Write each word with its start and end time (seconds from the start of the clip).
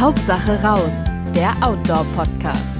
Hauptsache 0.00 0.58
raus, 0.62 1.04
der 1.34 1.54
Outdoor-Podcast. 1.60 2.78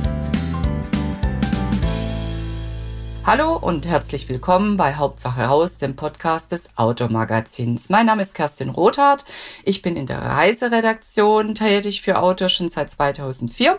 Hallo 3.27 3.57
und 3.59 3.87
herzlich 3.87 4.27
willkommen 4.31 4.79
bei 4.79 4.95
Hauptsache 4.95 5.43
raus, 5.43 5.77
dem 5.77 5.97
Podcast 5.97 6.51
des 6.51 6.71
Outdoor-Magazins. 6.79 7.91
Mein 7.91 8.07
Name 8.07 8.23
ist 8.23 8.35
Kerstin 8.35 8.71
Rothardt. 8.71 9.27
Ich 9.67 9.83
bin 9.83 9.97
in 9.97 10.07
der 10.07 10.23
Reiseredaktion 10.23 11.55
tätig 11.55 12.01
für 12.01 12.19
Outdoor 12.19 12.49
schon 12.49 12.71
seit 12.71 12.91
2004 12.91 13.79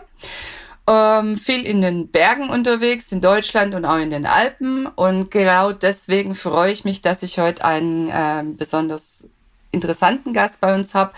ähm, 0.86 1.36
viel 1.36 1.66
in 1.66 1.82
den 1.82 2.12
Bergen 2.12 2.48
unterwegs, 2.48 3.10
in 3.10 3.20
Deutschland 3.20 3.74
und 3.74 3.84
auch 3.84 3.98
in 3.98 4.10
den 4.10 4.24
Alpen. 4.24 4.86
Und 4.86 5.32
genau 5.32 5.72
deswegen 5.72 6.36
freue 6.36 6.70
ich 6.70 6.84
mich, 6.84 7.02
dass 7.02 7.24
ich 7.24 7.40
heute 7.40 7.64
einen 7.64 8.08
äh, 8.08 8.44
besonders 8.56 9.28
interessanten 9.72 10.32
Gast 10.32 10.60
bei 10.60 10.76
uns 10.76 10.94
habe, 10.94 11.12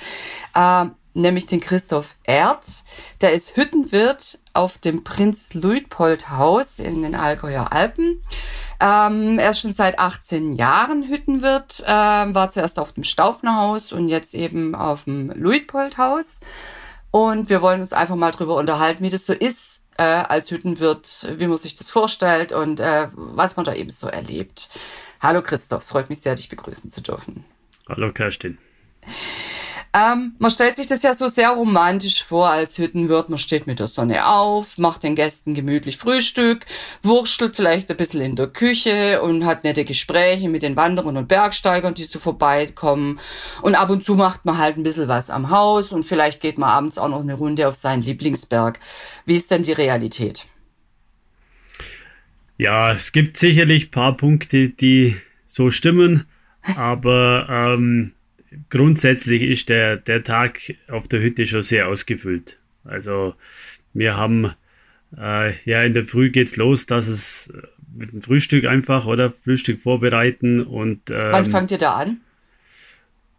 äh, 0.55 0.87
nämlich 1.15 1.47
den 1.47 1.61
Christoph 1.61 2.17
Erz. 2.25 2.85
Der 3.21 3.33
ist 3.33 3.57
Hüttenwirt 3.57 4.39
auf 4.53 4.79
dem 4.79 5.05
Prinz 5.05 5.55
Luitpold 5.55 6.31
Haus 6.31 6.79
in 6.79 7.03
den 7.03 7.15
Allgäuer 7.15 7.73
Alpen. 7.73 8.23
Ähm, 8.81 9.39
er 9.39 9.51
ist 9.51 9.61
schon 9.61 9.73
seit 9.73 9.99
18 9.99 10.57
Jahren 10.57 11.09
Hüttenwirt, 11.09 11.81
äh, 11.85 11.89
war 11.89 12.51
zuerst 12.51 12.79
auf 12.79 12.93
dem 12.93 13.05
Staufner 13.05 13.57
Haus 13.57 13.93
und 13.93 14.09
jetzt 14.09 14.35
eben 14.35 14.75
auf 14.75 15.05
dem 15.05 15.31
Luitpold 15.31 15.97
Haus. 15.97 16.41
Und 17.11 17.49
wir 17.49 17.63
wollen 17.63 17.81
uns 17.81 17.93
einfach 17.93 18.17
mal 18.17 18.33
drüber 18.33 18.57
unterhalten, 18.57 19.05
wie 19.05 19.11
das 19.11 19.25
so 19.25 19.33
ist 19.33 19.83
äh, 19.97 20.03
als 20.03 20.51
Hüttenwirt, 20.51 21.29
wie 21.37 21.47
man 21.47 21.59
sich 21.59 21.77
das 21.77 21.91
vorstellt 21.91 22.53
und 22.53 22.81
äh, 22.81 23.09
was 23.13 23.57
man 23.57 23.65
da 23.65 23.75
eben 23.75 23.91
so 23.91 24.09
erlebt. 24.09 24.69
Hallo 25.21 25.43
Christoph, 25.43 25.83
es 25.83 25.91
freut 25.91 26.11
mich 26.11 26.21
sehr, 26.21 26.35
dich 26.35 26.49
begrüßen 26.49 26.91
zu 26.91 27.01
dürfen. 27.01 27.45
Hallo 27.89 28.13
Kerstin. 28.13 28.59
Ähm, 29.97 30.35
man 30.41 30.51
stellt 30.51 30.75
sich 30.75 30.89
das 30.89 31.05
ja 31.05 31.15
so 31.15 31.29
sehr 31.29 31.51
romantisch 31.51 32.25
vor 32.25 32.51
als 32.51 32.79
Hüttenwirt. 32.79 33.29
Man 33.29 33.39
steht 33.39 33.69
mit 33.69 33.79
der 33.79 33.87
Sonne 33.87 34.27
auf, 34.27 34.77
macht 34.77 35.05
den 35.05 35.15
Gästen 35.15 35.55
gemütlich 35.55 35.99
Frühstück, 35.99 36.67
wurschtelt 37.03 37.55
vielleicht 37.55 37.89
ein 37.93 37.97
bisschen 37.97 38.21
in 38.21 38.35
der 38.35 38.49
Küche 38.49 39.23
und 39.23 39.47
hat 39.47 39.63
nette 39.63 39.85
Gespräche 39.85 40.49
mit 40.49 40.65
den 40.65 40.75
Wanderern 40.75 41.17
und 41.17 41.29
Bergsteigern, 41.29 41.95
die 41.95 42.03
so 42.03 42.19
vorbeikommen. 42.19 43.21
Und 43.63 43.77
ab 43.77 43.89
und 43.89 44.05
zu 44.05 44.17
macht 44.17 44.45
man 44.45 44.59
halt 44.59 44.77
ein 44.77 44.83
bisschen 44.83 45.07
was 45.07 45.31
am 45.31 45.51
Haus 45.51 45.93
und 45.93 46.03
vielleicht 46.03 46.41
geht 46.41 46.59
man 46.59 46.71
abends 46.71 46.99
auch 46.99 47.09
noch 47.09 47.21
eine 47.21 47.35
Runde 47.35 47.69
auf 47.69 47.77
seinen 47.77 48.03
Lieblingsberg. 48.03 48.81
Wie 49.27 49.37
ist 49.37 49.53
denn 49.53 49.63
die 49.63 49.73
Realität? 49.73 50.47
Ja, 52.57 52.93
es 52.93 53.13
gibt 53.13 53.37
sicherlich 53.37 53.93
paar 53.93 54.17
Punkte, 54.17 54.71
die 54.71 55.17
so 55.47 55.71
stimmen, 55.71 56.27
aber 56.77 57.47
ähm, 57.49 58.14
grundsätzlich 58.71 59.43
ist 59.43 59.69
der, 59.69 59.97
der 59.97 60.23
Tag 60.25 60.61
auf 60.89 61.09
der 61.09 61.21
Hütte 61.21 61.47
schon 61.47 61.63
sehr 61.63 61.89
ausgefüllt. 61.89 62.59
Also 62.85 63.35
wir 63.93 64.17
haben 64.17 64.53
äh, 65.17 65.53
ja 65.65 65.83
in 65.83 65.95
der 65.95 66.05
Früh 66.05 66.31
geht's 66.31 66.57
los, 66.57 66.87
dass 66.87 67.09
es 67.09 67.49
äh, 67.49 67.67
mit 67.97 68.13
dem 68.13 68.23
Frühstück 68.23 68.65
einfach 68.65 69.07
oder 69.07 69.31
Frühstück 69.31 69.81
vorbereiten 69.81 70.61
und 70.63 71.11
ähm, 71.11 71.29
wann 71.31 71.47
fangt 71.47 71.71
ihr 71.71 71.79
da 71.79 71.95
an? 71.95 72.21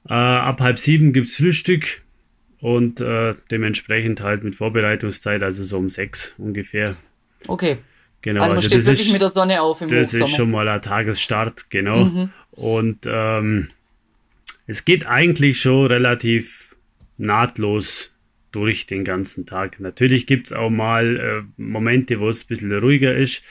Äh, 0.07 0.13
ab 0.13 0.61
halb 0.61 0.80
sieben 0.80 1.13
gibt's 1.13 1.35
Frühstück 1.35 2.02
und 2.59 3.02
äh, 3.02 3.35
dementsprechend 3.52 4.22
halt 4.22 4.44
mit 4.44 4.55
Vorbereitungszeit, 4.55 5.44
also 5.44 5.63
so 5.63 5.77
um 5.77 5.89
sechs 5.89 6.33
ungefähr. 6.38 6.95
Okay. 7.47 7.77
Genau, 8.22 8.41
also 8.41 8.55
man 8.55 8.57
also 8.57 8.69
steht 8.69 8.85
wirklich 8.85 9.07
ist, 9.07 9.13
mit 9.13 9.22
der 9.22 9.29
Sonne 9.29 9.61
auf 9.61 9.81
im 9.81 9.89
Das 9.89 10.07
Hochsommer. 10.07 10.25
ist 10.25 10.35
schon 10.35 10.52
mal 10.52 10.67
ein 10.67 10.81
Tagesstart, 10.81 11.69
genau. 11.69 12.05
Mhm. 12.05 12.29
Und 12.52 13.00
ähm, 13.05 13.69
es 14.67 14.85
geht 14.85 15.05
eigentlich 15.05 15.61
schon 15.61 15.88
relativ 15.88 16.75
nahtlos 17.17 18.11
durch 18.52 18.88
den 18.88 19.03
ganzen 19.03 19.45
Tag. 19.45 19.80
Natürlich 19.80 20.27
gibt 20.27 20.47
es 20.47 20.53
auch 20.53 20.69
mal 20.69 21.17
äh, 21.17 21.61
Momente, 21.61 22.19
wo 22.19 22.29
es 22.29 22.44
ein 22.44 22.47
bisschen 22.47 22.72
ruhiger 22.72 23.16
ist, 23.16 23.44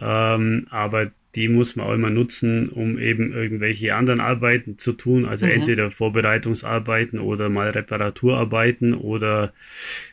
ähm, 0.00 0.66
aber 0.70 1.10
die 1.34 1.48
muss 1.48 1.76
man 1.76 1.86
auch 1.86 1.94
immer 1.94 2.10
nutzen, 2.10 2.70
um 2.70 2.98
eben 2.98 3.32
irgendwelche 3.32 3.94
anderen 3.94 4.20
Arbeiten 4.20 4.78
zu 4.78 4.94
tun. 4.94 5.26
Also 5.26 5.46
mhm. 5.46 5.52
entweder 5.52 5.90
Vorbereitungsarbeiten 5.90 7.20
oder 7.20 7.48
mal 7.48 7.70
Reparaturarbeiten 7.70 8.94
oder 8.94 9.52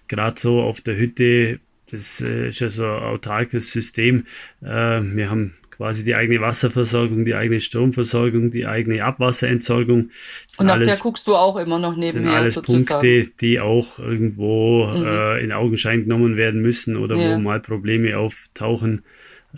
gerade 0.07 0.39
so 0.39 0.61
auf 0.61 0.81
der 0.81 0.97
Hütte. 0.97 1.59
Das 1.89 2.21
äh, 2.21 2.49
ist 2.49 2.59
ja 2.59 2.69
so 2.69 2.85
ein 2.85 3.03
autarkes 3.03 3.71
System. 3.71 4.25
Äh, 4.61 5.01
wir 5.01 5.29
haben 5.29 5.55
quasi 5.77 6.03
die 6.03 6.15
eigene 6.15 6.41
Wasserversorgung, 6.41 7.25
die 7.25 7.35
eigene 7.35 7.59
Stromversorgung, 7.59 8.51
die 8.51 8.65
eigene 8.65 9.03
Abwasserentsorgung. 9.03 10.11
Und 10.57 10.65
nach 10.65 10.75
alles, 10.75 10.87
der 10.87 10.97
guckst 10.97 11.27
du 11.27 11.35
auch 11.35 11.57
immer 11.57 11.79
noch 11.79 11.95
nebenher. 11.95 12.11
Sind 12.11 12.27
alles 12.27 12.53
sozusagen. 12.53 12.85
Punkte, 12.85 13.31
die 13.41 13.59
auch 13.59 13.99
irgendwo 13.99 14.87
mhm. 14.87 15.05
äh, 15.05 15.43
in 15.43 15.51
Augenschein 15.51 16.03
genommen 16.03 16.37
werden 16.37 16.61
müssen 16.61 16.95
oder 16.95 17.15
ja. 17.15 17.35
wo 17.35 17.39
mal 17.39 17.59
Probleme 17.59 18.17
auftauchen 18.17 19.03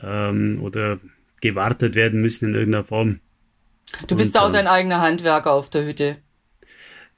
ähm, 0.04 0.60
oder 0.62 1.00
gewartet 1.42 1.96
werden 1.96 2.22
müssen 2.22 2.50
in 2.50 2.56
irgendeiner 2.56 2.84
Form. 2.84 3.20
Du 4.08 4.16
bist 4.16 4.36
Und, 4.36 4.42
auch 4.42 4.52
dein 4.52 4.68
eigener 4.68 5.02
Handwerker 5.02 5.52
auf 5.54 5.70
der 5.70 5.86
Hütte. 5.86 6.18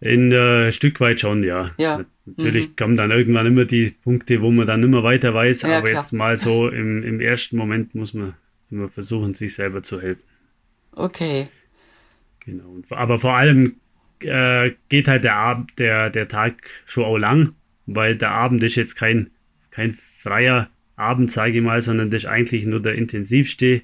In 0.01 0.31
äh, 0.31 0.71
Stück 0.71 0.99
weit 0.99 1.19
schon, 1.21 1.43
ja. 1.43 1.71
ja. 1.77 2.05
Natürlich 2.25 2.69
mhm. 2.69 2.75
kommen 2.75 2.97
dann 2.97 3.11
irgendwann 3.11 3.45
immer 3.47 3.65
die 3.65 3.91
Punkte, 4.03 4.41
wo 4.41 4.51
man 4.51 4.67
dann 4.67 4.83
immer 4.83 5.03
weiter 5.03 5.33
weiß, 5.33 5.63
ja, 5.63 5.77
aber 5.79 5.89
klar. 5.89 6.03
jetzt 6.03 6.13
mal 6.13 6.37
so 6.37 6.67
im, 6.67 7.03
im 7.03 7.19
ersten 7.19 7.57
Moment 7.57 7.95
muss 7.95 8.13
man 8.13 8.33
immer 8.71 8.89
versuchen, 8.89 9.33
sich 9.33 9.55
selber 9.55 9.83
zu 9.83 10.01
helfen. 10.01 10.23
Okay. 10.91 11.49
Genau. 12.41 12.77
Aber 12.89 13.19
vor 13.19 13.35
allem 13.35 13.75
äh, 14.21 14.71
geht 14.89 15.07
halt 15.07 15.23
der 15.23 15.35
Abend, 15.35 15.77
der, 15.79 16.09
der 16.09 16.27
Tag 16.27 16.61
schon 16.85 17.05
auch 17.05 17.17
lang, 17.17 17.53
weil 17.85 18.15
der 18.15 18.31
Abend 18.31 18.63
ist 18.63 18.75
jetzt 18.75 18.95
kein, 18.95 19.31
kein 19.71 19.97
freier 20.17 20.69
Abend, 20.95 21.31
sage 21.31 21.57
ich 21.57 21.63
mal, 21.63 21.81
sondern 21.81 22.11
das 22.11 22.23
ist 22.23 22.29
eigentlich 22.29 22.65
nur 22.65 22.81
der 22.81 22.95
intensivste 22.95 23.81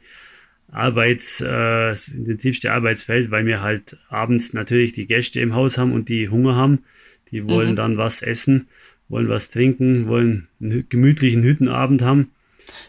Arbeits, 0.72 1.41
äh, 1.41 1.91
intensivste 1.91 2.73
Arbeitsfeld, 2.73 3.31
weil 3.31 3.46
wir 3.46 3.62
halt 3.62 3.97
abends 4.09 4.53
natürlich 4.53 4.94
die 4.94 5.07
Gäste 5.07 5.40
im 5.40 5.56
Haus 5.56 5.78
haben 5.78 5.94
und 5.94 6.09
die 6.09 6.29
Hunger 6.29 6.56
haben. 6.56 6.84
Die 7.31 7.47
wollen 7.47 7.72
mhm. 7.72 7.75
dann 7.75 7.97
was 7.97 8.22
essen, 8.22 8.67
wollen 9.07 9.29
was 9.29 9.50
trinken, 9.50 10.07
wollen 10.07 10.47
einen 10.59 10.88
gemütlichen 10.90 11.44
Hüttenabend 11.44 12.02
haben. 12.02 12.31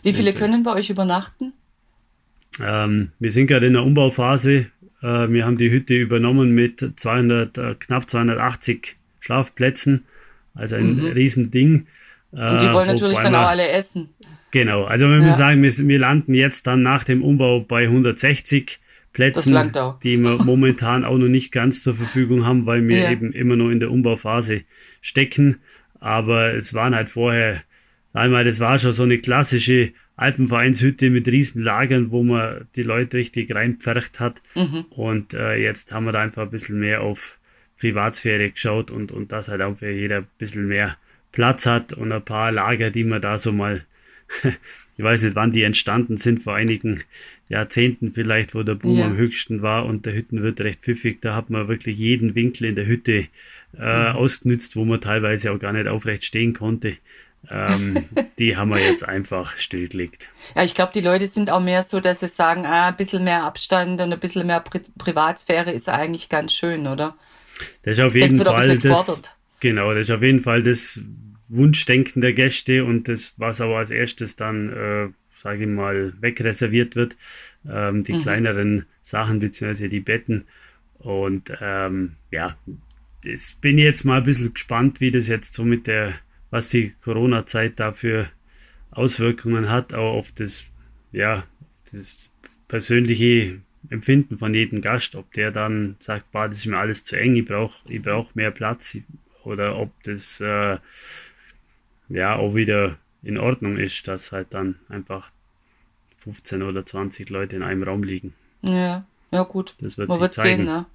Wie 0.03 0.13
viele 0.13 0.31
und, 0.31 0.37
äh, 0.37 0.39
können 0.39 0.63
bei 0.63 0.73
euch 0.73 0.91
übernachten? 0.91 1.53
Ähm, 2.63 3.13
wir 3.19 3.31
sind 3.31 3.47
gerade 3.47 3.67
in 3.67 3.75
der 3.75 3.83
Umbauphase. 3.83 4.67
Äh, 5.03 5.29
wir 5.29 5.45
haben 5.45 5.59
die 5.59 5.71
Hütte 5.71 5.95
übernommen 5.95 6.53
mit 6.53 6.93
200, 6.97 7.59
äh, 7.59 7.75
knapp 7.79 8.09
280 8.09 8.97
Schlafplätzen. 9.21 10.05
Also 10.55 10.77
ein 10.77 10.97
mhm. 10.97 11.07
Riesending. 11.07 11.87
Äh, 12.33 12.51
Und 12.51 12.63
die 12.63 12.73
wollen 12.73 12.89
natürlich 12.89 13.19
dann 13.19 13.35
auch 13.35 13.49
alle 13.49 13.69
essen. 13.69 14.09
Genau, 14.51 14.85
also 14.85 15.07
wir 15.07 15.17
ja. 15.17 15.23
müssen 15.23 15.37
sagen, 15.37 15.63
wir, 15.63 15.73
wir, 15.77 15.99
landen 15.99 16.33
jetzt 16.33 16.67
dann 16.67 16.83
nach 16.83 17.05
dem 17.05 17.23
Umbau 17.23 17.61
bei 17.61 17.83
160 17.85 18.79
Plätzen, 19.13 19.73
die 20.03 20.17
wir 20.19 20.39
momentan 20.45 21.05
auch 21.05 21.19
noch 21.19 21.29
nicht 21.29 21.53
ganz 21.53 21.83
zur 21.83 21.95
Verfügung 21.95 22.47
haben, 22.47 22.67
weil 22.67 22.87
wir 22.87 22.99
ja. 22.99 23.11
eben 23.11 23.33
immer 23.33 23.57
noch 23.57 23.71
in 23.71 23.81
der 23.81 23.91
Umbauphase 23.91 24.63
stecken. 25.01 25.61
Aber 26.01 26.55
es 26.55 26.75
waren 26.75 26.95
halt 26.95 27.11
vorher, 27.11 27.63
einmal, 28.13 28.45
das 28.45 28.61
war 28.61 28.79
schon 28.79 28.93
so 28.93 29.03
eine 29.03 29.19
klassische 29.19 29.93
Alpenvereinshütte 30.17 31.11
mit 31.11 31.29
Riesenlagern, 31.29 32.11
wo 32.11 32.23
man 32.23 32.67
die 32.75 32.83
Leute 32.83 33.19
richtig 33.19 33.55
reinpfercht 33.55 34.19
hat. 34.19 34.43
Mhm. 34.55 34.87
Und 34.91 35.35
äh, 35.35 35.57
jetzt 35.57 35.93
haben 35.93 36.07
wir 36.07 36.13
da 36.13 36.23
einfach 36.23 36.43
ein 36.43 36.51
bisschen 36.51 36.81
mehr 36.81 37.03
auf 37.03 37.39
Privatsphäre 37.79 38.51
geschaut 38.51 38.91
und, 38.91 39.13
und 39.13 39.33
dass 39.33 39.49
halt 39.49 39.61
auch 39.61 39.79
für 39.79 39.91
jeder 39.91 40.19
ein 40.19 40.27
bisschen 40.39 40.67
mehr 40.67 40.97
Platz 41.33 41.67
hat 41.67 41.93
und 41.93 42.13
ein 42.13 42.25
paar 42.25 42.51
Lager, 42.51 42.91
die 42.91 43.05
man 43.05 43.21
da 43.21 43.37
so 43.37 43.53
mal, 43.53 43.85
ich 44.97 45.05
weiß 45.05 45.23
nicht, 45.23 45.37
wann 45.37 45.53
die 45.53 45.65
entstanden 45.65 46.17
sind, 46.17 46.41
vor 46.43 46.55
einigen 46.55 47.03
Jahrzehnten 47.51 48.13
vielleicht, 48.13 48.55
wo 48.55 48.63
der 48.63 48.75
Boom 48.75 48.99
ja. 48.99 49.07
am 49.07 49.19
höchsten 49.19 49.61
war 49.61 49.85
und 49.85 50.07
der 50.07 50.15
Hütten 50.15 50.43
wird 50.43 50.63
recht 50.63 50.81
pfiffig. 50.81 51.21
Da 51.21 51.35
hat 51.35 51.51
man 51.51 51.69
wirklich 51.69 51.99
jeden 51.99 52.35
Winkel 52.35 52.65
in 52.65 52.75
der 52.75 52.87
Hütte 52.87 53.27
äh, 53.79 54.11
mhm. 54.11 54.17
ausgenützt, 54.17 54.77
wo 54.77 54.87
man 54.87 55.03
teilweise 55.03 55.53
auch 55.53 55.59
gar 55.59 55.75
nicht 55.75 55.89
aufrecht 55.89 56.25
stehen 56.25 56.55
konnte 56.55 56.97
ähm, 57.51 58.05
die 58.39 58.57
haben 58.57 58.71
wir 58.71 58.79
jetzt 58.79 59.07
einfach 59.07 59.57
stillgelegt. 59.57 60.29
Ja, 60.55 60.65
ich 60.65 60.75
glaube, 60.75 60.93
die 60.93 61.01
Leute 61.01 61.27
sind 61.27 61.51
auch 61.51 61.61
mehr 61.61 61.83
so, 61.83 62.01
dass 62.01 62.21
sie 62.21 62.29
sagen, 62.29 62.67
ah, 62.67 62.89
ein 62.89 62.97
bisschen 62.97 63.25
mehr 63.25 63.45
Abstand 63.45 64.01
und 64.01 64.13
ein 64.13 64.21
bisschen 64.21 64.47
mehr 64.47 64.61
Pri 64.61 64.81
Privatsphäre 64.99 65.73
ist 65.73 65.89
eigentlich 65.89 66.29
ganz 66.29 66.53
schön, 66.53 66.87
oder? 66.87 67.17
Das 67.83 67.99
ist 67.99 68.05
auf 68.05 68.15
jeden 68.15 68.43
Fall 68.45 68.79
das, 68.79 69.23
genau, 69.61 69.95
das 69.95 70.09
ist 70.09 70.11
auf 70.11 70.23
jeden 70.23 70.43
Fall 70.43 70.63
das 70.63 71.01
Wunschdenken 71.49 72.21
der 72.21 72.33
Gäste 72.33 72.85
und 72.85 73.09
das, 73.09 73.35
was 73.39 73.61
aber 73.61 73.79
als 73.79 73.91
erstes 73.91 74.37
dann, 74.37 74.73
äh, 74.73 75.09
sage 75.43 75.63
ich 75.63 75.69
mal, 75.69 76.13
wegreserviert 76.21 76.97
wird, 76.97 77.17
ähm, 77.69 78.05
die 78.05 78.15
mhm. 78.15 78.19
kleineren 78.19 78.87
Sachen 79.03 79.39
beziehungsweise 79.39 79.89
die 79.89 80.01
Betten 80.01 80.47
und 80.99 81.53
ähm, 81.61 82.17
ja, 82.31 82.57
das 83.25 83.57
bin 83.61 83.79
jetzt 83.79 84.05
mal 84.05 84.19
ein 84.19 84.25
bisschen 84.25 84.53
gespannt, 84.53 85.01
wie 85.01 85.11
das 85.11 85.29
jetzt 85.29 85.55
so 85.55 85.65
mit 85.65 85.87
der 85.87 86.15
was 86.51 86.69
die 86.69 86.95
Corona-Zeit 87.03 87.79
dafür 87.81 88.29
Auswirkungen 88.91 89.71
hat, 89.71 89.95
auch 89.95 90.15
auf 90.15 90.33
das, 90.33 90.65
ja, 91.13 91.45
das 91.93 92.31
persönliche 92.69 93.61
Empfinden 93.91 94.39
von 94.39 94.55
jedem 94.55 94.81
Gast, 94.81 95.15
ob 95.15 95.33
der 95.35 95.51
dann 95.51 95.97
sagt, 96.01 96.31
bah, 96.33 96.49
das 96.49 96.59
ist 96.59 96.67
mir 96.67 96.79
alles 96.79 97.05
zu 97.05 97.17
eng, 97.17 97.37
ich 97.37 97.47
brauche 97.47 97.93
ich 97.93 98.03
brauch 98.03 98.35
mehr 98.35 98.51
Platz 98.51 98.99
oder 99.45 99.79
ob 99.79 99.91
das 100.05 100.41
äh, 100.41 100.79
ja 102.09 102.37
auch 102.37 102.55
wieder 102.55 102.99
in 103.23 103.39
Ordnung 103.39 103.77
ist, 103.77 104.07
dass 104.09 104.33
halt 104.33 104.49
dann 104.55 104.77
einfach 104.89 105.31
15 106.19 106.63
oder 106.63 106.85
20 106.85 107.31
Leute 107.31 107.57
in 107.57 107.63
einem 107.63 107.83
Raum 107.83 108.03
liegen. 108.03 108.35
Ja, 108.63 109.05
ja 109.31 109.43
gut. 109.45 109.77
Das 109.81 109.99
wird 109.99 110.09
Man 110.09 110.21
wird 110.21 110.35
zeigen. 110.35 110.57
sehen, 110.57 110.67
ne? 110.67 110.87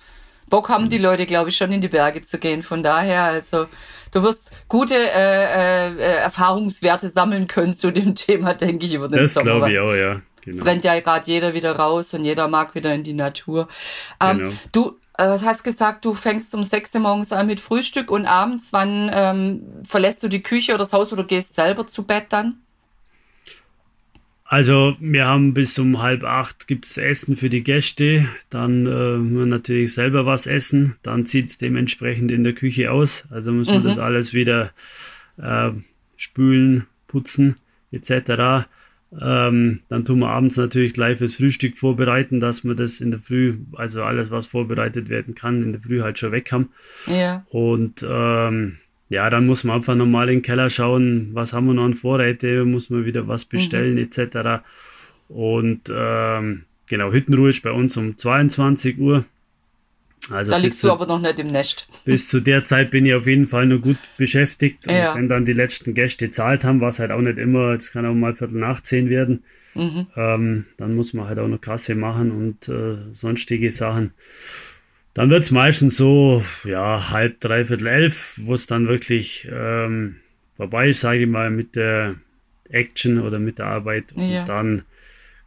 Bock 0.52 0.70
haben 0.70 0.90
die 0.90 1.00
Leute, 1.00 1.26
glaube 1.26 1.50
ich, 1.50 1.58
schon 1.58 1.72
in 1.72 1.82
die 1.82 1.88
Berge 1.88 2.22
zu 2.22 2.38
gehen. 2.38 2.62
Von 2.62 2.84
daher, 2.84 3.24
also 3.24 3.66
du 4.12 4.22
wirst 4.22 4.52
gute 4.68 4.96
äh, 4.96 5.88
äh, 5.88 6.18
Erfahrungswerte 6.18 7.10
sammeln 7.10 7.48
können 7.48 7.74
zu 7.74 7.92
dem 7.92 8.14
Thema, 8.16 8.54
denke 8.54 8.86
ich, 8.86 8.94
über 8.94 9.08
den 9.08 9.18
das 9.18 9.34
Sommer. 9.34 9.46
Das 9.46 9.58
glaube 9.58 9.72
ich 9.72 9.80
auch, 9.80 9.96
ja. 9.96 10.22
Genau. 10.44 10.58
Es 10.58 10.66
rennt 10.66 10.86
ja 10.86 11.00
gerade 11.00 11.26
jeder 11.26 11.54
wieder 11.54 11.76
raus 11.76 12.14
und 12.14 12.26
jeder 12.26 12.48
mag 12.48 12.76
wieder 12.76 12.94
in 12.94 13.04
die 13.04 13.14
Natur. 13.14 13.68
Ähm, 14.20 14.38
genau. 14.38 14.52
Du 14.72 15.00
äh, 15.18 15.38
hast 15.44 15.64
gesagt, 15.64 16.04
du 16.06 16.14
fängst 16.14 16.54
um 16.54 16.64
sechs 16.64 16.94
Uhr 16.94 17.02
morgens 17.02 17.32
an 17.32 17.48
mit 17.48 17.60
Frühstück 17.60 18.12
und 18.12 18.26
abends, 18.26 18.74
wann 18.74 19.10
ähm, 19.14 19.64
verlässt 19.88 20.24
du 20.24 20.28
die 20.28 20.44
Küche 20.44 20.74
oder 20.74 20.80
das 20.80 20.94
Haus 20.94 21.12
oder 21.14 21.24
gehst 21.24 21.54
selber 21.54 21.88
zu 21.88 22.04
Bett 22.04 22.26
dann? 22.30 22.62
Also 24.52 24.98
wir 25.00 25.28
haben 25.28 25.54
bis 25.54 25.80
um 25.80 26.02
halb 26.02 26.26
acht 26.26 26.68
gibt's 26.68 26.98
Essen 26.98 27.38
für 27.38 27.50
die 27.50 27.64
Gäste, 27.64 28.28
dann 28.50 28.86
äh, 28.86 29.46
natürlich 29.46 29.94
selber 29.94 30.26
was 30.26 30.46
essen, 30.46 30.98
dann 31.04 31.26
zieht's 31.26 31.58
dementsprechend 31.58 32.32
in 32.32 32.44
der 32.44 32.52
Küche 32.52 32.92
aus, 32.92 33.26
also 33.32 33.54
müssen 33.54 33.78
mhm. 33.78 33.84
wir 33.84 33.90
das 33.92 33.98
alles 33.98 34.34
wieder 34.34 34.72
äh, 35.38 35.72
spülen, 36.18 36.86
putzen 37.08 37.56
etc. 37.94 38.68
Ähm, 39.18 39.80
dann 39.88 40.04
tun 40.04 40.20
wir 40.20 40.32
abends 40.32 40.58
natürlich 40.58 40.94
gleich 40.94 41.20
fürs 41.20 41.36
Frühstück 41.36 41.78
vorbereiten, 41.78 42.42
dass 42.42 42.66
wir 42.66 42.76
das 42.76 43.00
in 43.00 43.12
der 43.12 43.22
Früh, 43.22 43.56
also 43.72 44.04
alles, 44.04 44.32
was 44.32 44.48
vorbereitet 44.48 45.08
werden 45.08 45.34
kann, 45.34 45.64
in 45.64 45.72
der 45.72 45.82
Früh 45.82 46.02
halt 46.02 46.20
schon 46.20 46.34
weg 46.34 46.52
haben. 46.52 46.72
Ja. 47.08 47.46
Und 47.52 48.06
ähm, 48.06 48.80
ja, 49.12 49.30
dann 49.30 49.46
muss 49.46 49.66
man 49.66 49.76
einfach 49.76 49.94
nochmal 49.94 50.30
in 50.30 50.38
den 50.38 50.42
Keller 50.42 50.70
schauen, 50.70 51.32
was 51.34 51.52
haben 51.52 51.68
wir 51.68 51.74
noch 51.74 51.84
an 51.84 51.96
Vorräte, 51.96 52.64
muss 52.64 52.90
man 52.90 53.04
wieder 53.04 53.28
was 53.28 53.44
bestellen 53.44 53.96
mhm. 53.96 54.08
etc. 54.10 54.64
Und 55.28 55.92
ähm, 55.94 56.64
genau, 56.88 57.12
Hüttenruhe 57.12 57.50
ist 57.50 57.62
bei 57.62 57.72
uns 57.72 57.98
um 57.98 58.18
22 58.18 58.98
Uhr. 59.00 59.26
Also 60.32 60.52
da 60.52 60.58
liegst 60.58 60.82
du 60.82 60.90
aber 60.90 61.08
noch 61.08 61.20
nicht 61.20 61.40
im 61.40 61.48
Nest. 61.48 61.90
Bis 62.06 62.30
zu 62.30 62.40
der 62.40 62.64
Zeit 62.64 62.90
bin 62.90 63.06
ich 63.06 63.14
auf 63.14 63.28
jeden 63.28 63.48
Fall 63.50 63.66
noch 63.66 63.82
gut 63.82 63.98
beschäftigt. 64.16 64.88
Und 64.88 64.94
ja. 64.94 65.14
wenn 65.14 65.28
dann 65.28 65.44
die 65.44 65.52
letzten 65.52 65.94
Gäste 65.94 66.32
zahlt 66.32 66.64
haben, 66.64 66.80
was 66.80 67.00
halt 67.00 67.12
auch 67.12 67.20
nicht 67.20 67.38
immer, 67.38 67.74
es 67.74 67.92
kann 67.92 68.06
auch 68.06 68.14
mal 68.14 68.34
Viertel 68.34 68.60
nach 68.60 68.80
zehn 68.80 69.10
werden, 69.10 69.44
mhm. 69.74 70.08
ähm, 70.16 70.66
dann 70.78 70.96
muss 70.96 71.12
man 71.14 71.28
halt 71.28 71.40
auch 71.40 71.50
noch 71.50 71.60
Kasse 71.60 71.96
machen 71.96 72.32
und 72.32 72.70
äh, 72.70 72.96
sonstige 73.12 73.72
Sachen. 73.72 74.14
Dann 75.14 75.30
wird 75.30 75.44
es 75.44 75.52
meistens 75.52 75.98
so, 75.98 76.44
ja, 76.64 77.10
halb, 77.10 77.42
dreiviertel 77.42 77.88
elf, 77.88 78.40
wo 78.42 78.54
es 78.54 78.66
dann 78.66 78.88
wirklich 78.88 79.48
ähm, 79.52 80.18
vorbei 80.54 80.90
ist, 80.90 81.02
sage 81.02 81.20
ich 81.20 81.28
mal, 81.28 81.50
mit 81.50 81.76
der 81.76 82.16
Action 82.70 83.20
oder 83.20 83.40
mit 83.40 83.60
der 83.60 83.68
Arbeit. 83.68 84.14
Ja. 84.16 84.42
Und 84.42 84.50
dann 84.50 84.82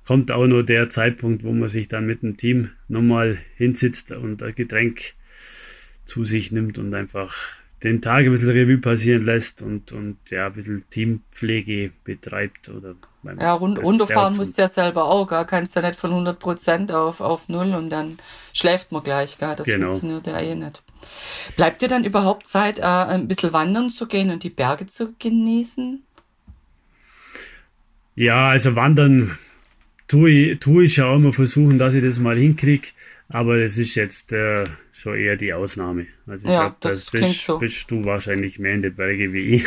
kommt 0.05 0.31
auch 0.31 0.47
nur 0.47 0.65
der 0.65 0.91
Zeitpunkt, 0.91 1.45
wo 1.45 1.53
man 1.53 1.69
sich 1.69 1.89
dann 1.89 2.07
mit 2.07 2.23
dem 2.23 2.37
Team 2.37 2.71
nochmal 2.89 3.39
hinsitzt 3.57 4.13
und 4.13 4.43
ein 4.43 4.55
Getränk 4.55 5.15
zu 6.05 6.27
sich 6.27 6.53
nimmt 6.53 6.79
und 6.79 6.93
einfach 6.93 7.35
den 7.85 8.01
Tag 8.01 8.25
ein 8.25 8.31
bisschen 8.31 8.51
Revue 8.51 8.79
passieren 8.79 9.25
lässt 9.25 9.61
und, 9.63 9.93
und 9.93 10.17
ja, 10.31 10.47
ein 10.47 10.55
bisschen 10.55 10.85
Teampflege 10.89 11.93
betreibt 12.03 12.71
oder 12.71 12.97
ja, 13.39 13.55
rund, 13.55 13.79
runterfahren 13.79 14.37
musst 14.37 14.59
du 14.59 14.63
ja 14.63 14.69
selber 14.69 15.05
auch, 15.05 15.27
gar 15.27 15.47
kannst 15.47 15.77
ja 15.77 15.83
nicht 15.83 15.99
von 15.99 16.11
100% 16.11 16.93
auf, 16.93 17.21
auf 17.21 17.49
null 17.49 17.75
und 17.75 17.91
dann 17.91 18.19
schläft 18.53 18.93
man 18.93 19.03
gleich, 19.03 19.39
gar 19.39 19.57
das 19.57 19.67
genau. 19.67 19.87
funktioniert 19.87 20.27
ja 20.27 20.39
eh 20.41 20.55
nicht. 20.55 20.83
Bleibt 21.57 21.83
dir 21.83 21.89
dann 21.89 22.05
überhaupt 22.05 22.47
Zeit, 22.47 22.79
äh, 22.79 22.83
ein 22.83 23.29
bisschen 23.29 23.53
wandern 23.53 23.93
zu 23.93 24.07
gehen 24.07 24.31
und 24.31 24.43
die 24.43 24.51
Berge 24.51 24.87
zu 24.87 25.15
genießen? 25.19 26.03
Ja, 28.15 28.49
also 28.49 28.77
wandern 28.77 29.39
tue 30.09 30.31
ich, 30.31 30.61
tue 30.61 30.85
ich 30.85 30.97
ja 30.97 31.07
auch 31.07 31.17
immer 31.17 31.33
versuchen, 31.33 31.79
dass 31.79 31.95
ich 31.95 32.03
das 32.03 32.19
mal 32.19 32.37
hinkriege. 32.37 32.89
Aber 33.29 33.59
das 33.59 33.79
ist 33.79 33.95
jetzt 33.95 34.33
äh, 34.33 34.67
schon 34.93 35.19
eher 35.19 35.37
die 35.37 35.53
Ausnahme. 35.53 36.07
Also 36.27 36.47
ich 36.47 36.53
ja, 36.53 36.61
glaube, 36.61 36.77
das, 36.81 37.07
das 37.07 37.31
ist, 37.31 37.47
so. 37.47 37.59
bist 37.59 37.91
du 37.91 38.05
wahrscheinlich 38.05 38.59
mehr 38.59 38.75
in 38.75 38.83
den 38.83 38.95
Berge 38.95 39.33
wie 39.33 39.55
ich. 39.55 39.65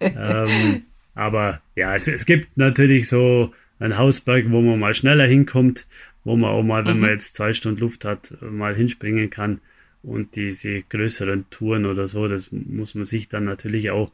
ähm, 0.00 0.84
aber 1.14 1.60
ja, 1.74 1.94
es, 1.94 2.06
es 2.08 2.24
gibt 2.24 2.56
natürlich 2.56 3.08
so 3.08 3.52
einen 3.78 3.98
Hausberg, 3.98 4.50
wo 4.50 4.60
man 4.60 4.78
mal 4.78 4.94
schneller 4.94 5.26
hinkommt, 5.26 5.86
wo 6.24 6.36
man 6.36 6.50
auch 6.50 6.62
mal, 6.62 6.84
wenn 6.86 6.96
mhm. 6.96 7.00
man 7.02 7.10
jetzt 7.10 7.34
zwei 7.34 7.52
Stunden 7.52 7.80
Luft 7.80 8.04
hat, 8.04 8.34
mal 8.40 8.74
hinspringen 8.74 9.28
kann. 9.30 9.60
Und 10.02 10.36
diese 10.36 10.82
größeren 10.82 11.50
Touren 11.50 11.84
oder 11.84 12.06
so, 12.06 12.28
das 12.28 12.52
muss 12.52 12.94
man 12.94 13.06
sich 13.06 13.28
dann 13.28 13.44
natürlich 13.44 13.90
auch 13.90 14.12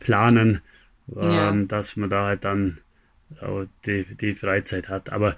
planen, 0.00 0.60
ja. 1.14 1.50
ähm, 1.50 1.68
dass 1.68 1.96
man 1.96 2.10
da 2.10 2.26
halt 2.26 2.44
dann 2.44 2.78
die, 3.86 4.04
die 4.04 4.34
Freizeit 4.34 4.88
hat. 4.88 5.10
Aber 5.10 5.36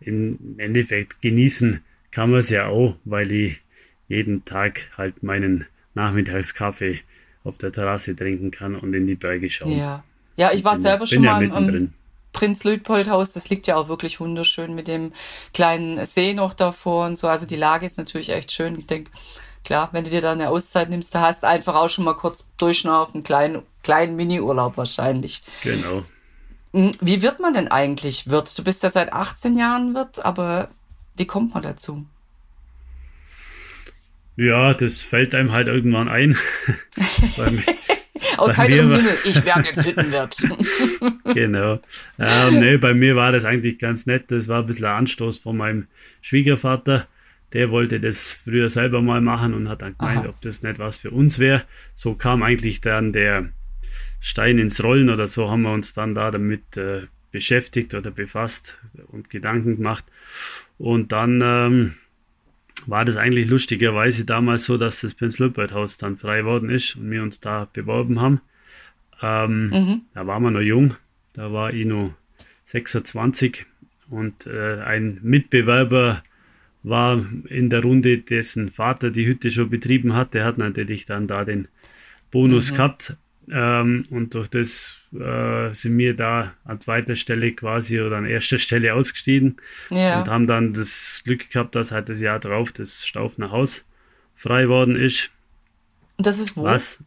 im 0.00 0.56
Endeffekt 0.58 1.20
genießen 1.22 1.82
kann 2.10 2.30
man 2.30 2.40
es 2.40 2.50
ja 2.50 2.66
auch, 2.66 2.96
weil 3.04 3.30
ich 3.32 3.60
jeden 4.08 4.44
Tag 4.44 4.88
halt 4.96 5.22
meinen 5.22 5.66
Nachmittagskaffee 5.94 7.00
auf 7.44 7.58
der 7.58 7.72
Terrasse 7.72 8.16
trinken 8.16 8.50
kann 8.50 8.74
und 8.74 8.92
in 8.94 9.06
die 9.06 9.14
Berge 9.14 9.50
schauen. 9.50 9.76
Ja, 9.76 10.04
ja 10.36 10.52
ich 10.52 10.64
war 10.64 10.74
bin, 10.74 10.82
selber 10.82 11.06
schon 11.06 11.24
mal 11.24 11.44
ja 11.44 11.54
am 11.54 11.92
Prinz 12.32 12.64
Luitpold 12.64 13.08
Haus. 13.08 13.32
Das 13.32 13.48
liegt 13.48 13.66
ja 13.66 13.76
auch 13.76 13.88
wirklich 13.88 14.20
wunderschön 14.20 14.74
mit 14.74 14.88
dem 14.88 15.12
kleinen 15.52 16.04
See 16.06 16.34
noch 16.34 16.52
davor 16.52 17.06
und 17.06 17.16
so. 17.16 17.28
Also 17.28 17.46
die 17.46 17.56
Lage 17.56 17.86
ist 17.86 17.98
natürlich 17.98 18.30
echt 18.30 18.52
schön. 18.52 18.76
Ich 18.78 18.86
denke, 18.86 19.10
klar, 19.64 19.88
wenn 19.92 20.04
du 20.04 20.10
dir 20.10 20.20
da 20.20 20.32
eine 20.32 20.50
Auszeit 20.50 20.90
nimmst, 20.90 21.14
da 21.14 21.22
hast 21.22 21.44
einfach 21.44 21.74
auch 21.74 21.88
schon 21.88 22.04
mal 22.04 22.14
kurz 22.14 22.50
durchschnaufen, 22.56 23.22
kleinen, 23.22 23.62
kleinen 23.82 24.16
Mini-Urlaub 24.16 24.76
wahrscheinlich. 24.76 25.42
Genau. 25.62 26.04
Hm, 26.72 26.92
wie 27.00 27.22
wird 27.22 27.40
man 27.40 27.54
denn 27.54 27.68
eigentlich 27.68 28.28
Wirt? 28.30 28.56
Du 28.58 28.64
bist 28.64 28.82
ja 28.82 28.90
seit 28.90 29.12
18 29.12 29.56
Jahren 29.56 29.94
Wirt, 29.94 30.24
aber 30.24 30.70
wie 31.16 31.26
kommt 31.26 31.54
man 31.54 31.62
dazu? 31.62 32.06
Ja, 34.36 34.72
das 34.72 35.02
fällt 35.02 35.34
einem 35.34 35.52
halt 35.52 35.68
irgendwann 35.68 36.08
ein. 36.08 36.36
Aus 38.36 38.56
heiterem 38.56 38.94
Himmel, 38.94 39.18
ich 39.24 39.44
werde 39.44 39.68
jetzt 39.68 39.84
Hüttenwirt. 39.84 40.36
genau. 41.34 41.80
Ähm, 42.18 42.58
nee, 42.58 42.76
bei 42.78 42.94
mir 42.94 43.16
war 43.16 43.32
das 43.32 43.44
eigentlich 43.44 43.78
ganz 43.78 44.06
nett. 44.06 44.30
Das 44.30 44.48
war 44.48 44.60
ein 44.60 44.66
bisschen 44.66 44.86
ein 44.86 44.96
Anstoß 44.96 45.38
von 45.38 45.56
meinem 45.56 45.88
Schwiegervater. 46.22 47.06
Der 47.52 47.70
wollte 47.70 48.00
das 48.00 48.40
früher 48.44 48.70
selber 48.70 49.02
mal 49.02 49.20
machen 49.20 49.52
und 49.52 49.68
hat 49.68 49.82
dann 49.82 49.98
gemeint, 49.98 50.20
Aha. 50.20 50.28
ob 50.28 50.40
das 50.40 50.62
nicht 50.62 50.78
was 50.78 50.96
für 50.96 51.10
uns 51.10 51.38
wäre. 51.38 51.64
So 51.94 52.14
kam 52.14 52.42
eigentlich 52.42 52.80
dann 52.80 53.12
der 53.12 53.50
Stein 54.20 54.58
ins 54.58 54.82
Rollen 54.82 55.08
oder 55.10 55.28
so 55.28 55.50
haben 55.50 55.62
wir 55.62 55.72
uns 55.72 55.94
dann 55.94 56.14
da 56.14 56.30
damit 56.30 56.76
äh, 56.76 57.06
beschäftigt 57.32 57.94
oder 57.94 58.10
befasst 58.10 58.78
und 59.08 59.30
Gedanken 59.30 59.76
gemacht. 59.76 60.04
Und 60.78 61.12
dann 61.12 61.40
ähm, 61.42 61.94
war 62.86 63.04
das 63.04 63.16
eigentlich 63.16 63.48
lustigerweise 63.48 64.24
damals 64.24 64.64
so, 64.64 64.76
dass 64.76 65.00
das 65.00 65.14
Prinz 65.14 65.38
Leopold 65.38 65.72
Haus 65.72 65.96
dann 65.96 66.16
frei 66.16 66.44
worden 66.44 66.70
ist 66.70 66.96
und 66.96 67.10
wir 67.10 67.22
uns 67.22 67.40
da 67.40 67.68
beworben 67.72 68.20
haben. 68.20 68.40
Ähm, 69.22 69.68
mhm. 69.70 70.00
Da 70.14 70.26
waren 70.26 70.42
wir 70.42 70.50
noch 70.50 70.60
jung, 70.60 70.94
da 71.34 71.52
war 71.52 71.72
ich 71.72 71.86
noch 71.86 72.14
26 72.66 73.66
und 74.08 74.46
äh, 74.46 74.80
ein 74.80 75.18
Mitbewerber 75.22 76.22
war 76.82 77.24
in 77.48 77.68
der 77.68 77.82
Runde, 77.82 78.18
dessen 78.18 78.70
Vater 78.70 79.10
die 79.10 79.26
Hütte 79.26 79.50
schon 79.50 79.68
betrieben 79.68 80.14
hat. 80.14 80.34
Der 80.34 80.44
hat 80.44 80.58
natürlich 80.58 81.04
dann 81.04 81.26
da 81.26 81.44
den 81.44 81.68
Bonus 82.30 82.72
mhm. 82.72 82.76
gehabt. 82.76 83.16
Ähm, 83.52 84.06
und 84.10 84.34
durch 84.34 84.48
das 84.48 85.00
äh, 85.12 85.72
sind 85.72 85.98
wir 85.98 86.14
da 86.14 86.54
an 86.64 86.80
zweiter 86.80 87.16
Stelle 87.16 87.52
quasi 87.52 88.00
oder 88.00 88.16
an 88.16 88.26
erster 88.26 88.58
Stelle 88.58 88.94
ausgestiegen 88.94 89.56
ja. 89.90 90.20
und 90.20 90.28
haben 90.28 90.46
dann 90.46 90.72
das 90.72 91.22
Glück 91.24 91.50
gehabt, 91.50 91.74
dass 91.74 91.90
halt 91.90 92.08
das 92.08 92.20
Jahr 92.20 92.38
drauf 92.38 92.72
das 92.72 93.06
Staufner 93.06 93.50
Haus 93.50 93.84
frei 94.34 94.68
worden 94.68 94.96
ist. 94.96 95.30
Das 96.16 96.38
ist 96.38 96.56
wo? 96.56 96.64
Was? 96.64 96.98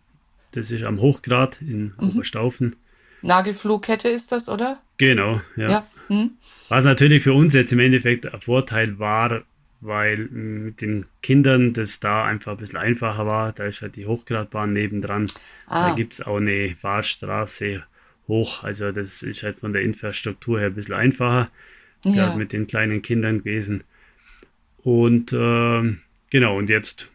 Das 0.51 0.69
ist 0.69 0.83
am 0.83 1.00
Hochgrad 1.00 1.62
in 1.62 1.93
mhm. 1.97 2.09
Oberstaufen. 2.09 2.75
Nagelflugkette 3.21 4.09
ist 4.09 4.31
das, 4.31 4.50
oder? 4.50 4.79
Genau, 4.97 5.41
ja. 5.55 5.69
ja. 5.69 5.88
Mhm. 6.09 6.31
Was 6.69 6.83
natürlich 6.83 7.23
für 7.23 7.33
uns 7.33 7.53
jetzt 7.53 7.71
im 7.71 7.79
Endeffekt 7.79 8.31
ein 8.31 8.41
Vorteil 8.41 9.00
war, 9.00 9.43
weil 9.84 10.18
mit 10.18 10.82
den 10.82 11.06
Kindern 11.22 11.74
das 11.74 12.00
da 12.00 12.24
einfach 12.25 12.54
ein 12.54 12.58
bisschen 12.58 12.80
einfacher 12.80 13.25
war. 13.25 13.52
Da 13.52 13.66
ist 13.66 13.82
halt 13.82 13.96
die 13.96 14.06
Hochgradbahn 14.06 14.74
nebendran. 14.74 15.28
Ah. 15.68 15.90
Da 15.90 15.96
gibt 15.96 16.13
es 16.13 16.22
auch 16.22 16.38
eine 16.38 16.75
Fahrstraße 16.75 17.84
hoch. 18.28 18.63
Also 18.63 18.92
das 18.92 19.24
ist 19.24 19.44
halt 19.44 19.60
von 19.60 19.74
der 19.74 19.82
Infrastruktur 19.82 20.60
her 20.60 20.68
ein 20.68 20.75
bisschen 20.75 20.96
einfacher. 20.96 21.50
Ja. 22.06 22.13
Gerade 22.13 22.38
mit 22.38 22.54
den 22.54 22.68
kleinen 22.68 23.02
Kindern 23.02 23.40
gewesen. 23.40 23.84
Und 24.84 25.32
äh, 25.34 25.96
genau, 26.30 26.58
und 26.58 26.70
jetzt 26.70 27.10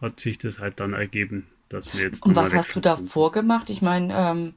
hat 0.00 0.20
sich 0.20 0.38
das 0.38 0.58
halt 0.58 0.80
dann 0.80 0.92
ergeben, 0.92 1.46
dass 1.68 1.94
wir 1.94 2.02
jetzt. 2.02 2.24
Und 2.24 2.36
was 2.36 2.54
hast 2.54 2.76
du 2.76 2.80
da 2.80 2.96
vorgemacht? 2.96 3.70
Ich 3.70 3.82
meine, 3.82 4.14
ähm, 4.14 4.54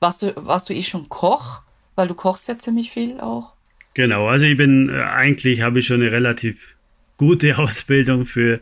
warst, 0.00 0.22
du, 0.22 0.32
warst 0.36 0.68
du 0.68 0.74
eh 0.74 0.82
schon 0.82 1.08
Koch? 1.08 1.62
Weil 1.94 2.06
du 2.06 2.14
kochst 2.14 2.46
ja 2.46 2.56
ziemlich 2.58 2.92
viel 2.92 3.20
auch. 3.20 3.54
Genau, 3.98 4.28
also 4.28 4.44
ich 4.44 4.56
bin 4.56 4.90
äh, 4.90 4.92
eigentlich 4.92 5.60
habe 5.60 5.80
ich 5.80 5.86
schon 5.88 6.00
eine 6.00 6.12
relativ 6.12 6.76
gute 7.16 7.58
Ausbildung 7.58 8.26
für, 8.26 8.60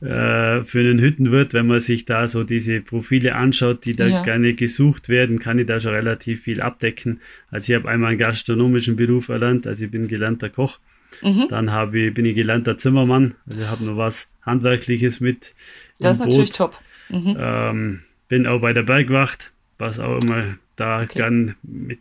äh, 0.00 0.62
für 0.62 0.78
einen 0.78 1.00
Hüttenwirt. 1.00 1.52
Wenn 1.52 1.66
man 1.66 1.80
sich 1.80 2.04
da 2.04 2.28
so 2.28 2.44
diese 2.44 2.80
Profile 2.80 3.34
anschaut, 3.34 3.84
die 3.86 3.96
da 3.96 4.06
ja. 4.06 4.22
gerne 4.22 4.54
gesucht 4.54 5.08
werden, 5.08 5.40
kann 5.40 5.58
ich 5.58 5.66
da 5.66 5.80
schon 5.80 5.94
relativ 5.94 6.42
viel 6.42 6.60
abdecken. 6.60 7.20
Also 7.50 7.72
ich 7.72 7.76
habe 7.76 7.88
einmal 7.88 8.10
einen 8.10 8.18
gastronomischen 8.18 8.94
Beruf 8.94 9.30
erlernt, 9.30 9.66
also 9.66 9.84
ich 9.84 9.90
bin 9.90 10.06
gelernter 10.06 10.48
Koch. 10.48 10.78
Mhm. 11.22 11.46
Dann 11.48 11.72
habe 11.72 11.98
ich, 11.98 12.14
bin 12.14 12.24
ich 12.24 12.36
gelernter 12.36 12.78
Zimmermann, 12.78 13.34
also 13.48 13.60
ich 13.60 13.66
habe 13.66 13.84
noch 13.84 13.96
was 13.96 14.28
Handwerkliches 14.42 15.18
mit. 15.18 15.56
Das 15.98 16.18
ist 16.18 16.18
Boot. 16.18 16.28
natürlich 16.28 16.50
top. 16.50 16.80
Mhm. 17.08 17.36
Ähm, 17.36 18.00
bin 18.28 18.46
auch 18.46 18.60
bei 18.60 18.72
der 18.72 18.84
Bergwacht, 18.84 19.50
was 19.76 19.98
auch 19.98 20.22
immer 20.22 20.56
da 20.76 21.02
okay. 21.02 21.18
gern 21.18 21.56
mit 21.64 21.98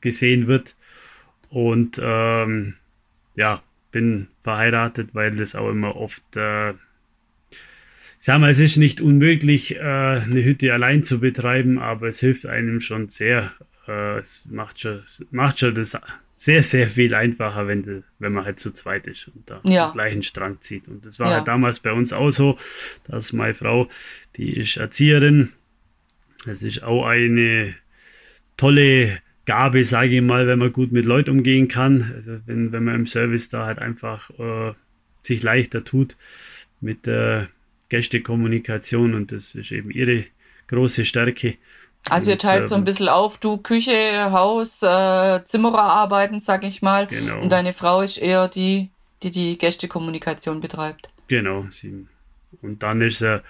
gesehen 0.00 0.46
wird. 0.46 0.74
Und 1.52 2.00
ähm, 2.02 2.76
ja, 3.34 3.62
bin 3.90 4.28
verheiratet, 4.42 5.10
weil 5.12 5.36
das 5.36 5.54
auch 5.54 5.68
immer 5.68 5.96
oft, 5.96 6.24
äh, 6.34 6.70
ich 6.70 6.76
sag 8.18 8.40
mal, 8.40 8.50
es 8.50 8.58
ist 8.58 8.78
nicht 8.78 9.02
unmöglich, 9.02 9.76
äh, 9.76 9.80
eine 9.80 10.42
Hütte 10.42 10.72
allein 10.72 11.02
zu 11.02 11.20
betreiben, 11.20 11.78
aber 11.78 12.08
es 12.08 12.20
hilft 12.20 12.46
einem 12.46 12.80
schon 12.80 13.08
sehr. 13.08 13.52
Äh, 13.86 14.20
es 14.20 14.44
macht 14.48 14.80
schon, 14.80 15.02
macht 15.30 15.58
schon 15.58 15.74
das 15.74 15.98
sehr, 16.38 16.62
sehr 16.62 16.88
viel 16.88 17.14
einfacher, 17.14 17.68
wenn, 17.68 18.02
wenn 18.18 18.32
man 18.32 18.46
halt 18.46 18.58
zu 18.58 18.72
zweit 18.72 19.06
ist 19.06 19.28
und 19.28 19.50
da 19.50 19.60
ja. 19.64 19.90
den 19.90 19.92
gleichen 19.92 20.22
Strang 20.22 20.58
zieht. 20.62 20.88
Und 20.88 21.04
das 21.04 21.20
war 21.20 21.28
ja. 21.28 21.36
halt 21.36 21.48
damals 21.48 21.80
bei 21.80 21.92
uns 21.92 22.14
auch 22.14 22.30
so, 22.30 22.58
dass 23.04 23.34
meine 23.34 23.54
Frau, 23.54 23.90
die 24.36 24.56
ist 24.56 24.78
Erzieherin, 24.78 25.50
das 26.46 26.62
ist 26.62 26.82
auch 26.82 27.04
eine 27.04 27.74
tolle 28.56 29.18
Gabe, 29.44 29.84
sage 29.84 30.16
ich 30.16 30.22
mal, 30.22 30.46
wenn 30.46 30.58
man 30.58 30.72
gut 30.72 30.92
mit 30.92 31.04
Leuten 31.04 31.30
umgehen 31.30 31.68
kann. 31.68 32.12
Also 32.14 32.38
wenn, 32.46 32.72
wenn 32.72 32.84
man 32.84 32.94
im 32.94 33.06
Service 33.06 33.48
da 33.48 33.66
halt 33.66 33.78
einfach 33.78 34.30
äh, 34.38 34.72
sich 35.22 35.42
leichter 35.42 35.84
tut 35.84 36.16
mit 36.80 37.06
der 37.06 37.48
Gästekommunikation 37.88 39.14
und 39.14 39.32
das 39.32 39.54
ist 39.54 39.72
eben 39.72 39.90
ihre 39.90 40.24
große 40.68 41.04
Stärke. 41.04 41.54
Also 42.08 42.32
ihr 42.32 42.38
teilt 42.38 42.62
und, 42.62 42.68
so 42.68 42.74
ein 42.74 42.80
ähm, 42.80 42.84
bisschen 42.84 43.08
auf, 43.08 43.38
du 43.38 43.58
Küche, 43.58 44.32
Haus, 44.32 44.82
äh, 44.82 45.44
Zimmerer 45.44 45.82
arbeiten, 45.82 46.40
sag 46.40 46.64
ich 46.64 46.82
mal. 46.82 47.06
Genau. 47.06 47.40
Und 47.40 47.52
deine 47.52 47.72
Frau 47.72 48.00
ist 48.00 48.18
eher 48.18 48.48
die, 48.48 48.90
die 49.22 49.30
die 49.30 49.58
Gästekommunikation 49.58 50.60
betreibt. 50.60 51.10
Genau. 51.28 51.66
Sie, 51.70 52.06
und 52.60 52.82
dann 52.82 53.00
ist 53.02 53.22
es 53.22 53.22
äh, 53.22 53.40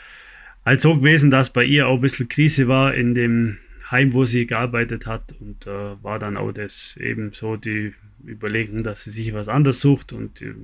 halt 0.65 0.81
so 0.81 0.97
gewesen, 0.97 1.31
dass 1.31 1.51
bei 1.51 1.65
ihr 1.65 1.87
auch 1.89 1.95
ein 1.95 2.01
bisschen 2.01 2.29
Krise 2.29 2.69
war 2.69 2.95
in 2.95 3.15
dem 3.15 3.59
Heim, 3.93 4.13
wo 4.15 4.25
sie 4.25 4.47
gearbeitet 4.47 5.07
hat. 5.07 5.35
Und 5.41 5.67
äh, 5.67 6.03
war 6.03 6.19
dann 6.19 6.37
auch 6.37 6.53
das 6.53 6.97
eben 6.97 7.31
so 7.31 7.57
die 7.57 7.95
Überlegung, 8.27 8.83
dass 8.83 9.05
sie 9.05 9.11
sich 9.11 9.33
was 9.33 9.49
anderes 9.49 9.81
sucht. 9.81 10.13
Und 10.13 10.43
äh, 10.43 10.55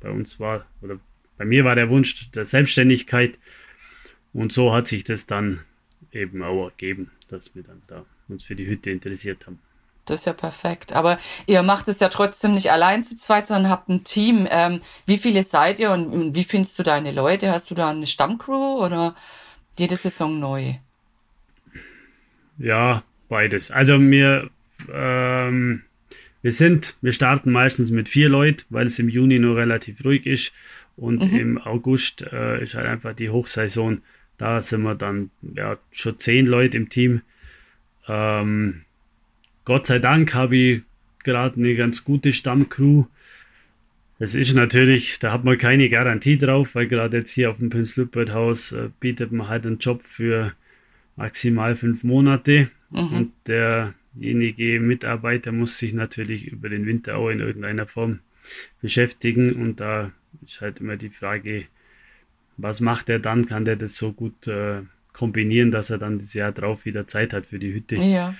bei 0.00 0.10
uns 0.10 0.40
war, 0.40 0.66
oder 0.82 0.98
bei 1.38 1.44
mir 1.44 1.64
war 1.64 1.74
der 1.74 1.90
Wunsch 1.90 2.30
der 2.32 2.46
Selbstständigkeit. 2.46 3.38
Und 4.32 4.52
so 4.52 4.72
hat 4.72 4.88
sich 4.88 5.04
das 5.04 5.26
dann 5.26 5.60
eben 6.12 6.42
auch 6.42 6.66
ergeben, 6.66 7.10
dass 7.28 7.54
wir 7.54 7.62
dann 7.62 7.82
da 7.86 8.04
uns 8.28 8.44
für 8.44 8.54
die 8.54 8.66
Hütte 8.66 8.90
interessiert 8.90 9.46
haben. 9.46 9.58
Das 10.04 10.20
ist 10.20 10.26
ja 10.26 10.32
perfekt. 10.32 10.92
Aber 10.92 11.18
ihr 11.46 11.62
macht 11.62 11.88
es 11.88 12.00
ja 12.00 12.08
trotzdem 12.08 12.54
nicht 12.54 12.70
allein 12.70 13.04
zu 13.04 13.16
zweit, 13.16 13.46
sondern 13.46 13.70
habt 13.70 13.88
ein 13.88 14.04
Team. 14.04 14.46
Ähm, 14.50 14.80
wie 15.06 15.18
viele 15.18 15.42
seid 15.42 15.78
ihr 15.78 15.92
und 15.92 16.34
wie 16.34 16.44
findest 16.44 16.78
du 16.78 16.82
deine 16.82 17.12
Leute? 17.12 17.52
Hast 17.52 17.70
du 17.70 17.74
da 17.74 17.90
eine 17.90 18.06
Stammcrew 18.06 18.84
oder 18.84 19.14
jede 19.78 19.96
Saison 19.96 20.38
neu? 20.38 20.74
Ja, 22.60 23.02
beides. 23.28 23.70
Also 23.70 23.98
wir, 23.98 24.50
ähm, 24.92 25.82
wir 26.42 26.52
sind, 26.52 26.94
wir 27.00 27.12
starten 27.12 27.50
meistens 27.50 27.90
mit 27.90 28.08
vier 28.08 28.28
Leuten, 28.28 28.64
weil 28.68 28.86
es 28.86 28.98
im 28.98 29.08
Juni 29.08 29.38
nur 29.38 29.56
relativ 29.56 30.04
ruhig 30.04 30.26
ist. 30.26 30.52
Und 30.96 31.32
mhm. 31.32 31.38
im 31.38 31.58
August 31.58 32.22
äh, 32.30 32.62
ist 32.62 32.74
halt 32.74 32.86
einfach 32.86 33.14
die 33.14 33.30
Hochsaison. 33.30 34.02
Da 34.36 34.60
sind 34.60 34.82
wir 34.82 34.94
dann 34.94 35.30
ja, 35.54 35.78
schon 35.90 36.18
zehn 36.18 36.46
Leute 36.46 36.76
im 36.76 36.90
Team. 36.90 37.22
Ähm, 38.06 38.82
Gott 39.64 39.86
sei 39.86 39.98
Dank 39.98 40.34
habe 40.34 40.56
ich 40.56 40.82
gerade 41.24 41.56
eine 41.56 41.74
ganz 41.76 42.04
gute 42.04 42.32
Stammcrew. 42.32 43.04
Es 44.18 44.34
ist 44.34 44.54
natürlich, 44.54 45.18
da 45.18 45.32
hat 45.32 45.44
man 45.44 45.56
keine 45.56 45.88
Garantie 45.88 46.36
drauf, 46.36 46.74
weil 46.74 46.88
gerade 46.88 47.18
jetzt 47.18 47.32
hier 47.32 47.50
auf 47.50 47.56
dem 47.56 47.70
Prinz 47.70 47.96
Lüppert 47.96 48.32
Haus 48.32 48.72
äh, 48.72 48.90
bietet 49.00 49.32
man 49.32 49.48
halt 49.48 49.64
einen 49.64 49.78
Job 49.78 50.02
für 50.02 50.52
maximal 51.16 51.76
fünf 51.76 52.04
Monate. 52.04 52.70
Mhm. 52.90 53.12
Und 53.12 53.32
derjenige 53.46 54.80
Mitarbeiter 54.80 55.52
muss 55.52 55.78
sich 55.78 55.92
natürlich 55.92 56.46
über 56.46 56.68
den 56.68 56.86
Winter 56.86 57.16
auch 57.16 57.30
in 57.30 57.40
irgendeiner 57.40 57.86
Form 57.86 58.20
beschäftigen. 58.80 59.52
Und 59.52 59.80
da 59.80 60.12
ist 60.44 60.60
halt 60.60 60.80
immer 60.80 60.96
die 60.96 61.10
Frage, 61.10 61.64
was 62.56 62.80
macht 62.80 63.08
er 63.08 63.18
dann? 63.18 63.46
Kann 63.46 63.64
der 63.64 63.76
das 63.76 63.96
so 63.96 64.12
gut 64.12 64.46
äh, 64.46 64.82
kombinieren, 65.12 65.70
dass 65.70 65.90
er 65.90 65.98
dann 65.98 66.18
das 66.18 66.34
Jahr 66.34 66.52
drauf 66.52 66.84
wieder 66.84 67.06
Zeit 67.06 67.32
hat 67.32 67.46
für 67.46 67.58
die 67.58 67.72
Hütte? 67.72 67.96
Ja. 67.96 68.34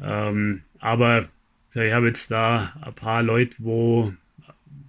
Ähm, 0.00 0.62
aber 0.78 1.26
ich 1.74 1.92
habe 1.92 2.06
jetzt 2.06 2.30
da 2.30 2.72
ein 2.80 2.94
paar 2.94 3.22
Leute, 3.22 3.56
wo 3.58 4.12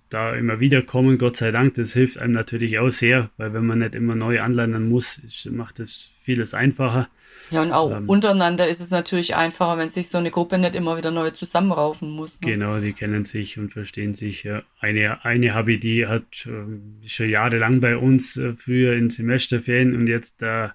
da 0.09 0.33
immer 0.33 0.59
wieder 0.59 0.81
kommen, 0.81 1.17
Gott 1.17 1.37
sei 1.37 1.51
Dank. 1.51 1.75
Das 1.75 1.93
hilft 1.93 2.17
einem 2.17 2.33
natürlich 2.33 2.79
auch 2.79 2.89
sehr, 2.89 3.29
weil 3.37 3.53
wenn 3.53 3.65
man 3.65 3.79
nicht 3.79 3.95
immer 3.95 4.15
neu 4.15 4.41
anlernen 4.41 4.89
muss, 4.89 5.21
macht 5.51 5.79
das 5.79 6.11
vieles 6.23 6.53
einfacher. 6.53 7.09
Ja, 7.51 7.61
und 7.61 7.71
auch 7.71 7.91
ähm, 7.91 8.07
untereinander 8.07 8.67
ist 8.67 8.79
es 8.79 8.89
natürlich 8.91 9.35
einfacher, 9.35 9.77
wenn 9.77 9.89
sich 9.89 10.09
so 10.09 10.17
eine 10.17 10.31
Gruppe 10.31 10.57
nicht 10.57 10.75
immer 10.75 10.97
wieder 10.97 11.11
neu 11.11 11.31
zusammenraufen 11.31 12.09
muss. 12.09 12.39
Ne? 12.41 12.51
Genau, 12.51 12.79
die 12.79 12.93
kennen 12.93 13.25
sich 13.25 13.57
und 13.57 13.73
verstehen 13.73 14.15
sich. 14.15 14.47
Eine, 14.79 15.23
eine 15.25 15.53
habe 15.53 15.73
ich, 15.73 15.79
die 15.79 16.07
hat 16.07 16.47
äh, 16.47 17.07
schon 17.07 17.29
jahrelang 17.29 17.79
bei 17.81 17.97
uns, 17.97 18.37
äh, 18.37 18.53
früher 18.53 18.93
in 18.93 19.09
Semesterferien 19.09 19.95
und 19.95 20.07
jetzt 20.07 20.41
da 20.41 20.73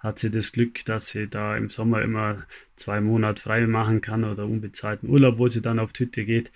hat 0.00 0.18
sie 0.18 0.30
das 0.30 0.52
Glück, 0.52 0.84
dass 0.86 1.10
sie 1.10 1.28
da 1.28 1.56
im 1.56 1.68
Sommer 1.68 2.02
immer 2.02 2.38
zwei 2.74 3.00
Monate 3.00 3.40
frei 3.40 3.66
machen 3.66 4.00
kann 4.00 4.24
oder 4.24 4.46
unbezahlten 4.46 5.08
Urlaub, 5.08 5.38
wo 5.38 5.48
sie 5.48 5.60
dann 5.60 5.78
auf 5.78 5.92
Hütte 5.96 6.24
geht. 6.24 6.50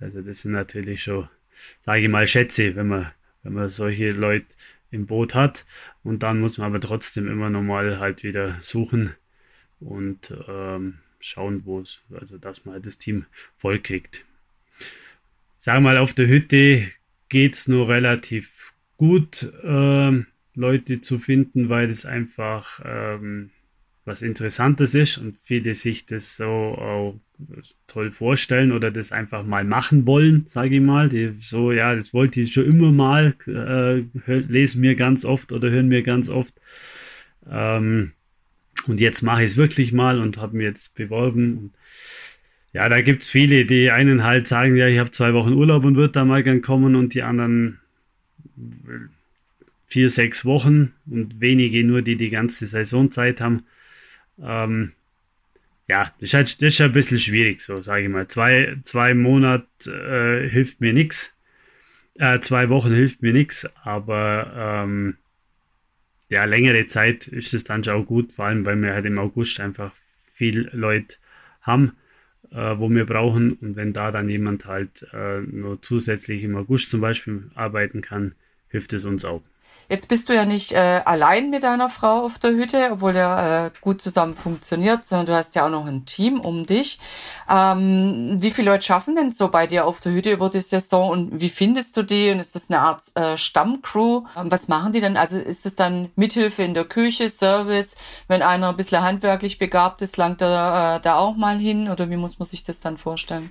Also 0.00 0.20
das 0.20 0.42
sind 0.42 0.52
natürlich 0.52 1.02
schon, 1.02 1.28
sage 1.80 2.02
ich 2.02 2.08
mal, 2.08 2.26
Schätze, 2.26 2.76
wenn 2.76 2.88
man, 2.88 3.10
wenn 3.42 3.54
man 3.54 3.70
solche 3.70 4.10
Leute 4.10 4.46
im 4.90 5.06
Boot 5.06 5.34
hat. 5.34 5.64
Und 6.02 6.22
dann 6.22 6.40
muss 6.40 6.58
man 6.58 6.68
aber 6.68 6.80
trotzdem 6.80 7.28
immer 7.28 7.50
normal 7.50 7.98
halt 7.98 8.22
wieder 8.22 8.58
suchen 8.60 9.14
und 9.80 10.34
ähm, 10.48 10.98
schauen, 11.20 11.64
wo 11.66 11.80
es, 11.80 12.02
also 12.12 12.38
dass 12.38 12.64
man 12.64 12.74
halt 12.74 12.86
das 12.86 12.98
Team 12.98 13.26
voll 13.56 13.78
kriegt. 13.80 14.24
Sag 15.58 15.82
mal, 15.82 15.98
auf 15.98 16.14
der 16.14 16.26
Hütte 16.26 16.90
geht 17.28 17.54
es 17.54 17.68
nur 17.68 17.88
relativ 17.88 18.72
gut, 18.96 19.52
ähm, 19.62 20.26
Leute 20.54 21.00
zu 21.00 21.18
finden, 21.18 21.68
weil 21.68 21.90
es 21.90 22.06
einfach 22.06 22.80
ähm, 22.84 23.50
was 24.04 24.22
Interessantes 24.22 24.94
ist 24.94 25.18
und 25.18 25.36
viele 25.38 25.74
sich 25.74 26.06
das 26.06 26.36
so 26.36 26.46
auch 26.46 27.20
toll 27.86 28.10
vorstellen 28.10 28.72
oder 28.72 28.90
das 28.90 29.12
einfach 29.12 29.44
mal 29.44 29.64
machen 29.64 30.06
wollen, 30.06 30.46
sage 30.46 30.76
ich 30.76 30.80
mal. 30.80 31.08
Die 31.08 31.34
so, 31.38 31.72
ja, 31.72 31.94
das 31.94 32.14
wollte 32.14 32.40
ich 32.40 32.52
schon 32.52 32.64
immer 32.64 32.92
mal, 32.92 33.34
äh, 33.46 34.04
lesen 34.26 34.80
mir 34.80 34.94
ganz 34.94 35.24
oft 35.24 35.52
oder 35.52 35.70
hören 35.70 35.88
mir 35.88 36.02
ganz 36.02 36.28
oft. 36.28 36.54
Ähm, 37.48 38.12
und 38.86 39.00
jetzt 39.00 39.22
mache 39.22 39.44
ich 39.44 39.52
es 39.52 39.56
wirklich 39.56 39.92
mal 39.92 40.20
und 40.20 40.38
habe 40.38 40.56
mir 40.56 40.64
jetzt 40.64 40.94
beworben. 40.94 41.72
Ja, 42.72 42.88
da 42.88 43.00
gibt 43.00 43.22
es 43.22 43.28
viele, 43.28 43.66
die 43.66 43.90
einen 43.90 44.24
halt 44.24 44.46
sagen, 44.46 44.76
ja, 44.76 44.86
ich 44.86 44.98
habe 44.98 45.10
zwei 45.10 45.34
Wochen 45.34 45.54
Urlaub 45.54 45.84
und 45.84 45.96
würde 45.96 46.12
da 46.12 46.24
mal 46.24 46.42
gern 46.42 46.62
kommen 46.62 46.94
und 46.94 47.14
die 47.14 47.22
anderen 47.22 47.80
vier, 49.86 50.08
sechs 50.08 50.44
Wochen 50.44 50.92
und 51.06 51.40
wenige 51.40 51.82
nur, 51.84 52.02
die 52.02 52.16
die 52.16 52.30
ganze 52.30 52.66
Saison 52.66 53.10
Zeit 53.10 53.40
haben. 53.40 53.64
Ähm, 54.40 54.92
ja, 55.90 56.04
das 56.20 56.28
ist, 56.28 56.34
halt, 56.34 56.62
das 56.62 56.74
ist 56.74 56.80
ein 56.80 56.92
bisschen 56.92 57.18
schwierig, 57.18 57.62
so 57.62 57.82
sage 57.82 58.04
ich 58.04 58.08
mal. 58.08 58.28
Zwei, 58.28 58.76
zwei 58.84 59.12
Monate 59.12 59.66
äh, 59.88 60.48
hilft 60.48 60.80
mir 60.80 60.92
nichts. 60.92 61.36
Äh, 62.14 62.38
zwei 62.38 62.68
Wochen 62.68 62.94
hilft 62.94 63.22
mir 63.22 63.32
nichts, 63.32 63.68
aber 63.82 64.52
ähm, 64.86 65.16
ja, 66.28 66.44
längere 66.44 66.86
Zeit 66.86 67.26
ist 67.26 67.54
es 67.54 67.64
dann 67.64 67.82
schon 67.82 67.94
auch 67.94 68.06
gut, 68.06 68.30
vor 68.30 68.44
allem 68.44 68.64
weil 68.64 68.80
wir 68.80 68.92
halt 68.92 69.04
im 69.04 69.18
August 69.18 69.58
einfach 69.58 69.90
viel 70.32 70.70
Leute 70.72 71.16
haben, 71.60 71.96
äh, 72.52 72.78
wo 72.78 72.88
wir 72.88 73.04
brauchen. 73.04 73.54
Und 73.54 73.74
wenn 73.74 73.92
da 73.92 74.12
dann 74.12 74.28
jemand 74.28 74.66
halt 74.66 75.08
äh, 75.12 75.40
nur 75.40 75.82
zusätzlich 75.82 76.44
im 76.44 76.54
August 76.54 76.90
zum 76.90 77.00
Beispiel 77.00 77.50
arbeiten 77.56 78.00
kann, 78.00 78.36
hilft 78.68 78.92
es 78.92 79.04
uns 79.04 79.24
auch. 79.24 79.42
Jetzt 79.90 80.06
bist 80.06 80.28
du 80.28 80.32
ja 80.32 80.44
nicht 80.44 80.70
äh, 80.70 81.00
allein 81.04 81.50
mit 81.50 81.64
deiner 81.64 81.88
Frau 81.88 82.24
auf 82.24 82.38
der 82.38 82.52
Hütte, 82.52 82.90
obwohl 82.92 83.12
der 83.12 83.72
äh, 83.74 83.78
gut 83.80 84.00
zusammen 84.00 84.34
funktioniert, 84.34 85.04
sondern 85.04 85.26
du 85.26 85.34
hast 85.34 85.56
ja 85.56 85.66
auch 85.66 85.70
noch 85.70 85.84
ein 85.84 86.04
Team 86.04 86.38
um 86.38 86.64
dich. 86.64 87.00
Ähm, 87.50 88.36
wie 88.38 88.52
viele 88.52 88.70
Leute 88.70 88.84
schaffen 88.84 89.16
denn 89.16 89.32
so 89.32 89.48
bei 89.48 89.66
dir 89.66 89.86
auf 89.86 90.00
der 90.00 90.12
Hütte 90.12 90.30
über 90.30 90.48
die 90.48 90.60
Saison 90.60 91.10
und 91.10 91.40
wie 91.40 91.48
findest 91.48 91.96
du 91.96 92.04
die? 92.04 92.30
Und 92.30 92.38
ist 92.38 92.54
das 92.54 92.70
eine 92.70 92.78
Art 92.82 93.02
äh, 93.16 93.36
Stammcrew? 93.36 94.26
Ähm, 94.36 94.48
was 94.48 94.68
machen 94.68 94.92
die 94.92 95.00
denn? 95.00 95.16
Also 95.16 95.40
ist 95.40 95.66
das 95.66 95.74
dann 95.74 96.10
Mithilfe 96.14 96.62
in 96.62 96.74
der 96.74 96.84
Küche, 96.84 97.28
Service? 97.28 97.96
Wenn 98.28 98.42
einer 98.42 98.68
ein 98.68 98.76
bisschen 98.76 99.02
handwerklich 99.02 99.58
begabt 99.58 100.02
ist, 100.02 100.16
langt 100.16 100.40
er 100.40 100.98
äh, 100.98 101.00
da 101.00 101.16
auch 101.16 101.36
mal 101.36 101.58
hin? 101.58 101.88
Oder 101.88 102.08
wie 102.10 102.16
muss 102.16 102.38
man 102.38 102.46
sich 102.46 102.62
das 102.62 102.78
dann 102.78 102.96
vorstellen? 102.96 103.50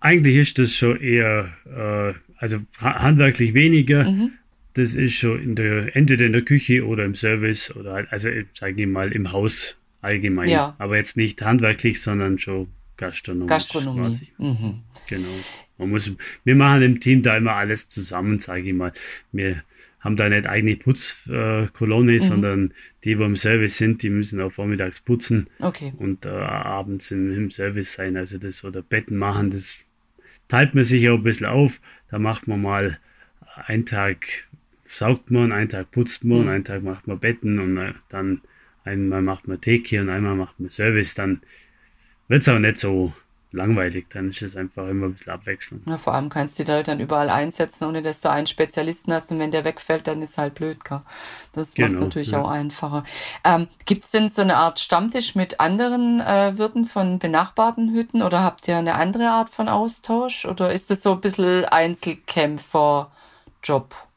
Eigentlich 0.00 0.36
ist 0.36 0.58
das 0.58 0.72
schon 0.72 1.00
eher 1.00 1.48
äh, 1.64 2.12
also 2.36 2.58
handwerklich 2.82 3.54
weniger. 3.54 4.04
Mhm. 4.04 4.32
Das 4.78 4.94
ist 4.94 5.14
schon 5.14 5.42
in 5.42 5.54
der, 5.56 5.96
entweder 5.96 6.26
in 6.26 6.32
der 6.32 6.42
Küche 6.42 6.86
oder 6.86 7.04
im 7.04 7.16
Service 7.16 7.74
oder 7.74 7.94
halt, 7.94 8.12
also 8.12 8.28
sage 8.52 8.82
ich 8.82 8.86
mal 8.86 9.12
im 9.12 9.32
Haus 9.32 9.76
allgemein. 10.00 10.48
Ja. 10.48 10.76
Aber 10.78 10.96
jetzt 10.96 11.16
nicht 11.16 11.42
handwerklich, 11.42 12.00
sondern 12.00 12.38
schon 12.38 12.68
gastronomisch. 12.96 13.48
Gastronomie. 13.48 14.28
Mhm. 14.38 14.82
Genau. 15.08 15.28
Man 15.78 15.90
muss, 15.90 16.12
wir 16.44 16.54
machen 16.54 16.82
im 16.82 17.00
Team 17.00 17.22
da 17.22 17.36
immer 17.36 17.54
alles 17.54 17.88
zusammen, 17.88 18.38
sage 18.38 18.68
ich 18.68 18.72
mal. 18.72 18.92
Wir 19.32 19.64
haben 19.98 20.14
da 20.14 20.28
nicht 20.28 20.46
eigene 20.46 20.76
Putzkolonne, 20.76 22.12
äh, 22.12 22.18
mhm. 22.18 22.22
sondern 22.22 22.74
die, 23.02 23.18
wo 23.18 23.24
im 23.24 23.36
Service 23.36 23.78
sind, 23.78 24.02
die 24.04 24.10
müssen 24.10 24.40
auch 24.40 24.52
vormittags 24.52 25.00
putzen 25.00 25.48
okay. 25.58 25.92
und 25.96 26.24
äh, 26.24 26.28
abends 26.28 27.10
im, 27.10 27.34
im, 27.34 27.50
Service 27.50 27.94
sein. 27.94 28.16
Also 28.16 28.38
das 28.38 28.64
oder 28.64 28.82
Betten 28.82 29.16
machen, 29.16 29.50
das 29.50 29.80
teilt 30.46 30.74
man 30.74 30.84
sich 30.84 31.08
auch 31.08 31.16
ein 31.16 31.24
bisschen 31.24 31.46
auf. 31.46 31.80
Da 32.10 32.20
macht 32.20 32.46
man 32.46 32.62
mal 32.62 32.98
einen 33.66 33.86
Tag 33.86 34.46
saugt 34.88 35.30
man, 35.30 35.52
einen 35.52 35.68
Tag 35.68 35.90
putzt 35.90 36.24
man, 36.24 36.42
mhm. 36.42 36.48
einen 36.48 36.64
Tag 36.64 36.82
macht 36.82 37.06
man 37.06 37.18
Betten 37.18 37.58
und 37.58 37.76
äh, 37.76 37.94
dann 38.08 38.40
einmal 38.84 39.22
macht 39.22 39.48
man 39.48 39.60
Theke 39.60 40.00
und 40.00 40.08
einmal 40.08 40.34
macht 40.34 40.58
man 40.60 40.70
Service. 40.70 41.14
Dann 41.14 41.40
wird 42.28 42.42
es 42.42 42.48
auch 42.48 42.58
nicht 42.58 42.78
so 42.78 43.12
langweilig, 43.50 44.04
dann 44.10 44.28
ist 44.28 44.42
es 44.42 44.54
einfach 44.56 44.86
immer 44.88 45.06
ein 45.06 45.14
bisschen 45.14 45.32
Abwechslung. 45.32 45.80
Ja, 45.86 45.96
vor 45.96 46.12
allem 46.12 46.28
kannst 46.28 46.58
du 46.58 46.64
die 46.64 46.70
Leute 46.70 46.90
dann 46.90 47.00
überall 47.00 47.30
einsetzen, 47.30 47.84
ohne 47.84 48.02
dass 48.02 48.20
du 48.20 48.30
einen 48.30 48.46
Spezialisten 48.46 49.10
hast 49.12 49.32
und 49.32 49.38
wenn 49.38 49.50
der 49.50 49.64
wegfällt, 49.64 50.06
dann 50.06 50.20
ist 50.20 50.36
halt 50.36 50.54
blöd, 50.54 50.84
gell? 50.84 51.00
Das 51.54 51.72
genau, 51.72 51.88
macht 51.88 51.94
es 51.94 52.00
natürlich 52.02 52.32
ja. 52.32 52.42
auch 52.42 52.50
einfacher. 52.50 53.04
Ähm, 53.44 53.68
Gibt 53.86 54.04
es 54.04 54.10
denn 54.10 54.28
so 54.28 54.42
eine 54.42 54.56
Art 54.56 54.80
Stammtisch 54.80 55.34
mit 55.34 55.60
anderen 55.60 56.20
äh, 56.20 56.58
Wirten 56.58 56.84
von 56.84 57.18
benachbarten 57.18 57.94
Hütten 57.94 58.20
oder 58.22 58.42
habt 58.42 58.68
ihr 58.68 58.76
eine 58.76 58.96
andere 58.96 59.30
Art 59.30 59.48
von 59.48 59.68
Austausch 59.68 60.44
oder 60.44 60.70
ist 60.72 60.90
das 60.90 61.02
so 61.02 61.12
ein 61.12 61.22
bisschen 61.22 61.64
Einzelkämpfer-Job? 61.64 64.07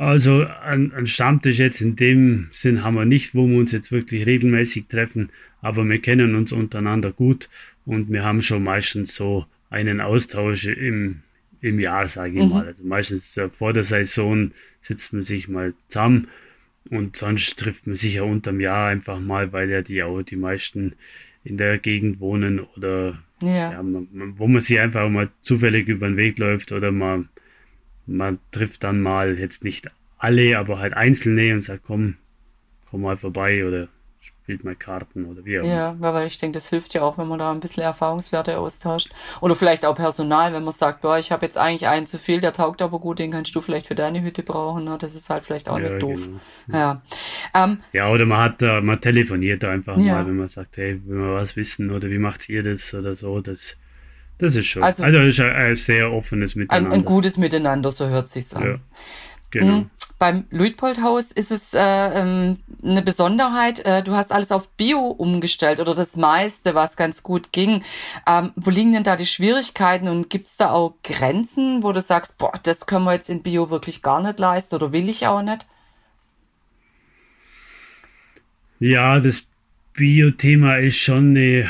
Also 0.00 0.46
ein, 0.62 1.06
Stammtisch 1.06 1.58
jetzt 1.58 1.80
in 1.80 1.96
dem 1.96 2.48
Sinn 2.52 2.82
haben 2.82 2.94
wir 2.94 3.04
nicht, 3.04 3.34
wo 3.34 3.46
wir 3.46 3.58
uns 3.58 3.72
jetzt 3.72 3.92
wirklich 3.92 4.24
regelmäßig 4.26 4.86
treffen 4.86 5.30
aber 5.62 5.88
wir 5.88 6.00
kennen 6.00 6.34
uns 6.34 6.52
untereinander 6.52 7.12
gut 7.12 7.48
und 7.84 8.10
wir 8.10 8.24
haben 8.24 8.42
schon 8.42 8.64
meistens 8.64 9.14
so 9.14 9.46
einen 9.68 10.00
Austausch 10.00 10.66
im, 10.66 11.20
im 11.60 11.80
Jahr, 11.80 12.06
sage 12.06 12.38
ich 12.38 12.44
mhm. 12.44 12.50
mal. 12.50 12.66
Also 12.66 12.84
meistens 12.84 13.36
äh, 13.36 13.48
vor 13.48 13.72
der 13.72 13.84
Saison 13.84 14.52
sitzt 14.82 15.12
man 15.12 15.22
sich 15.22 15.48
mal 15.48 15.74
zusammen 15.88 16.28
und 16.88 17.16
sonst 17.16 17.58
trifft 17.58 17.86
man 17.86 17.96
sich 17.96 18.14
ja 18.14 18.22
unterm 18.22 18.60
Jahr 18.60 18.88
einfach 18.88 19.20
mal, 19.20 19.52
weil 19.52 19.70
ja 19.70 19.82
die 19.82 20.02
auch 20.02 20.22
die 20.22 20.36
meisten 20.36 20.94
in 21.44 21.56
der 21.56 21.78
Gegend 21.78 22.20
wohnen 22.20 22.60
oder 22.76 23.22
ja. 23.40 23.72
ja 23.72 23.84
wo 24.36 24.46
man 24.46 24.60
sich 24.60 24.78
einfach 24.78 25.08
mal 25.08 25.30
zufällig 25.42 25.88
über 25.88 26.08
den 26.08 26.16
Weg 26.16 26.38
läuft 26.38 26.72
oder 26.72 26.90
man, 26.90 27.28
man 28.06 28.38
trifft 28.50 28.84
dann 28.84 29.00
mal 29.00 29.38
jetzt 29.38 29.64
nicht 29.64 29.90
alle, 30.18 30.58
aber 30.58 30.78
halt 30.78 30.94
Einzelne 30.94 31.54
und 31.54 31.62
sagt, 31.62 31.84
komm, 31.86 32.16
komm 32.90 33.02
mal 33.02 33.16
vorbei 33.16 33.64
oder 33.66 33.88
spielt 34.50 34.64
mal 34.64 34.74
Karten 34.74 35.26
oder 35.26 35.44
wie 35.44 35.60
auch 35.60 35.64
immer. 35.64 35.72
Ja, 35.72 35.96
weil 36.00 36.26
ich 36.26 36.38
denke, 36.38 36.54
das 36.54 36.68
hilft 36.68 36.92
ja 36.94 37.02
auch, 37.02 37.18
wenn 37.18 37.28
man 37.28 37.38
da 37.38 37.52
ein 37.52 37.60
bisschen 37.60 37.84
Erfahrungswerte 37.84 38.58
austauscht. 38.58 39.10
Oder 39.40 39.54
vielleicht 39.54 39.84
auch 39.84 39.94
Personal, 39.94 40.52
wenn 40.52 40.64
man 40.64 40.72
sagt, 40.72 41.02
boah, 41.02 41.18
ich 41.18 41.30
habe 41.30 41.46
jetzt 41.46 41.56
eigentlich 41.56 41.86
einen 41.86 42.08
zu 42.08 42.18
viel, 42.18 42.40
der 42.40 42.52
taugt 42.52 42.82
aber 42.82 42.98
gut, 42.98 43.20
den 43.20 43.30
kannst 43.30 43.54
du 43.54 43.60
vielleicht 43.60 43.86
für 43.86 43.94
deine 43.94 44.22
Hütte 44.22 44.42
brauchen. 44.42 44.84
Ne? 44.84 44.98
Das 44.98 45.14
ist 45.14 45.30
halt 45.30 45.44
vielleicht 45.44 45.68
auch 45.68 45.78
ja, 45.78 45.90
nicht 45.90 46.02
doof. 46.02 46.28
Genau. 46.66 46.78
Ja. 46.78 47.02
Ähm, 47.54 47.78
ja, 47.92 48.10
oder 48.10 48.26
man 48.26 48.38
hat, 48.38 48.62
uh, 48.62 48.80
man 48.82 49.00
telefoniert 49.00 49.64
einfach 49.64 49.96
ja. 49.98 50.14
mal, 50.14 50.26
wenn 50.26 50.36
man 50.36 50.48
sagt, 50.48 50.76
hey, 50.78 51.00
wenn 51.06 51.18
wir 51.18 51.34
was 51.34 51.54
wissen 51.54 51.90
oder 51.90 52.10
wie 52.10 52.18
macht 52.18 52.48
ihr 52.48 52.64
das 52.64 52.92
oder 52.92 53.14
so, 53.14 53.40
das 53.40 53.76
das 54.40 54.56
ist 54.56 54.66
schon. 54.66 54.82
Also, 54.82 55.04
also 55.04 55.18
das 55.18 55.28
ist 55.28 55.40
ein, 55.40 55.76
sehr 55.76 56.12
offenes 56.12 56.54
Miteinander. 56.56 56.90
Ein, 56.90 57.00
ein 57.00 57.04
gutes 57.04 57.36
Miteinander, 57.36 57.90
so 57.90 58.08
hört 58.08 58.28
sich's 58.28 58.54
an. 58.54 58.62
Ja, 58.64 58.78
genau. 59.50 59.72
Mhm. 59.72 59.90
Beim 60.18 60.44
Luitpoldhaus 60.50 61.32
ist 61.32 61.50
es 61.50 61.72
äh, 61.72 61.80
ähm, 61.80 62.58
eine 62.82 63.00
Besonderheit. 63.00 63.80
Äh, 63.86 64.02
du 64.02 64.12
hast 64.12 64.32
alles 64.32 64.52
auf 64.52 64.68
Bio 64.76 64.98
umgestellt 64.98 65.80
oder 65.80 65.94
das 65.94 66.16
meiste, 66.16 66.74
was 66.74 66.96
ganz 66.96 67.22
gut 67.22 67.52
ging. 67.52 67.82
Ähm, 68.26 68.52
wo 68.54 68.68
liegen 68.68 68.92
denn 68.92 69.02
da 69.02 69.16
die 69.16 69.24
Schwierigkeiten 69.24 70.08
und 70.08 70.28
gibt 70.28 70.48
es 70.48 70.58
da 70.58 70.72
auch 70.72 70.96
Grenzen, 71.02 71.82
wo 71.82 71.92
du 71.92 72.02
sagst, 72.02 72.36
boah, 72.36 72.52
das 72.62 72.84
können 72.84 73.04
wir 73.04 73.14
jetzt 73.14 73.30
in 73.30 73.42
Bio 73.42 73.70
wirklich 73.70 74.02
gar 74.02 74.22
nicht 74.22 74.38
leisten 74.38 74.74
oder 74.74 74.92
will 74.92 75.08
ich 75.08 75.26
auch 75.26 75.40
nicht? 75.40 75.66
Ja, 78.78 79.20
das 79.20 79.44
Bio-Thema 79.94 80.76
ist 80.76 80.96
schon 80.96 81.30
eine, 81.30 81.66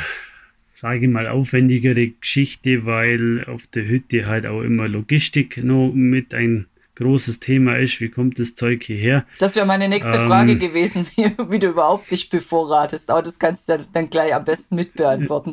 sage 0.80 1.04
ich 1.04 1.12
mal, 1.12 1.28
aufwendigere 1.28 2.08
Geschichte, 2.08 2.86
weil 2.86 3.44
auf 3.44 3.66
der 3.74 3.86
Hütte 3.86 4.26
halt 4.26 4.46
auch 4.46 4.62
immer 4.62 4.88
Logistik 4.88 5.62
noch 5.62 5.92
mit 5.92 6.34
ein 6.34 6.66
großes 6.94 7.38
Thema 7.38 7.76
ist, 7.76 8.00
wie 8.00 8.08
kommt 8.08 8.38
das 8.38 8.54
Zeug 8.54 8.84
hierher? 8.84 9.26
Das 9.38 9.56
wäre 9.56 9.66
meine 9.66 9.90
nächste 9.90 10.16
ähm, 10.16 10.26
Frage 10.26 10.56
gewesen, 10.56 11.06
wie, 11.16 11.32
wie, 11.50 11.58
du 11.58 11.68
überhaupt 11.68 12.10
dich 12.10 12.30
bevorratest. 12.30 13.10
Aber 13.10 13.20
das 13.20 13.38
kannst 13.38 13.68
du 13.68 13.86
dann 13.92 14.08
gleich 14.08 14.34
am 14.34 14.44
besten 14.44 14.74
mitbeantworten. 14.74 15.52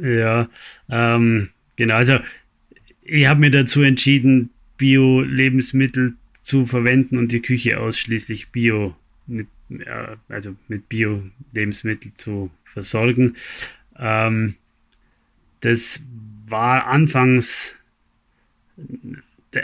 Ja, 0.00 0.48
ähm, 0.88 1.48
genau. 1.74 1.96
Also 1.96 2.18
ich 3.02 3.26
habe 3.26 3.40
mir 3.40 3.50
dazu 3.50 3.82
entschieden, 3.82 4.50
Bio-Lebensmittel 4.76 6.14
zu 6.42 6.64
verwenden 6.64 7.18
und 7.18 7.32
die 7.32 7.42
Küche 7.42 7.80
ausschließlich 7.80 8.50
Bio 8.50 8.94
mit, 9.26 9.48
ja, 9.68 10.16
also 10.28 10.54
mit 10.68 10.88
Bio-Lebensmitteln 10.88 12.14
zu 12.18 12.50
versorgen. 12.64 13.36
Ähm, 13.98 14.54
das 15.60 16.00
war 16.46 16.86
anfangs 16.86 17.76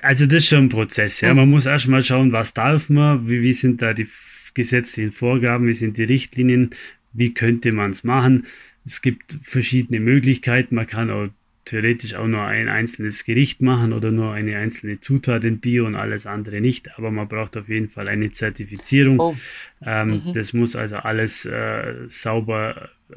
also 0.03 0.27
das 0.27 0.43
ist 0.43 0.49
schon 0.49 0.65
ein 0.65 0.69
Prozess, 0.69 1.21
ja. 1.21 1.33
Man 1.33 1.49
muss 1.49 1.67
erstmal 1.67 2.03
schauen, 2.03 2.33
was 2.33 2.55
darf 2.55 2.89
man, 2.89 3.29
wie, 3.29 3.43
wie 3.43 3.53
sind 3.53 3.83
da 3.83 3.95
die 3.95 4.09
gesetzlichen 4.55 5.13
Vorgaben, 5.13 5.69
wie 5.69 5.75
sind 5.75 5.97
die 5.97 6.05
Richtlinien, 6.05 6.71
wie 7.13 7.35
könnte 7.35 7.73
man 7.73 7.93
es 7.93 8.03
machen. 8.03 8.47
Es 8.85 9.01
gibt 9.03 9.39
verschiedene 9.43 10.01
Möglichkeiten. 10.01 10.75
Man 10.75 10.87
kann 10.87 11.11
auch 11.11 11.29
theoretisch 11.65 12.15
auch 12.15 12.27
nur 12.27 12.43
ein 12.43 12.69
einzelnes 12.69 13.25
Gericht 13.25 13.61
machen 13.61 13.93
oder 13.93 14.11
nur 14.11 14.33
eine 14.33 14.57
einzelne 14.57 15.01
Zutat 15.01 15.45
in 15.45 15.59
Bio 15.59 15.87
und 15.87 15.95
alles 15.95 16.27
andere 16.27 16.61
nicht. 16.61 16.97
Aber 16.97 17.11
man 17.11 17.29
braucht 17.29 17.57
auf 17.57 17.69
jeden 17.69 17.89
Fall 17.89 18.09
eine 18.09 18.33
Zertifizierung. 18.33 19.21
Oh. 19.21 19.37
Ähm, 19.85 20.23
mhm. 20.27 20.33
Das 20.33 20.53
muss 20.53 20.77
also 20.77 20.97
alles 20.97 21.45
äh, 21.45 21.95
sauber 22.09 22.91
äh, 23.11 23.15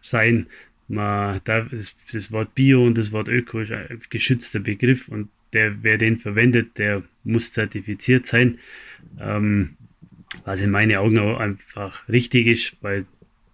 sein. 0.00 0.46
Man, 0.92 1.40
da, 1.44 1.62
das, 1.62 1.96
das 2.12 2.30
Wort 2.32 2.54
Bio 2.54 2.84
und 2.84 2.98
das 2.98 3.12
Wort 3.12 3.28
Öko 3.28 3.60
ist 3.60 3.72
ein 3.72 4.00
geschützter 4.10 4.60
Begriff 4.60 5.08
und 5.08 5.28
der, 5.52 5.82
wer 5.82 5.98
den 5.98 6.18
verwendet, 6.18 6.78
der 6.78 7.02
muss 7.24 7.52
zertifiziert 7.52 8.26
sein. 8.26 8.58
Ähm, 9.20 9.76
was 10.44 10.60
in 10.60 10.70
meinen 10.70 10.96
Augen 10.96 11.18
auch 11.18 11.38
einfach 11.38 12.08
richtig 12.08 12.46
ist, 12.46 12.76
weil 12.82 13.06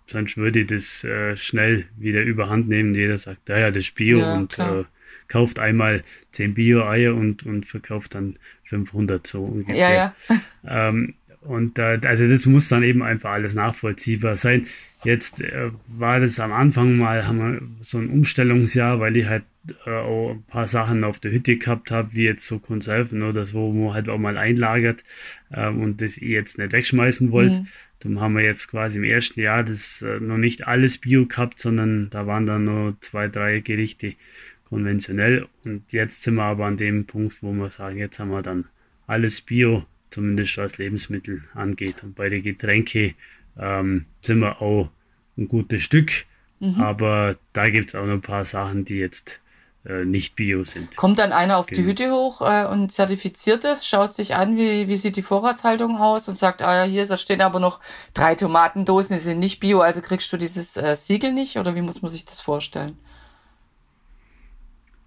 sonst 0.07 0.37
würde 0.37 0.64
das 0.64 1.05
äh, 1.05 1.37
schnell 1.37 1.87
wieder 1.96 2.22
überhand 2.22 2.68
nehmen. 2.68 2.94
Jeder 2.94 3.18
sagt, 3.18 3.48
ja, 3.48 3.59
ja, 3.59 3.70
das 3.70 3.85
ist 3.85 3.94
Bio 3.94 4.18
ja, 4.18 4.35
und 4.37 4.59
äh, 4.59 4.85
kauft 5.29 5.59
einmal 5.59 6.03
10 6.33 6.55
Bio-Eier 6.55 7.14
und, 7.14 7.44
und 7.46 7.66
verkauft 7.66 8.14
dann 8.14 8.37
500 8.64 9.27
so 9.27 9.44
ungefähr. 9.44 9.77
Ja, 9.77 9.92
ja. 9.92 10.14
Ähm, 10.88 11.14
und 11.40 11.79
äh, 11.79 11.98
also 12.05 12.29
das 12.29 12.46
muss 12.46 12.68
dann 12.68 12.83
eben 12.83 13.03
einfach 13.03 13.31
alles 13.31 13.55
nachvollziehbar 13.55 14.37
sein. 14.37 14.66
Jetzt 15.05 15.40
äh, 15.40 15.70
war 15.87 16.20
das 16.20 16.40
am 16.40 16.53
Anfang 16.53 16.96
mal, 16.96 17.27
haben 17.27 17.38
wir 17.38 17.62
so 17.81 17.98
ein 17.98 18.09
Umstellungsjahr, 18.09 19.01
weil 19.01 19.16
ich 19.16 19.27
halt 19.27 19.44
äh, 19.87 19.90
auch 19.90 20.33
ein 20.33 20.42
paar 20.44 20.66
Sachen 20.66 21.05
auf 21.05 21.18
der 21.18 21.33
Hütte 21.33 21.57
gehabt 21.57 21.90
habe, 21.90 22.12
wie 22.14 22.24
jetzt 22.24 22.46
so 22.46 22.59
Konserven 22.59 23.22
oder 23.22 23.46
so, 23.46 23.72
wo 23.72 23.85
man 23.85 23.94
halt 23.94 24.09
auch 24.09 24.18
mal 24.18 24.37
einlagert 24.37 25.05
ähm, 25.53 25.81
und 25.81 26.01
das 26.03 26.16
ich 26.16 26.29
jetzt 26.29 26.59
nicht 26.59 26.72
wegschmeißen 26.72 27.31
wollte. 27.31 27.61
Mhm. 27.61 27.66
Dann 28.01 28.20
haben 28.20 28.37
wir 28.37 28.44
jetzt 28.44 28.68
quasi 28.68 28.98
im 28.98 29.05
ersten 29.05 29.40
Jahr 29.40 29.64
das 29.64 30.03
äh, 30.03 30.20
noch 30.20 30.38
nicht 30.38 30.66
alles 30.66 30.98
Bio 30.98 31.27
gehabt, 31.27 31.61
sondern 31.61 32.11
da 32.11 32.27
waren 32.27 32.46
dann 32.46 32.64
nur 32.64 32.96
zwei, 33.01 33.29
drei 33.29 33.61
Gerichte 33.61 34.14
konventionell. 34.68 35.46
Und 35.64 35.92
jetzt 35.92 36.22
sind 36.22 36.35
wir 36.35 36.44
aber 36.44 36.66
an 36.66 36.77
dem 36.77 37.07
Punkt, 37.07 37.42
wo 37.42 37.53
wir 37.53 37.70
sagen, 37.70 37.98
jetzt 37.98 38.18
haben 38.18 38.31
wir 38.31 38.42
dann 38.42 38.66
alles 39.07 39.40
Bio, 39.40 39.87
zumindest 40.11 40.57
was 40.59 40.79
Lebensmittel 40.79 41.44
angeht. 41.55 42.03
Und 42.03 42.14
bei 42.14 42.29
den 42.29 42.42
Getränke 42.42 43.14
ähm, 43.59 44.07
sind 44.21 44.40
wir 44.40 44.62
auch 44.62 44.90
ein 45.37 45.49
gutes 45.49 45.83
Stück. 45.83 46.11
Mhm. 46.61 46.81
Aber 46.81 47.37
da 47.53 47.71
gibt 47.71 47.90
es 47.90 47.94
auch 47.94 48.07
noch 48.07 48.14
ein 48.14 48.23
paar 48.23 48.44
Sachen, 48.44 48.85
die 48.85 48.97
jetzt 48.97 49.40
äh, 49.85 50.05
nicht 50.05 50.35
bio 50.37 50.64
sind. 50.64 50.97
Kommt 50.97 51.18
dann 51.18 51.33
einer 51.33 51.57
auf 51.57 51.66
genau. 51.66 51.81
die 51.81 51.87
Hütte 51.87 52.11
hoch 52.11 52.42
äh, 52.42 52.66
und 52.66 52.90
zertifiziert 52.90 53.64
es, 53.64 53.87
schaut 53.87 54.12
sich 54.12 54.35
an, 54.35 54.57
wie, 54.57 54.88
wie 54.88 54.97
sieht 54.97 55.16
die 55.16 55.23
Vorratshaltung 55.23 55.97
aus 55.97 56.29
und 56.29 56.37
sagt, 56.37 56.62
ah 56.62 56.85
ja, 56.85 56.90
hier 56.90 57.07
da 57.07 57.16
stehen 57.16 57.40
aber 57.40 57.61
noch 57.61 57.81
drei 58.12 58.35
Tomatendosen, 58.35 59.16
die 59.16 59.23
sind 59.23 59.38
nicht 59.38 59.61
bio, 59.61 59.81
also 59.81 60.03
kriegst 60.03 60.33
du 60.33 60.37
dieses 60.37 60.77
äh, 60.77 60.97
Siegel 60.97 61.33
nicht 61.33 61.59
oder 61.59 61.75
wie 61.75 61.83
muss 61.83 62.03
man 62.03 62.11
sich 62.11 62.25
das 62.25 62.40
vorstellen? 62.40 62.99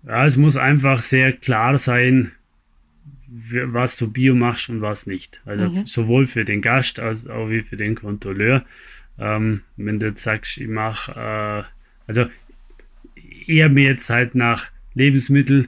Ja, 0.04 0.26
es 0.26 0.38
muss 0.38 0.58
einfach 0.58 1.02
sehr 1.02 1.34
klar 1.34 1.78
sein, 1.78 2.32
was 3.32 3.96
du 3.96 4.12
bio 4.12 4.36
machst 4.36 4.70
und 4.70 4.82
was 4.82 5.08
nicht. 5.08 5.42
Also 5.46 5.70
mhm. 5.70 5.86
sowohl 5.86 6.28
für 6.28 6.44
den 6.44 6.62
Gast 6.62 7.00
als 7.00 7.28
auch 7.28 7.50
wie 7.50 7.62
für 7.62 7.78
den 7.78 7.96
Kontrolleur. 7.96 8.66
Ähm, 9.18 9.62
wenn 9.78 10.00
du 10.00 10.08
jetzt 10.08 10.24
sagst, 10.24 10.58
ich 10.58 10.68
mache, 10.68 11.12
äh, 11.14 11.64
also 12.08 12.26
eher 13.48 13.70
mir 13.70 13.86
jetzt 13.86 14.10
halt 14.10 14.36
nach 14.36 14.70
Lebensmittel 14.96 15.68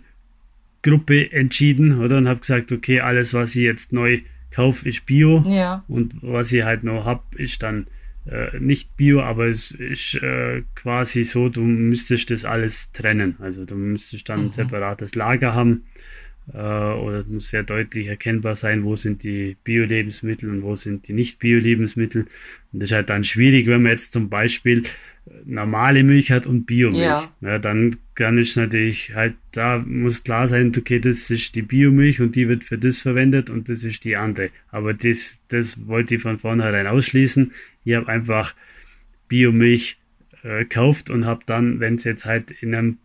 Gruppe 0.82 1.32
entschieden, 1.32 2.00
oder? 2.00 2.18
Und 2.18 2.28
habe 2.28 2.42
gesagt, 2.42 2.72
okay, 2.74 3.00
alles, 3.00 3.34
was 3.34 3.56
ich 3.56 3.64
jetzt 3.64 3.94
neu 3.94 4.20
kaufe, 4.52 4.90
ist 4.90 5.06
Bio. 5.06 5.42
Ja. 5.48 5.86
Und 5.88 6.16
was 6.22 6.52
ich 6.52 6.64
halt 6.64 6.84
noch 6.84 7.06
habe, 7.06 7.24
ist 7.38 7.64
dann 7.64 7.88
äh, 8.26 8.58
nicht 8.60 8.98
Bio, 8.98 9.22
aber 9.22 9.46
es 9.48 9.72
ist 9.72 10.16
äh, 10.16 10.64
quasi 10.76 11.24
so, 11.24 11.48
du 11.48 11.62
müsstest 11.62 12.32
das 12.32 12.44
alles 12.44 12.92
trennen. 12.92 13.38
Also 13.40 13.64
du 13.64 13.76
müsstest 13.76 14.28
dann 14.28 14.42
mhm. 14.42 14.46
ein 14.48 14.54
separates 14.54 15.16
Lager 15.16 15.54
haben 15.54 15.84
äh, 16.52 16.58
oder 16.58 17.24
muss 17.28 17.50
sehr 17.50 17.64
deutlich 17.64 18.08
erkennbar 18.08 18.56
sein, 18.56 18.84
wo 18.84 18.96
sind 18.96 19.24
die 19.24 19.56
Bio-Lebensmittel 19.64 20.50
und 20.50 20.64
wo 20.64 20.76
sind 20.76 21.08
die 21.08 21.14
nicht 21.14 21.40
Bio-Lebensmittel. 21.40 22.26
Und 22.72 22.80
das 22.80 22.90
ist 22.90 22.96
halt 22.96 23.10
dann 23.10 23.24
schwierig, 23.24 23.68
wenn 23.68 23.84
man 23.84 23.92
jetzt 23.92 24.14
zum 24.14 24.30
Beispiel 24.30 24.84
normale 25.46 26.04
Milch 26.04 26.32
hat 26.32 26.46
und 26.46 26.66
Biomilch. 26.66 27.02
Ja. 27.02 27.32
ja. 27.42 27.60
dann 27.60 27.98
kann 28.16 28.38
ich 28.38 28.56
natürlich 28.56 29.16
halt, 29.16 29.36
da 29.52 29.80
muss 29.80 30.24
klar 30.24 30.48
sein, 30.48 30.72
okay, 30.78 31.00
das 31.00 31.30
ist 31.30 31.56
die 31.56 31.62
Biomilch 31.62 32.22
und 32.22 32.36
die 32.36 32.48
wird 32.48 32.64
für 32.64 32.78
das 32.78 33.00
verwendet 33.00 33.50
und 33.50 33.70
das 33.70 33.84
ist 33.84 34.04
die 34.04 34.16
andere. 34.16 34.50
Aber 34.70 34.94
das, 34.94 35.40
das 35.48 35.88
wollte 35.88 36.16
ich 36.16 36.22
von 36.22 36.40
vornherein 36.40 36.88
ausschließen. 36.88 37.52
Ich 37.86 37.96
habe 37.96 38.08
einfach 38.08 38.56
Biomilch 39.28 39.98
äh, 40.44 40.60
gekauft 40.60 41.10
und 41.10 41.26
habe 41.26 41.42
dann, 41.46 41.80
wenn 41.80 41.96
es 41.96 42.04
jetzt 42.04 42.26
halt 42.26 42.52
in 42.52 42.76
einem 42.76 42.98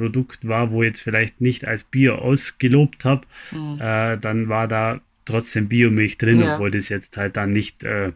Produkt 0.00 0.48
war, 0.48 0.70
wo 0.70 0.82
jetzt 0.82 1.02
vielleicht 1.02 1.40
nicht 1.40 1.66
als 1.66 1.84
Bio 1.84 2.14
ausgelobt 2.14 3.04
habe, 3.04 3.26
mhm. 3.50 3.78
äh, 3.80 4.16
dann 4.16 4.48
war 4.48 4.66
da 4.66 5.00
trotzdem 5.26 5.68
Biomilch 5.68 6.18
drin, 6.18 6.40
ja. 6.40 6.54
obwohl 6.54 6.70
das 6.70 6.88
jetzt 6.88 7.16
halt 7.16 7.36
dann 7.36 7.52
nicht 7.52 7.84
äh, 7.84 8.12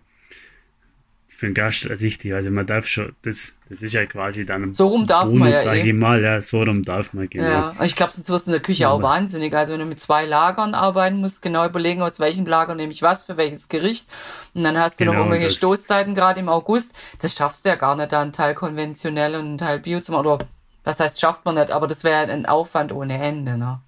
für 1.29 1.47
einen 1.47 1.55
Gast 1.55 1.85
ersichtlich. 1.85 2.33
Also 2.33 2.51
man 2.51 2.67
darf 2.67 2.87
schon, 2.87 3.13
das, 3.23 3.57
das 3.69 3.83
ist 3.83 3.93
ja 3.93 4.07
quasi 4.07 4.47
dann 4.47 4.73
So 4.73 4.87
rum 4.87 5.07
darf 5.07 5.25
Bonus, 5.25 5.39
man 5.39 5.51
ja 5.51 5.63
sag 5.63 5.77
eh. 5.77 5.89
ich 5.89 5.95
mal, 5.95 6.23
ja, 6.23 6.41
so 6.41 6.63
rum 6.63 6.85
darf 6.85 7.13
man, 7.13 7.29
genau. 7.29 7.45
Ja, 7.45 7.75
ich 7.83 7.97
glaube, 7.97 8.13
sonst 8.13 8.31
wirst 8.31 8.47
du 8.47 8.51
in 8.51 8.53
der 8.53 8.63
Küche 8.63 8.85
ja, 8.85 8.91
auch 8.91 9.03
wahnsinnig. 9.03 9.55
Also 9.55 9.73
wenn 9.73 9.81
du 9.81 9.87
mit 9.87 10.01
zwei 10.01 10.25
Lagern 10.25 10.75
arbeiten 10.75 11.19
musst, 11.19 11.43
genau 11.43 11.67
überlegen, 11.67 12.03
aus 12.03 12.21
welchem 12.21 12.47
Lager 12.47 12.75
nehme 12.75 12.93
ich 12.93 13.03
was 13.03 13.25
für 13.25 13.37
welches 13.37 13.69
Gericht. 13.69 14.09
Und 14.55 14.65
dann 14.65 14.79
hast 14.79 14.99
du 14.99 15.05
genau, 15.05 15.19
noch 15.19 15.27
irgendwelche 15.27 15.51
Stoßzeiten, 15.51 16.15
gerade 16.15 16.41
im 16.41 16.49
August. 16.49 16.95
Das 17.21 17.35
schaffst 17.37 17.65
du 17.65 17.69
ja 17.69 17.77
gar 17.77 17.97
nicht, 17.97 18.13
da 18.13 18.23
einen 18.23 18.33
Teil 18.33 18.55
konventionell 18.55 19.35
und 19.35 19.45
einen 19.45 19.59
Teil 19.59 19.81
Bio 19.81 20.01
zu 20.01 20.13
machen. 20.13 20.27
Oder 20.27 20.47
das 20.85 21.01
heißt, 21.01 21.21
schafft 21.21 21.45
man 21.45 21.57
nicht, 21.57 21.71
aber 21.71 21.87
das 21.87 22.05
wäre 22.05 22.31
ein 22.31 22.47
Aufwand 22.47 22.93
ohne 22.93 23.19
Ende, 23.19 23.57
ne? 23.57 23.81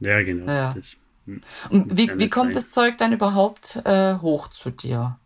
Ja, 0.00 0.22
genau. 0.22 0.50
Ja. 0.50 0.74
Das, 0.74 0.96
hm, 1.26 1.40
und 1.70 1.96
wie, 1.96 2.10
wie 2.18 2.28
kommt 2.28 2.52
sein. 2.52 2.54
das 2.54 2.70
Zeug 2.70 2.98
dann 2.98 3.12
überhaupt 3.12 3.80
äh, 3.84 4.16
hoch 4.16 4.48
zu 4.48 4.70
dir? 4.70 5.18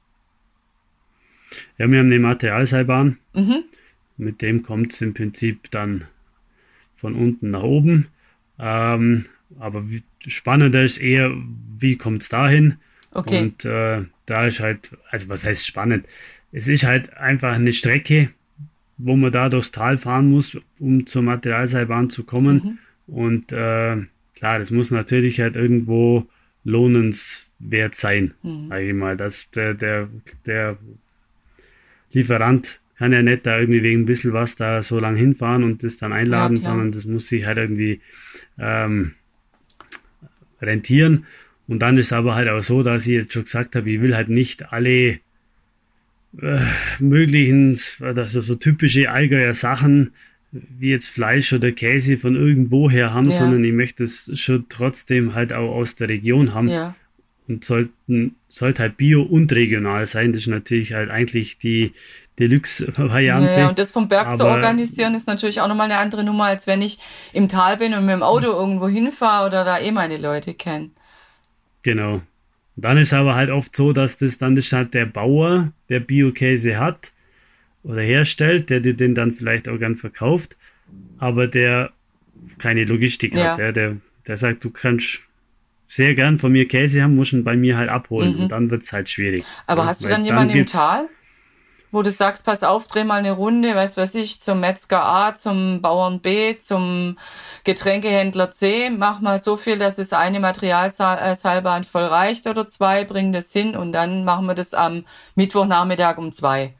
Ja, 1.78 1.90
wir 1.90 1.98
haben 1.98 2.06
eine 2.06 2.18
Materialseilbahn. 2.18 3.18
Mhm. 3.32 3.64
Mit 4.16 4.42
dem 4.42 4.62
kommt 4.62 4.92
es 4.92 5.00
im 5.00 5.14
Prinzip 5.14 5.70
dann 5.70 6.06
von 6.96 7.14
unten 7.14 7.50
nach 7.50 7.62
oben. 7.62 8.08
Ähm, 8.58 9.26
aber 9.58 9.88
wie, 9.88 10.02
spannender 10.26 10.84
ist 10.84 10.98
eher, 10.98 11.32
wie 11.78 11.96
kommt 11.96 12.22
es 12.22 12.28
dahin? 12.28 12.76
Okay. 13.12 13.40
Und 13.40 13.64
äh, 13.64 14.04
da 14.26 14.46
ist 14.46 14.60
halt, 14.60 14.90
also 15.10 15.28
was 15.28 15.44
heißt 15.44 15.66
spannend? 15.66 16.06
Es 16.52 16.68
ist 16.68 16.84
halt 16.84 17.14
einfach 17.14 17.54
eine 17.54 17.72
Strecke, 17.72 18.30
wo 18.98 19.16
man 19.16 19.32
da 19.32 19.48
durchs 19.48 19.72
Tal 19.72 19.96
fahren 19.96 20.28
muss, 20.28 20.56
um 20.78 21.06
zur 21.06 21.22
Materialseilbahn 21.22 22.10
zu 22.10 22.24
kommen. 22.24 22.78
Mhm. 23.06 23.14
Und 23.14 23.52
äh, 23.52 23.96
klar, 24.34 24.58
das 24.58 24.70
muss 24.70 24.90
natürlich 24.90 25.40
halt 25.40 25.56
irgendwo 25.56 26.26
lohnenswert 26.64 27.94
sein, 27.94 28.34
mhm. 28.42 28.68
sage 28.68 28.88
ich 28.88 28.94
mal. 28.94 29.16
Dass 29.16 29.50
der, 29.52 29.74
der, 29.74 30.08
der 30.44 30.76
Lieferant 32.12 32.80
kann 32.96 33.12
ja 33.12 33.22
nicht 33.22 33.46
da 33.46 33.58
irgendwie 33.58 33.82
wegen 33.82 34.02
ein 34.02 34.06
bisschen 34.06 34.32
was 34.32 34.56
da 34.56 34.82
so 34.82 34.98
lang 34.98 35.14
hinfahren 35.14 35.62
und 35.62 35.84
das 35.84 35.98
dann 35.98 36.12
einladen, 36.12 36.56
ja, 36.56 36.62
sondern 36.62 36.90
das 36.90 37.04
muss 37.04 37.28
sich 37.28 37.46
halt 37.46 37.58
irgendwie 37.58 38.00
ähm, 38.58 39.12
rentieren. 40.60 41.26
Und 41.68 41.80
dann 41.80 41.98
ist 41.98 42.12
aber 42.12 42.34
halt 42.34 42.48
auch 42.48 42.62
so, 42.62 42.82
dass 42.82 43.06
ich 43.06 43.12
jetzt 43.12 43.32
schon 43.32 43.44
gesagt 43.44 43.76
habe, 43.76 43.88
ich 43.90 44.00
will 44.00 44.16
halt 44.16 44.30
nicht 44.30 44.72
alle 44.72 45.20
äh, 46.40 46.60
möglichen, 46.98 47.78
also 48.00 48.40
so 48.40 48.54
typische 48.54 49.10
Allgäuer 49.10 49.54
Sachen 49.54 50.12
wie 50.50 50.90
jetzt 50.90 51.08
Fleisch 51.08 51.52
oder 51.52 51.72
Käse 51.72 52.16
von 52.16 52.34
irgendwoher 52.34 53.12
haben, 53.12 53.30
ja. 53.30 53.38
sondern 53.38 53.62
ich 53.64 53.72
möchte 53.74 54.04
es 54.04 54.30
schon 54.40 54.64
trotzdem 54.70 55.34
halt 55.34 55.52
auch 55.52 55.74
aus 55.74 55.94
der 55.94 56.08
Region 56.08 56.54
haben. 56.54 56.68
Ja 56.68 56.94
und 57.48 57.64
sollten, 57.64 58.36
sollte 58.48 58.82
halt 58.82 58.96
bio 58.96 59.22
und 59.22 59.52
regional 59.52 60.06
sein. 60.06 60.32
Das 60.32 60.42
ist 60.42 60.48
natürlich 60.48 60.92
halt 60.92 61.10
eigentlich 61.10 61.58
die 61.58 61.94
Deluxe-Variante. 62.38 63.60
Ja, 63.60 63.68
und 63.68 63.78
das 63.78 63.90
vom 63.90 64.08
Berg 64.08 64.36
zu 64.36 64.46
organisieren 64.46 65.14
ist 65.14 65.26
natürlich 65.26 65.60
auch 65.60 65.66
nochmal 65.66 65.90
eine 65.90 65.98
andere 65.98 66.22
Nummer, 66.22 66.44
als 66.44 66.66
wenn 66.66 66.82
ich 66.82 66.98
im 67.32 67.48
Tal 67.48 67.78
bin 67.78 67.94
und 67.94 68.04
mit 68.04 68.12
dem 68.12 68.22
Auto 68.22 68.46
irgendwo 68.46 68.86
hinfahre 68.86 69.46
oder 69.46 69.64
da 69.64 69.78
eh 69.78 69.90
meine 69.90 70.18
Leute 70.18 70.54
kenne. 70.54 70.90
Genau. 71.82 72.20
Dann 72.80 72.98
ist 72.98 73.12
aber 73.12 73.34
halt 73.34 73.50
oft 73.50 73.74
so, 73.74 73.92
dass 73.92 74.18
das 74.18 74.38
dann 74.38 74.54
das 74.54 74.72
halt 74.72 74.94
der 74.94 75.06
Bauer, 75.06 75.72
der 75.88 76.00
Bio-Käse 76.00 76.78
hat 76.78 77.12
oder 77.82 78.02
herstellt, 78.02 78.70
der 78.70 78.80
dir 78.80 78.94
den 78.94 79.14
dann 79.14 79.32
vielleicht 79.32 79.68
auch 79.68 79.78
gern 79.78 79.96
verkauft, 79.96 80.56
aber 81.18 81.46
der 81.46 81.90
keine 82.58 82.84
Logistik 82.84 83.34
ja. 83.34 83.50
hat. 83.52 83.58
Der, 83.58 83.72
der, 83.72 83.96
der 84.26 84.36
sagt, 84.36 84.64
du 84.64 84.70
kannst 84.70 85.20
sehr 85.86 86.14
gern 86.14 86.38
von 86.38 86.52
mir 86.52 86.68
Käse 86.68 87.02
haben, 87.02 87.16
muss 87.16 87.32
ihn 87.32 87.44
bei 87.44 87.56
mir 87.56 87.76
halt 87.76 87.88
abholen 87.88 88.36
mhm. 88.36 88.42
und 88.42 88.52
dann 88.52 88.70
wird 88.70 88.82
es 88.82 88.92
halt 88.92 89.08
schwierig. 89.08 89.44
Aber 89.66 89.82
ja, 89.82 89.88
hast 89.88 90.04
du 90.04 90.08
dann 90.08 90.24
jemanden 90.24 90.54
im 90.54 90.66
Tal, 90.66 91.08
wo 91.90 92.02
du 92.02 92.10
sagst, 92.10 92.44
pass 92.44 92.62
auf, 92.62 92.86
dreh 92.86 93.04
mal 93.04 93.18
eine 93.18 93.32
Runde, 93.32 93.74
weiß 93.74 93.96
was 93.96 94.14
ich, 94.14 94.40
zum 94.40 94.60
Metzger 94.60 95.04
A, 95.04 95.34
zum 95.34 95.80
Bauern 95.80 96.20
B, 96.20 96.58
zum 96.58 97.16
Getränkehändler 97.64 98.50
C, 98.50 98.90
mach 98.90 99.20
mal 99.20 99.38
so 99.38 99.56
viel, 99.56 99.78
dass 99.78 99.96
das 99.96 100.12
eine 100.12 100.40
Materialseilbahn 100.40 101.84
voll 101.84 102.04
reicht 102.04 102.46
oder 102.46 102.68
zwei, 102.68 103.04
bring 103.04 103.32
das 103.32 103.52
hin 103.52 103.74
und 103.74 103.92
dann 103.92 104.24
machen 104.24 104.46
wir 104.46 104.54
das 104.54 104.74
am 104.74 105.04
Mittwochnachmittag 105.34 106.18
um 106.18 106.32
zwei. 106.32 106.74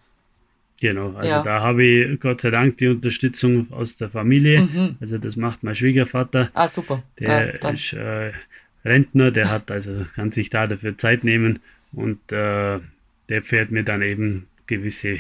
Genau, 0.81 1.13
also 1.15 1.29
ja. 1.29 1.43
da 1.43 1.61
habe 1.61 1.85
ich 1.85 2.21
Gott 2.21 2.41
sei 2.41 2.51
Dank 2.51 2.79
die 2.79 2.87
Unterstützung 2.87 3.67
aus 3.73 3.97
der 3.97 4.11
Familie. 4.11 4.61
Mhm. 4.61 4.97
Also 5.01 5.19
das 5.19 5.35
macht 5.35 5.65
mein 5.65 5.75
Schwiegervater. 5.75 6.51
Ah, 6.55 6.69
super. 6.69 7.03
Der 7.19 7.59
ja, 7.61 7.69
ist 7.71 7.95
äh, 7.95 8.33
Rentner, 8.85 9.33
der 9.33 9.51
hat 9.51 9.71
also, 9.73 10.07
kann 10.15 10.31
sich 10.31 10.51
da 10.51 10.69
dafür 10.69 10.97
Zeit 10.97 11.25
nehmen 11.25 11.59
und 11.93 12.21
äh, 12.31 12.79
der 13.29 13.43
fährt 13.43 13.73
mir 13.73 13.83
dann 13.83 14.03
eben 14.03 14.47
gewisse 14.69 15.19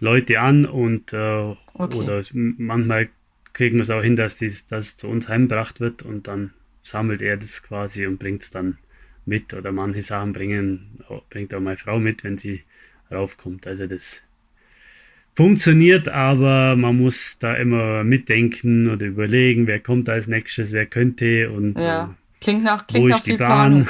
Leute 0.00 0.40
an 0.40 0.64
und 0.64 1.12
äh, 1.12 1.54
okay. 1.74 1.96
oder 1.96 2.22
manchmal 2.32 3.08
kriegen 3.52 3.76
wir 3.76 3.82
es 3.82 3.90
auch 3.90 4.02
hin, 4.02 4.16
dass 4.16 4.38
dies, 4.38 4.66
das 4.66 4.96
zu 4.96 5.08
uns 5.08 5.28
heimgebracht 5.28 5.80
wird 5.80 6.02
und 6.02 6.26
dann 6.26 6.52
sammelt 6.82 7.22
er 7.22 7.36
das 7.36 7.62
quasi 7.62 8.06
und 8.06 8.18
bringt 8.18 8.42
es 8.42 8.50
dann 8.50 8.78
mit 9.26 9.54
oder 9.54 9.72
manche 9.72 10.02
Sachen 10.02 10.32
bringen, 10.32 11.00
bringt 11.30 11.54
auch 11.54 11.60
meine 11.60 11.78
Frau 11.78 11.98
mit, 11.98 12.24
wenn 12.24 12.36
sie 12.36 12.62
raufkommt. 13.10 13.66
Also 13.66 13.86
das 13.86 14.22
funktioniert, 15.34 16.08
aber 16.08 16.76
man 16.76 16.96
muss 16.96 17.38
da 17.38 17.54
immer 17.54 18.04
mitdenken 18.04 18.90
oder 18.90 19.06
überlegen, 19.06 19.66
wer 19.66 19.80
kommt 19.80 20.08
als 20.08 20.26
nächstes, 20.26 20.72
wer 20.72 20.86
könnte 20.86 21.50
und 21.50 21.78
ja. 21.78 22.04
äh, 22.04 22.24
Klingt 22.40 22.62
nach, 22.62 22.86
klingt 22.86 23.04
Wo 23.04 23.08
nach 23.08 23.16
ist 23.16 23.26
die 23.26 23.36
Bahn? 23.38 23.88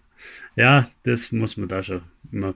ja, 0.56 0.88
das 1.04 1.32
muss 1.32 1.56
man 1.56 1.68
da 1.68 1.82
schon 1.82 2.02
immer 2.30 2.54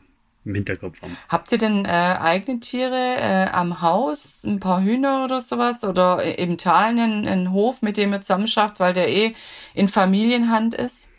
im 0.49 0.55
Hinterkopf 0.55 1.01
haben. 1.03 1.17
Habt 1.29 1.53
ihr 1.53 1.59
denn 1.59 1.85
äh, 1.85 1.89
eigene 1.89 2.61
Tiere 2.61 3.17
äh, 3.19 3.47
am 3.53 3.81
Haus, 3.81 4.43
ein 4.45 4.59
paar 4.59 4.83
Hühner 4.83 5.25
oder 5.25 5.41
sowas? 5.41 5.85
Oder 5.85 6.39
im 6.39 6.59
Tal 6.59 6.91
einen, 6.91 7.27
einen 7.27 7.53
Hof, 7.53 7.83
mit 7.83 7.97
dem 7.97 8.13
ihr 8.13 8.21
zusammen 8.23 8.47
schafft, 8.47 8.81
weil 8.81 8.95
der 8.95 9.09
eh 9.09 9.35
in 9.75 9.89
Familienhand 9.89 10.75
ist? 10.75 11.11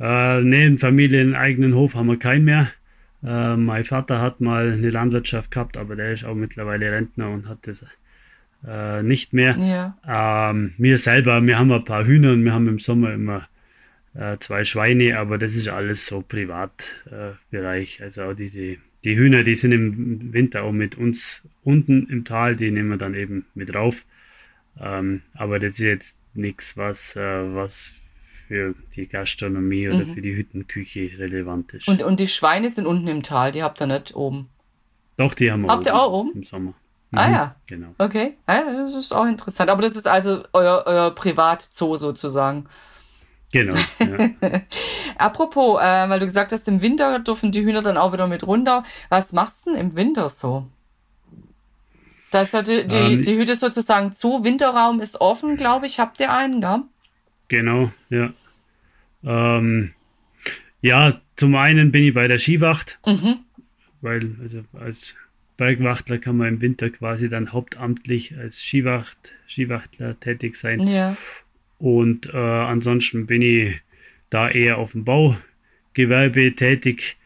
Äh, 0.00 0.40
nee, 0.40 0.64
einen 0.64 0.78
familieneigenen 0.78 1.74
Hof 1.74 1.94
haben 1.94 2.08
wir 2.08 2.18
keinen 2.18 2.44
mehr. 2.44 2.68
Äh, 3.24 3.56
mein 3.56 3.84
Vater 3.84 4.20
hat 4.20 4.40
mal 4.40 4.72
eine 4.72 4.90
Landwirtschaft 4.90 5.52
gehabt, 5.52 5.76
aber 5.76 5.94
der 5.94 6.12
ist 6.12 6.24
auch 6.24 6.34
mittlerweile 6.34 6.90
Rentner 6.90 7.30
und 7.30 7.48
hat 7.48 7.66
das 7.68 7.84
äh, 8.66 9.02
nicht 9.02 9.32
mehr. 9.32 9.56
Ja. 9.56 10.50
Ähm, 10.50 10.72
wir 10.78 10.98
selber, 10.98 11.40
wir 11.42 11.58
haben 11.58 11.70
ein 11.70 11.84
paar 11.84 12.04
Hühner 12.04 12.32
und 12.32 12.44
wir 12.44 12.52
haben 12.52 12.66
im 12.66 12.78
Sommer 12.78 13.12
immer 13.12 13.46
äh, 14.14 14.38
zwei 14.38 14.64
Schweine, 14.64 15.18
aber 15.18 15.38
das 15.38 15.54
ist 15.54 15.68
alles 15.68 16.06
so 16.06 16.22
Privatbereich. 16.22 18.00
Äh, 18.00 18.04
also 18.04 18.22
auch 18.24 18.34
diese, 18.34 18.76
die 19.04 19.16
Hühner, 19.16 19.42
die 19.42 19.54
sind 19.54 19.72
im 19.72 20.32
Winter 20.32 20.64
auch 20.64 20.72
mit 20.72 20.96
uns 20.98 21.42
unten 21.64 22.08
im 22.08 22.24
Tal, 22.24 22.56
die 22.56 22.70
nehmen 22.70 22.90
wir 22.90 22.98
dann 22.98 23.14
eben 23.14 23.46
mit 23.54 23.74
rauf. 23.74 24.04
Ähm, 24.80 25.22
aber 25.34 25.58
das 25.58 25.74
ist 25.74 25.78
jetzt 25.80 26.18
nichts, 26.34 26.76
was, 26.76 27.16
äh, 27.16 27.54
was 27.54 27.92
für 28.48 28.74
die 28.96 29.06
Gastronomie 29.06 29.88
oder 29.88 30.04
mhm. 30.04 30.14
für 30.14 30.22
die 30.22 30.36
Hüttenküche 30.36 31.10
relevant 31.18 31.74
ist. 31.74 31.88
Und, 31.88 32.02
und 32.02 32.20
die 32.20 32.28
Schweine 32.28 32.68
sind 32.68 32.86
unten 32.86 33.08
im 33.08 33.22
Tal, 33.22 33.52
die 33.52 33.62
habt 33.62 33.80
ihr 33.80 33.86
nicht 33.86 34.14
oben? 34.14 34.48
Doch, 35.16 35.34
die 35.34 35.50
haben 35.50 35.62
wir 35.62 35.68
Habt 35.68 35.86
ihr 35.86 35.94
auch 35.94 36.12
oben? 36.12 36.32
Im 36.34 36.44
Sommer. 36.44 36.74
Ah 37.12 37.28
mhm, 37.28 37.34
ja. 37.34 37.56
Genau. 37.66 37.94
Okay. 37.98 38.34
Ah, 38.46 38.62
das 38.84 38.94
ist 38.94 39.12
auch 39.12 39.26
interessant. 39.26 39.70
Aber 39.70 39.82
das 39.82 39.94
ist 39.94 40.08
also 40.08 40.44
euer, 40.52 40.84
euer 40.86 41.14
Privatzoo 41.14 41.96
sozusagen. 41.96 42.66
Genau. 43.52 43.74
Ja. 43.98 44.30
Apropos, 45.18 45.80
äh, 45.80 46.08
weil 46.08 46.18
du 46.18 46.26
gesagt 46.26 46.52
hast, 46.52 46.66
im 46.68 46.80
Winter 46.80 47.18
dürfen 47.20 47.52
die 47.52 47.62
Hühner 47.62 47.82
dann 47.82 47.98
auch 47.98 48.12
wieder 48.12 48.26
mit 48.26 48.46
runter. 48.46 48.82
Was 49.10 49.32
machst 49.32 49.66
du 49.66 49.72
denn 49.72 49.80
im 49.80 49.96
Winter 49.96 50.30
so? 50.30 50.66
Da 52.30 52.40
ist 52.40 52.54
ja 52.54 52.62
die, 52.62 52.88
die, 52.88 52.96
ähm, 52.96 53.22
die 53.22 53.36
Hütte 53.36 53.54
sozusagen 53.54 54.14
zu, 54.14 54.42
Winterraum 54.42 55.00
ist 55.00 55.20
offen, 55.20 55.58
glaube 55.58 55.84
ich. 55.84 56.00
Habt 56.00 56.18
ihr 56.18 56.32
einen, 56.32 56.62
gell? 56.62 56.80
Genau, 57.48 57.92
ja. 58.08 58.32
Ähm, 59.22 59.92
ja, 60.80 61.20
zum 61.36 61.54
einen 61.54 61.92
bin 61.92 62.04
ich 62.04 62.14
bei 62.14 62.26
der 62.28 62.38
Skiwacht, 62.38 62.98
mhm. 63.04 63.40
weil 64.00 64.34
also 64.42 64.64
als 64.72 65.14
Bergwachtler 65.58 66.18
kann 66.18 66.38
man 66.38 66.48
im 66.48 66.60
Winter 66.62 66.88
quasi 66.88 67.28
dann 67.28 67.52
hauptamtlich 67.52 68.36
als 68.38 68.58
Skiwacht, 68.58 69.34
Skiwachtler 69.46 70.18
tätig 70.18 70.56
sein. 70.56 70.80
Ja. 70.86 71.16
Und 71.82 72.32
äh, 72.32 72.36
ansonsten 72.36 73.26
bin 73.26 73.42
ich 73.42 73.80
da 74.30 74.48
eher 74.48 74.78
auf 74.78 74.92
dem 74.92 75.04
Baugewerbe 75.04 76.54
tätig. 76.54 77.16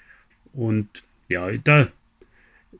Und 0.55 0.89
ja, 1.29 1.53
da 1.63 1.89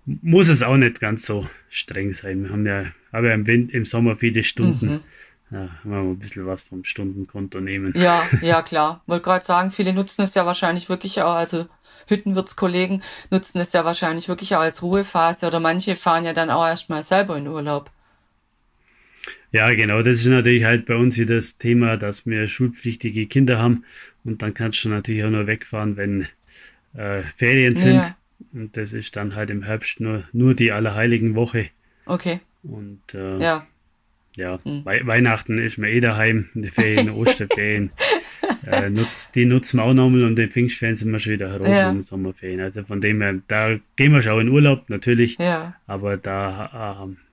muss 0.07 0.49
es 0.49 0.63
auch 0.63 0.79
nicht 0.79 1.01
ganz 1.01 1.27
so 1.27 1.47
streng 1.69 2.15
sein. 2.15 2.45
Wir 2.45 2.51
haben 2.51 2.65
ja, 2.65 2.87
ja 3.13 3.35
im, 3.35 3.47
Wind, 3.47 3.75
im 3.75 3.85
Sommer 3.85 4.17
viele 4.17 4.43
Stunden. 4.43 4.87
Mhm. 4.87 5.01
Ja, 5.51 5.69
haben 5.85 5.91
wir 5.91 5.99
ein 5.99 6.19
bisschen 6.19 6.47
was 6.47 6.63
vom 6.63 6.83
Stundenkonto 6.83 7.61
nehmen. 7.61 7.93
Ja, 7.95 8.23
ja, 8.41 8.63
klar. 8.63 9.03
Wollte 9.07 9.25
gerade 9.25 9.45
sagen, 9.45 9.71
viele 9.71 9.93
nutzen 9.93 10.23
es 10.23 10.35
ja 10.35 10.47
wahrscheinlich 10.47 10.89
wirklich 10.89 11.21
auch, 11.21 11.35
also 11.35 11.67
Hüttenwirtskollegen 12.07 13.03
nutzen 13.31 13.61
es 13.61 13.75
ja 13.75 13.85
wahrscheinlich 13.85 14.29
wirklich 14.29 14.57
auch 14.57 14.61
als 14.61 14.83
Ruhephase 14.83 15.47
oder 15.47 15.61
manche 15.61 15.95
fahren 15.95 16.25
ja 16.25 16.33
dann 16.33 16.49
auch 16.49 16.67
erstmal 16.67 17.03
selber 17.03 17.37
in 17.37 17.49
Urlaub. 17.49 17.91
Ja, 19.57 19.73
genau. 19.73 20.03
Das 20.03 20.17
ist 20.17 20.27
natürlich 20.27 20.65
halt 20.65 20.85
bei 20.85 20.97
uns 20.97 21.15
hier 21.15 21.25
das 21.25 21.57
Thema, 21.57 21.97
dass 21.97 22.27
wir 22.27 22.47
schulpflichtige 22.47 23.25
Kinder 23.25 23.59
haben 23.59 23.85
und 24.23 24.43
dann 24.43 24.53
kannst 24.53 24.85
du 24.85 24.91
natürlich 24.91 25.25
auch 25.25 25.31
nur 25.31 25.47
wegfahren, 25.47 25.97
wenn 25.97 26.27
äh, 26.95 27.23
Ferien 27.39 27.75
sind. 27.75 28.05
Ja. 28.05 28.17
Und 28.53 28.77
das 28.77 28.93
ist 28.93 29.17
dann 29.17 29.35
halt 29.35 29.49
im 29.49 29.63
Herbst 29.63 29.99
nur, 29.99 30.25
nur 30.33 30.53
die 30.53 30.73
Allerheiligen 30.73 31.35
Woche. 31.35 31.71
Okay. 32.05 32.41
Und 32.63 33.15
äh, 33.15 33.39
ja. 33.39 33.67
Ja, 34.35 34.63
hm. 34.63 34.85
We 34.85 35.01
Weihnachten 35.07 35.57
ist 35.57 35.79
mir 35.79 35.89
eh 35.89 36.01
daheim, 36.01 36.51
die 36.53 36.69
Ferien, 36.69 37.09
Osterferien. 37.17 37.93
äh, 38.67 38.91
nutz, 38.91 39.33
die 39.33 39.47
nutzen 39.47 39.79
wir 39.79 39.85
auch 39.85 39.95
nochmal 39.95 40.25
und 40.25 40.37
den 40.37 40.51
Pfingstferien 40.51 40.99
sind 40.99 41.11
wir 41.11 41.19
schon 41.19 41.33
wieder 41.33 41.51
herum 41.51 41.67
ja. 41.67 42.03
Sommerferien. 42.03 42.61
Also 42.61 42.85
von 42.85 43.01
dem 43.01 43.23
her, 43.23 43.37
da 43.49 43.79
gehen 43.97 44.13
wir 44.13 44.21
schon 44.21 44.43
in 44.43 44.49
Urlaub, 44.51 44.91
natürlich. 44.91 45.39
Ja. 45.39 45.77
Aber 45.87 46.19
da, 46.19 47.07
äh, 47.09 47.26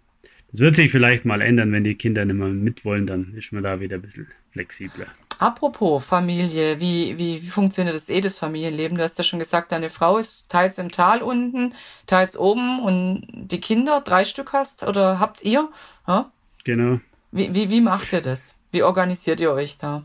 das 0.53 0.61
wird 0.61 0.75
sich 0.75 0.91
vielleicht 0.91 1.25
mal 1.25 1.41
ändern, 1.41 1.71
wenn 1.71 1.83
die 1.83 1.95
Kinder 1.95 2.23
nicht 2.25 2.35
mehr 2.35 2.47
mitwollen, 2.47 3.07
dann 3.07 3.33
ist 3.35 3.51
man 3.51 3.63
da 3.63 3.79
wieder 3.79 3.95
ein 3.95 4.01
bisschen 4.03 4.27
flexibler. 4.51 5.07
Apropos 5.39 6.05
Familie, 6.05 6.79
wie, 6.79 7.17
wie, 7.17 7.41
wie 7.41 7.47
funktioniert 7.47 7.95
das 7.95 8.07
eh, 8.07 8.21
das 8.21 8.37
Familienleben? 8.37 8.97
Du 8.97 9.03
hast 9.03 9.17
ja 9.17 9.23
schon 9.23 9.39
gesagt, 9.39 9.71
deine 9.71 9.89
Frau 9.89 10.19
ist 10.19 10.49
teils 10.49 10.77
im 10.77 10.91
Tal 10.91 11.23
unten, 11.23 11.73
teils 12.05 12.37
oben 12.37 12.79
und 12.79 13.25
die 13.33 13.59
Kinder, 13.59 14.01
drei 14.05 14.23
Stück 14.23 14.53
hast 14.53 14.83
oder 14.83 15.19
habt 15.19 15.43
ihr? 15.43 15.69
Ja? 16.07 16.31
Genau. 16.63 16.99
Wie, 17.31 17.53
wie, 17.55 17.71
wie 17.71 17.81
macht 17.81 18.13
ihr 18.13 18.21
das? 18.21 18.59
Wie 18.71 18.83
organisiert 18.83 19.41
ihr 19.41 19.51
euch 19.51 19.79
da? 19.79 20.03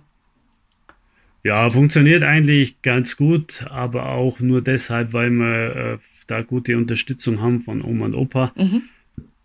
Ja, 1.44 1.70
funktioniert 1.70 2.22
eigentlich 2.22 2.80
ganz 2.80 3.18
gut, 3.18 3.66
aber 3.70 4.06
auch 4.06 4.40
nur 4.40 4.62
deshalb, 4.62 5.12
weil 5.12 5.30
wir 5.30 5.76
äh, 5.76 5.98
da 6.26 6.40
gute 6.40 6.76
Unterstützung 6.78 7.42
haben 7.42 7.60
von 7.60 7.84
Oma 7.84 8.06
und 8.06 8.14
Opa. 8.14 8.52
Mhm. 8.56 8.82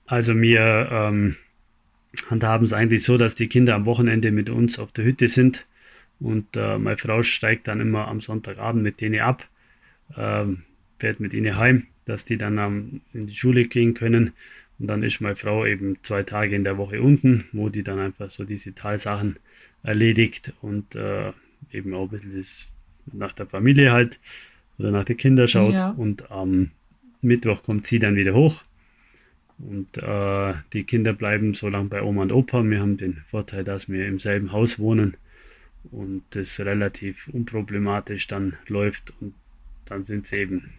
Also 0.06 0.40
wir 0.40 0.90
ähm, 0.92 1.36
handhaben 2.30 2.66
es 2.66 2.74
eigentlich 2.74 3.04
so, 3.04 3.18
dass 3.18 3.36
die 3.36 3.48
Kinder 3.48 3.76
am 3.76 3.86
Wochenende 3.86 4.32
mit 4.32 4.50
uns 4.50 4.80
auf 4.80 4.92
der 4.92 5.06
Hütte 5.06 5.28
sind 5.28 5.66
und 6.20 6.56
äh, 6.56 6.78
meine 6.78 6.98
Frau 6.98 7.24
steigt 7.24 7.68
dann 7.68 7.82
immer 7.82 8.08
am 8.08 8.22
Sonntagabend 8.22 8.84
mit 8.84 9.02
denen 9.02 9.22
ab, 9.22 9.48
ähm, 10.18 10.64
fährt 11.00 11.20
mit 11.20 11.34
ihnen 11.34 11.58
heim, 11.58 11.88
dass 12.06 12.26
die 12.26 12.38
dann 12.38 12.58
ähm, 12.58 13.02
in 13.14 13.28
die 13.28 13.36
Schule 13.36 13.66
gehen 13.66 13.94
können 13.94 14.34
und 14.80 14.88
dann 14.88 15.04
ist 15.04 15.22
meine 15.22 15.36
Frau 15.36 15.66
eben 15.66 15.98
zwei 16.04 16.24
Tage 16.24 16.56
in 16.56 16.64
der 16.64 16.78
Woche 16.78 17.02
unten, 17.02 17.46
wo 17.52 17.70
die 17.70 17.84
dann 17.84 18.00
einfach 18.00 18.30
so 18.30 18.44
diese 18.44 18.76
Teilsachen 18.76 19.38
erledigt 19.84 20.54
und 20.62 20.96
äh, 20.96 21.32
eben 21.72 21.94
auch 21.94 22.04
ein 22.04 22.10
bisschen 22.10 22.38
das 22.38 22.68
nach 23.12 23.34
der 23.34 23.46
Familie 23.46 23.92
halt 23.92 24.20
oder 24.78 24.92
nach 24.92 25.04
den 25.04 25.18
Kindern 25.18 25.48
schaut. 25.48 25.74
Ja. 25.74 25.90
Und 25.92 26.32
am 26.32 26.72
Mittwoch 27.22 27.64
kommt 27.64 27.86
sie 27.86 28.00
dann 28.00 28.16
wieder 28.16 28.34
hoch. 28.34 28.64
Und 29.60 29.98
äh, 29.98 30.54
die 30.74 30.84
Kinder 30.84 31.14
bleiben 31.14 31.54
so 31.54 31.70
lange 31.70 31.90
bei 31.90 32.02
Oma 32.02 32.24
und 32.24 32.32
Opa. 32.32 32.64
Wir 32.64 32.80
haben 32.80 32.98
den 32.98 33.24
Vorteil, 33.28 33.64
dass 33.64 33.90
wir 33.90 34.08
im 34.08 34.20
selben 34.20 34.52
Haus 34.52 34.80
wohnen 34.80 35.16
und 35.92 36.24
das 36.32 36.60
relativ 36.60 37.28
unproblematisch 37.30 38.28
dann 38.28 38.58
läuft. 38.68 39.14
Und 39.22 39.34
dann 39.86 40.06
sind 40.06 40.28
sie 40.28 40.38
eben 40.38 40.74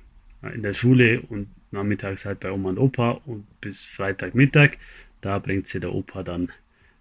in 0.54 0.62
der 0.62 0.74
Schule 0.74 1.22
und 1.28 1.48
nachmittags 1.70 2.24
halt 2.24 2.40
bei 2.40 2.50
Oma 2.50 2.70
und 2.70 2.78
Opa 2.78 3.20
und 3.26 3.46
bis 3.60 3.84
Freitagmittag. 3.84 4.78
Da 5.20 5.38
bringt 5.38 5.68
sie 5.68 5.80
der 5.80 5.92
Opa 5.92 6.22
dann 6.22 6.50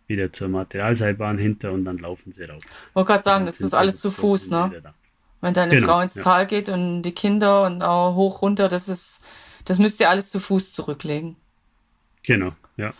wieder 0.07 0.31
zur 0.31 0.49
Materialseilbahn 0.49 1.37
hinter 1.37 1.71
und 1.71 1.85
dann 1.85 1.97
laufen 1.97 2.31
sie 2.31 2.43
rauf. 2.43 2.63
Ich 2.63 2.95
wollte 2.95 3.07
gerade 3.07 3.23
sagen, 3.23 3.45
das 3.45 3.59
ist 3.59 3.73
alles 3.73 3.99
zu 3.99 4.11
Fuß, 4.11 4.49
ne? 4.51 4.83
Wenn 5.41 5.53
deine 5.53 5.75
genau, 5.75 5.87
Frau 5.87 5.99
ins 6.01 6.15
ja. 6.15 6.23
Tal 6.23 6.47
geht 6.47 6.69
und 6.69 7.01
die 7.01 7.11
Kinder 7.11 7.65
und 7.65 7.81
auch 7.81 8.15
hoch 8.15 8.41
runter, 8.41 8.69
das 8.69 8.87
ist, 8.87 9.21
das 9.65 9.77
müsst 9.77 9.99
ihr 9.99 10.09
alles 10.09 10.29
zu 10.29 10.39
Fuß 10.39 10.71
zurücklegen. 10.71 11.35
Genau, 12.23 12.51
ja. 12.77 12.93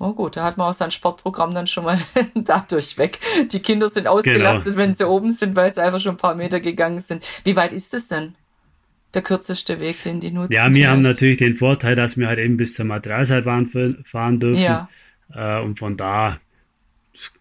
Oh 0.00 0.12
gut, 0.12 0.36
da 0.36 0.44
hat 0.44 0.56
man 0.56 0.68
auch 0.68 0.74
sein 0.74 0.92
Sportprogramm 0.92 1.52
dann 1.52 1.66
schon 1.66 1.84
mal 1.84 2.00
dadurch 2.34 2.98
weg. 2.98 3.18
Die 3.50 3.60
Kinder 3.60 3.88
sind 3.88 4.06
ausgelastet, 4.06 4.64
genau. 4.64 4.76
wenn 4.76 4.94
sie 4.94 5.08
oben 5.08 5.32
sind, 5.32 5.56
weil 5.56 5.72
sie 5.72 5.82
einfach 5.82 5.98
schon 5.98 6.14
ein 6.14 6.18
paar 6.18 6.36
Meter 6.36 6.60
gegangen 6.60 7.00
sind. 7.00 7.26
Wie 7.44 7.56
weit 7.56 7.72
ist 7.72 7.94
es 7.94 8.06
denn? 8.06 8.34
der 9.14 9.22
kürzeste 9.22 9.80
Weg, 9.80 10.02
den 10.02 10.20
die 10.20 10.30
nutzen. 10.30 10.52
Ja, 10.52 10.66
wir 10.66 10.74
vielleicht. 10.74 10.90
haben 10.90 11.02
natürlich 11.02 11.38
den 11.38 11.56
Vorteil, 11.56 11.94
dass 11.94 12.16
wir 12.16 12.28
halt 12.28 12.38
eben 12.38 12.56
bis 12.56 12.74
zur 12.74 12.84
Materialseilbahn 12.84 13.66
fahren 14.04 14.40
dürfen. 14.40 14.60
Ja. 14.60 14.88
Äh, 15.34 15.60
und 15.62 15.78
von 15.78 15.96
da 15.96 16.38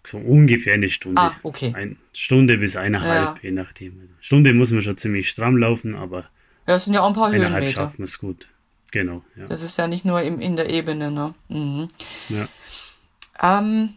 so 0.03 0.17
ungefähr 0.17 0.73
eine 0.73 0.89
Stunde. 0.89 1.21
Ah, 1.21 1.35
okay. 1.43 1.73
Eine 1.75 1.97
Stunde 2.13 2.57
bis 2.57 2.75
eineinhalb, 2.75 3.37
ja. 3.37 3.39
je 3.41 3.51
nachdem. 3.51 3.99
Also 3.99 4.13
Stunde 4.21 4.53
muss 4.53 4.71
man 4.71 4.81
schon 4.81 4.97
ziemlich 4.97 5.29
stramm 5.29 5.57
laufen, 5.57 5.95
aber 5.95 6.21
ja, 6.65 6.73
das 6.73 6.85
sind 6.85 6.93
ja 6.93 7.01
auch 7.01 7.09
ein 7.09 7.13
paar 7.13 7.27
eineinhalb 7.27 7.63
Höhenmeter. 7.63 7.81
schaffen 7.81 7.99
wir 7.99 8.05
es 8.05 8.17
gut. 8.17 8.47
Genau. 8.91 9.23
Ja. 9.35 9.47
Das 9.47 9.61
ist 9.61 9.77
ja 9.77 9.87
nicht 9.87 10.05
nur 10.05 10.21
im, 10.21 10.39
in 10.39 10.55
der 10.55 10.69
Ebene. 10.69 11.11
Ne? 11.11 11.33
Mhm. 11.49 11.89
Ja. 12.29 12.47
Ähm, 13.41 13.95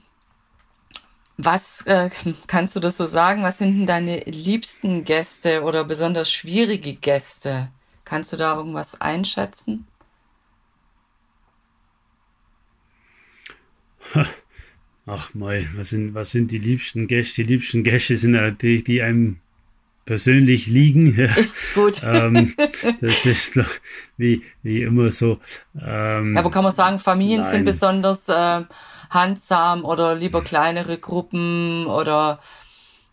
was 1.37 1.83
äh, 1.87 2.11
kannst 2.47 2.77
du 2.77 2.81
das 2.81 2.97
so 2.97 3.07
sagen? 3.07 3.43
Was 3.43 3.59
sind 3.59 3.79
denn 3.79 3.87
deine 3.87 4.21
liebsten 4.25 5.05
Gäste 5.05 5.63
oder 5.63 5.85
besonders 5.85 6.31
schwierige 6.31 6.95
Gäste? 6.95 7.71
Kannst 8.05 8.33
du 8.33 8.37
da 8.37 8.57
irgendwas 8.57 9.01
einschätzen? 9.01 9.87
Ach 15.07 15.35
mal, 15.35 15.67
was 15.77 15.91
sind, 15.91 16.15
was 16.15 16.33
sind 16.33 16.51
die 16.51 16.59
liebsten 16.59 17.09
Gäste? 17.09 17.45
Die 17.45 17.55
liebsten 17.55 17.85
Gäste 17.85 18.17
sind 18.17 18.33
natürlich 18.33 18.85
die 18.85 19.03
einem 19.03 19.41
persönlich 20.05 20.67
liegen. 20.67 21.31
Gut. 21.75 22.03
ähm, 22.05 22.55
das 23.01 23.27
ist 23.27 23.59
wie, 24.17 24.43
wie 24.63 24.83
immer 24.83 25.11
so. 25.11 25.39
Ähm, 25.81 26.35
ja, 26.35 26.45
wo 26.45 26.51
kann 26.51 26.65
man 26.65 26.73
sagen, 26.73 26.99
Familien 26.99 27.43
nein. 27.43 27.51
sind 27.51 27.65
besonders 27.65 28.29
äh, 28.29 28.65
handsam 29.11 29.85
oder 29.85 30.15
lieber 30.15 30.43
kleinere 30.43 30.99
Gruppen 30.99 31.87
oder 31.87 32.41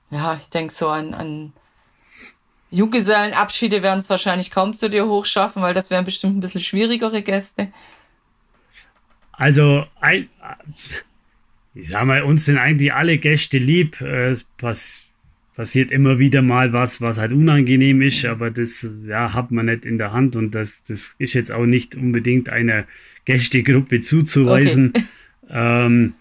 ja, 0.09 0.35
ich 0.39 0.49
denke 0.49 0.73
so 0.73 0.87
an, 0.87 1.13
an 1.13 1.53
Junggesellenabschiede 2.69 3.81
werden 3.81 3.99
es 3.99 4.09
wahrscheinlich 4.09 4.51
kaum 4.51 4.75
zu 4.75 4.89
dir 4.89 5.05
hochschaffen, 5.05 5.61
weil 5.61 5.73
das 5.73 5.89
wären 5.89 6.05
bestimmt 6.05 6.37
ein 6.37 6.41
bisschen 6.41 6.61
schwierigere 6.61 7.21
Gäste. 7.21 7.71
Also, 9.31 9.85
ein, 10.01 10.29
ich 11.73 11.89
sag 11.89 12.05
mal, 12.05 12.23
uns 12.23 12.45
sind 12.45 12.57
eigentlich 12.57 12.93
alle 12.93 13.17
Gäste 13.19 13.57
lieb. 13.57 14.01
Es 14.01 14.43
pass, 14.43 15.06
passiert 15.57 15.89
immer 15.89 16.19
wieder 16.19 16.43
mal 16.43 16.71
was, 16.71 17.01
was 17.01 17.17
halt 17.17 17.31
unangenehm 17.31 18.03
ist, 18.03 18.23
aber 18.25 18.51
das 18.51 18.87
ja, 19.07 19.33
hat 19.33 19.49
man 19.49 19.65
nicht 19.65 19.85
in 19.85 19.97
der 19.97 20.13
Hand 20.13 20.35
und 20.35 20.53
das, 20.53 20.83
das 20.83 21.15
ist 21.17 21.33
jetzt 21.33 21.51
auch 21.51 21.65
nicht 21.65 21.95
unbedingt 21.95 22.49
einer 22.49 22.85
Gästegruppe 23.25 23.99
zuzuweisen. 24.01 24.93
Okay. 24.95 25.03
Ähm, 25.49 26.15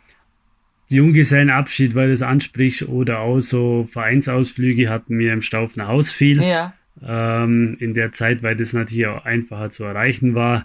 Junggesellenabschied, 0.89 1.97
weil 1.97 2.07
du 2.07 2.13
es 2.13 2.23
ansprichst, 2.23 2.89
oder 2.89 3.19
auch 3.19 3.41
so 3.41 3.89
Vereinsausflüge 3.91 4.89
hatten 4.89 5.19
wir 5.19 5.33
im 5.33 5.43
Staufner 5.43 5.89
Haus 5.89 6.13
viel. 6.13 6.41
Ja. 6.41 6.75
Ähm, 7.05 7.77
in 7.81 7.93
der 7.93 8.13
Zeit, 8.13 8.45
weil 8.45 8.55
das 8.55 8.73
natürlich 8.73 9.09
auch 9.09 9.25
einfacher 9.25 9.71
zu 9.71 9.83
erreichen 9.83 10.37
war. 10.37 10.65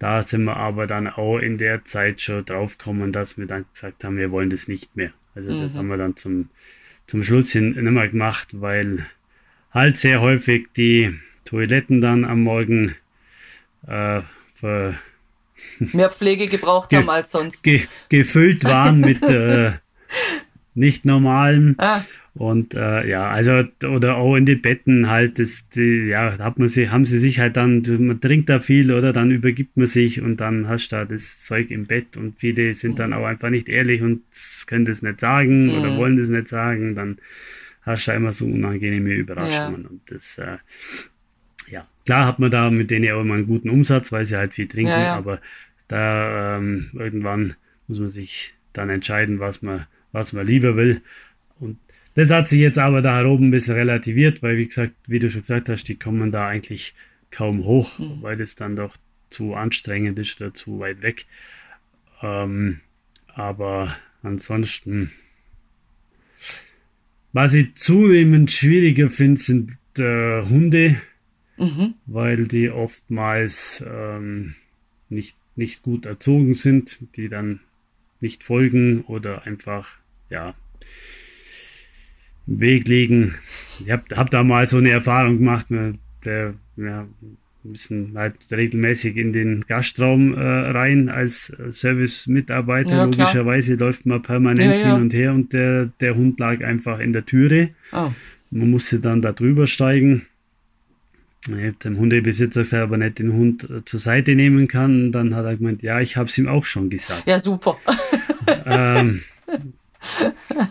Da 0.00 0.24
sind 0.24 0.42
wir 0.42 0.56
aber 0.56 0.88
dann 0.88 1.06
auch 1.06 1.38
in 1.38 1.58
der 1.58 1.84
Zeit 1.84 2.20
schon 2.20 2.44
draufgekommen, 2.44 3.12
dass 3.12 3.38
wir 3.38 3.46
dann 3.46 3.66
gesagt 3.72 4.02
haben, 4.02 4.16
wir 4.16 4.32
wollen 4.32 4.50
das 4.50 4.66
nicht 4.66 4.96
mehr. 4.96 5.12
Also 5.36 5.52
mhm. 5.52 5.60
das 5.60 5.74
haben 5.76 5.86
wir 5.86 5.96
dann 5.96 6.16
zum, 6.16 6.48
zum 7.06 7.24
Schluss 7.24 7.52
hin 7.52 7.72
nicht 7.72 7.82
mehr 7.82 8.08
gemacht, 8.08 8.48
weil 8.52 9.06
halt 9.70 9.98
sehr 9.98 10.20
häufig 10.20 10.68
die 10.76 11.18
Toiletten 11.44 12.00
dann 12.00 12.24
am 12.24 12.42
Morgen 12.42 12.94
äh, 13.86 14.20
ver, 14.54 14.94
mehr 15.78 16.10
Pflege 16.10 16.46
gebraucht 16.46 16.92
haben 16.92 17.10
als 17.10 17.30
sonst. 17.30 17.62
Ge 17.62 17.82
gefüllt 18.08 18.64
waren 18.64 19.00
mit 19.00 19.22
äh, 19.28 19.72
nicht 20.74 21.04
normalen. 21.04 21.74
Ah. 21.78 22.04
Und 22.34 22.74
äh, 22.74 23.06
ja, 23.06 23.28
also, 23.30 23.64
oder 23.86 24.16
auch 24.16 24.36
in 24.36 24.46
den 24.46 24.62
Betten 24.62 25.10
halt, 25.10 25.38
das, 25.38 25.68
die, 25.68 26.06
ja, 26.06 26.38
hat 26.38 26.58
man 26.58 26.68
sie, 26.68 26.88
haben 26.88 27.04
sie 27.04 27.18
sich 27.18 27.40
halt 27.40 27.58
dann, 27.58 27.82
man 27.98 28.22
trinkt 28.22 28.48
da 28.48 28.58
viel 28.58 28.90
oder 28.90 29.12
dann 29.12 29.30
übergibt 29.30 29.76
man 29.76 29.86
sich 29.86 30.22
und 30.22 30.38
dann 30.38 30.66
hast 30.66 30.88
du 30.88 30.96
da 30.96 31.04
das 31.04 31.44
Zeug 31.44 31.70
im 31.70 31.84
Bett 31.84 32.16
und 32.16 32.38
viele 32.38 32.72
sind 32.72 32.98
dann 32.98 33.10
mhm. 33.10 33.16
auch 33.16 33.24
einfach 33.26 33.50
nicht 33.50 33.68
ehrlich 33.68 34.00
und 34.00 34.22
können 34.66 34.86
das 34.86 35.02
nicht 35.02 35.20
sagen 35.20 35.66
mhm. 35.66 35.78
oder 35.78 35.96
wollen 35.98 36.16
das 36.16 36.30
nicht 36.30 36.48
sagen, 36.48 36.94
dann 36.94 37.18
hast 37.82 38.06
du 38.06 38.12
da 38.12 38.16
immer 38.16 38.32
so 38.32 38.46
unangenehme 38.46 39.12
Überraschungen 39.12 39.82
ja. 39.82 39.88
und 39.90 40.00
das, 40.06 40.38
äh, 40.38 40.56
ja, 41.70 41.86
klar 42.06 42.26
hat 42.26 42.38
man 42.38 42.50
da 42.50 42.70
mit 42.70 42.90
denen 42.90 43.12
auch 43.12 43.20
immer 43.20 43.34
einen 43.34 43.46
guten 43.46 43.68
Umsatz, 43.68 44.10
weil 44.10 44.24
sie 44.24 44.38
halt 44.38 44.54
viel 44.54 44.68
trinken, 44.68 44.88
ja, 44.90 45.02
ja. 45.02 45.16
aber 45.16 45.38
da 45.88 46.56
ähm, 46.56 46.88
irgendwann 46.94 47.56
muss 47.88 47.98
man 47.98 48.08
sich 48.08 48.54
dann 48.72 48.88
entscheiden, 48.88 49.38
was 49.38 49.60
man, 49.60 49.86
was 50.12 50.32
man 50.32 50.46
lieber 50.46 50.76
will. 50.76 51.02
Und 51.60 51.76
das 52.14 52.30
hat 52.30 52.48
sich 52.48 52.60
jetzt 52.60 52.78
aber 52.78 53.02
da 53.02 53.24
oben 53.24 53.48
ein 53.48 53.50
bisschen 53.50 53.74
relativiert, 53.74 54.42
weil 54.42 54.56
wie 54.56 54.66
gesagt, 54.66 54.94
wie 55.06 55.18
du 55.18 55.30
schon 55.30 55.42
gesagt 55.42 55.68
hast, 55.68 55.84
die 55.84 55.96
kommen 55.96 56.30
da 56.30 56.46
eigentlich 56.46 56.94
kaum 57.30 57.64
hoch, 57.64 57.98
mhm. 57.98 58.22
weil 58.22 58.36
das 58.36 58.54
dann 58.54 58.76
doch 58.76 58.96
zu 59.30 59.54
anstrengend 59.54 60.18
ist 60.18 60.40
oder 60.40 60.52
zu 60.52 60.78
weit 60.78 61.02
weg. 61.02 61.26
Ähm, 62.22 62.80
aber 63.28 63.96
ansonsten, 64.22 65.10
was 67.32 67.54
ich 67.54 67.74
zunehmend 67.74 68.50
schwieriger 68.50 69.08
finde, 69.10 69.40
sind 69.40 69.78
äh, 69.98 70.42
Hunde, 70.42 70.96
mhm. 71.56 71.94
weil 72.06 72.46
die 72.46 72.68
oftmals 72.68 73.82
ähm, 73.86 74.54
nicht, 75.08 75.36
nicht 75.56 75.82
gut 75.82 76.04
erzogen 76.04 76.54
sind, 76.54 77.00
die 77.16 77.28
dann 77.28 77.60
nicht 78.20 78.44
folgen 78.44 79.02
oder 79.02 79.46
einfach, 79.46 79.88
ja, 80.30 80.54
Weg 82.46 82.88
liegen. 82.88 83.34
Ich 83.80 83.90
habe 83.90 84.04
hab 84.16 84.30
da 84.30 84.42
mal 84.42 84.66
so 84.66 84.78
eine 84.78 84.90
Erfahrung 84.90 85.38
gemacht, 85.38 85.70
ne, 85.70 85.94
der 86.24 86.54
ja, 86.76 87.06
müssen 87.64 88.12
halt 88.16 88.34
regelmäßig 88.50 89.16
in 89.16 89.32
den 89.32 89.60
Gastraum 89.62 90.34
äh, 90.34 90.40
rein 90.40 91.08
als 91.08 91.52
Service-Mitarbeiter. 91.70 92.90
Ja, 92.90 93.04
Logischerweise 93.04 93.74
läuft 93.74 94.06
man 94.06 94.22
permanent 94.22 94.78
ja, 94.78 94.86
ja. 94.86 94.92
hin 94.92 95.02
und 95.02 95.14
her 95.14 95.32
und 95.32 95.52
der, 95.52 95.86
der 96.00 96.14
Hund 96.14 96.40
lag 96.40 96.62
einfach 96.62 96.98
in 96.98 97.12
der 97.12 97.24
Türe. 97.24 97.68
Oh. 97.92 98.10
Man 98.50 98.70
musste 98.70 99.00
dann 99.00 99.22
da 99.22 99.32
drüber 99.32 99.66
steigen. 99.66 100.26
Dem 101.48 101.98
Hundebesitzer 101.98 102.60
gesagt, 102.60 102.82
aber 102.84 102.98
nicht 102.98 103.18
den 103.18 103.32
Hund 103.32 103.68
äh, 103.68 103.84
zur 103.84 103.98
Seite 103.98 104.36
nehmen 104.36 104.68
kann. 104.68 105.06
Und 105.06 105.12
dann 105.12 105.34
hat 105.34 105.44
er 105.44 105.56
gemeint, 105.56 105.82
ja, 105.82 106.00
ich 106.00 106.16
habe 106.16 106.28
es 106.28 106.38
ihm 106.38 106.46
auch 106.46 106.66
schon 106.66 106.88
gesagt. 106.88 107.26
Ja, 107.26 107.40
super. 107.40 107.78
ähm, 108.64 109.22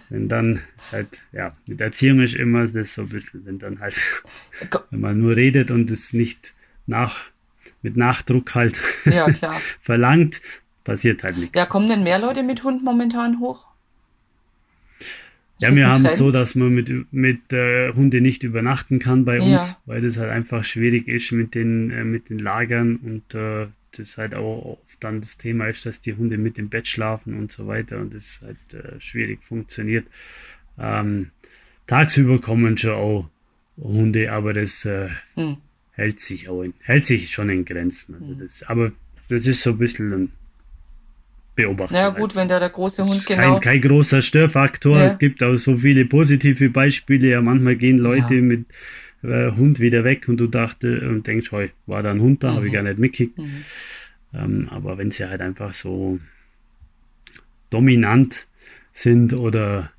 wenn 0.10 0.28
dann 0.28 0.62
halt, 0.92 1.22
ja, 1.32 1.56
mit 1.68 1.82
Erziehung 1.82 2.20
ist 2.22 2.36
immer 2.36 2.68
das 2.68 2.94
so 2.94 3.04
ein 3.04 3.10
bisschen, 3.10 3.46
wenn 3.46 3.60
dann 3.60 3.80
halt, 3.80 4.00
wenn 4.90 5.00
man 5.00 5.20
nur 5.20 5.36
redet 5.36 5.72
und 5.72 5.90
es 5.92 6.14
nicht 6.14 6.54
nach, 6.88 7.32
mit 7.82 7.98
Nachdruck 7.98 8.54
halt 8.56 8.80
ja, 9.06 9.28
verlangt, 9.80 10.42
passiert 10.84 11.24
halt 11.24 11.38
nichts. 11.38 11.58
Ja, 11.58 11.66
kommen 11.66 11.90
denn 11.90 12.04
mehr 12.04 12.20
Leute 12.20 12.44
mit 12.44 12.64
Hund 12.64 12.84
momentan 12.84 13.40
hoch? 13.40 13.68
Ja, 15.60 15.76
wir 15.76 15.90
haben 15.90 16.06
es 16.06 16.18
so, 16.18 16.32
dass 16.32 16.56
man 16.56 16.70
mit, 16.70 16.92
mit 17.14 17.54
äh, 17.54 17.94
Hunde 17.94 18.20
nicht 18.20 18.42
übernachten 18.42 18.98
kann 18.98 19.26
bei 19.26 19.40
uns, 19.40 19.72
ja. 19.72 19.78
weil 19.86 20.02
das 20.02 20.18
halt 20.18 20.32
einfach 20.32 20.64
schwierig 20.64 21.08
ist 21.08 21.32
mit 21.32 21.54
den, 21.54 21.92
äh, 21.92 22.04
mit 22.04 22.32
den 22.32 22.40
Lagern 22.40 22.96
und 22.96 23.36
äh, 23.36 23.68
das 23.98 24.18
halt 24.18 24.34
auch 24.34 24.80
oft 24.82 25.04
dann 25.04 25.22
das 25.22 25.38
Thema 25.38 25.68
ist, 25.68 25.86
dass 25.86 26.00
die 26.00 26.14
Hunde 26.14 26.38
mit 26.38 26.58
im 26.58 26.70
Bett 26.70 26.88
schlafen 26.88 27.38
und 27.38 27.52
so 27.52 27.68
weiter 27.68 28.00
und 28.00 28.14
das 28.14 28.42
halt 28.42 28.74
äh, 28.74 29.00
schwierig 29.00 29.44
funktioniert. 29.44 30.08
Ähm, 30.80 31.32
tagsüber 31.88 32.40
kommen 32.40 32.78
schon 32.78 32.92
auch 32.92 33.30
Hunde, 33.78 34.32
aber 34.32 34.54
das 34.54 34.86
äh, 34.86 35.10
hm. 35.36 35.58
hält 35.92 36.20
sich 36.20 36.50
auch 36.50 36.62
in, 36.62 36.74
hält 36.82 37.06
sich 37.06 37.32
schon 37.32 37.50
in 37.50 37.66
Grenzen. 37.66 38.16
Also 38.16 38.32
hm. 38.32 38.40
das, 38.40 38.64
aber 38.64 38.92
das 39.30 39.46
ist 39.46 39.64
so 39.64 39.72
ein 39.72 39.78
bisschen 39.78 40.14
ein 40.14 40.32
Beobachtung. 41.56 41.98
Ja 41.98 42.10
gut, 42.10 42.22
halt. 42.22 42.36
wenn 42.36 42.48
da 42.48 42.60
der 42.60 42.70
große 42.70 43.06
Hund 43.06 43.26
genau. 43.26 43.54
Kein, 43.54 43.60
kein 43.60 43.82
großer 43.82 44.22
Störfaktor. 44.22 44.98
Ja. 44.98 45.06
Es 45.08 45.18
gibt 45.20 45.44
auch 45.44 45.56
so 45.56 45.78
viele 45.78 46.06
positive 46.06 46.70
Beispiele. 46.70 47.30
Ja, 47.30 47.42
manchmal 47.42 47.76
gehen 47.76 47.98
Leute 47.98 48.36
ja. 48.36 48.42
mit 48.42 48.66
äh, 49.24 49.52
Hund 49.52 49.80
wieder 49.80 50.04
weg 50.04 50.28
und 50.28 50.38
du 50.38 50.48
dachte 50.48 51.08
und 51.08 51.28
denkst, 51.28 51.52
hey, 51.52 51.72
war 51.86 52.04
da 52.04 52.12
ein 52.12 52.22
Hund 52.22 52.44
da, 52.44 52.52
mhm. 52.52 52.56
habe 52.56 52.68
ich 52.68 52.74
gar 52.74 52.84
nicht 52.84 53.00
mitgekriegt. 53.00 53.38
Mhm. 53.38 53.66
Ähm, 54.34 54.70
aber 54.70 54.98
wenn 54.98 55.12
sie 55.12 55.28
halt 55.28 55.42
einfach 55.42 55.74
so 55.74 56.20
dominant 57.70 58.48
sind 58.94 59.34
oder 59.34 59.92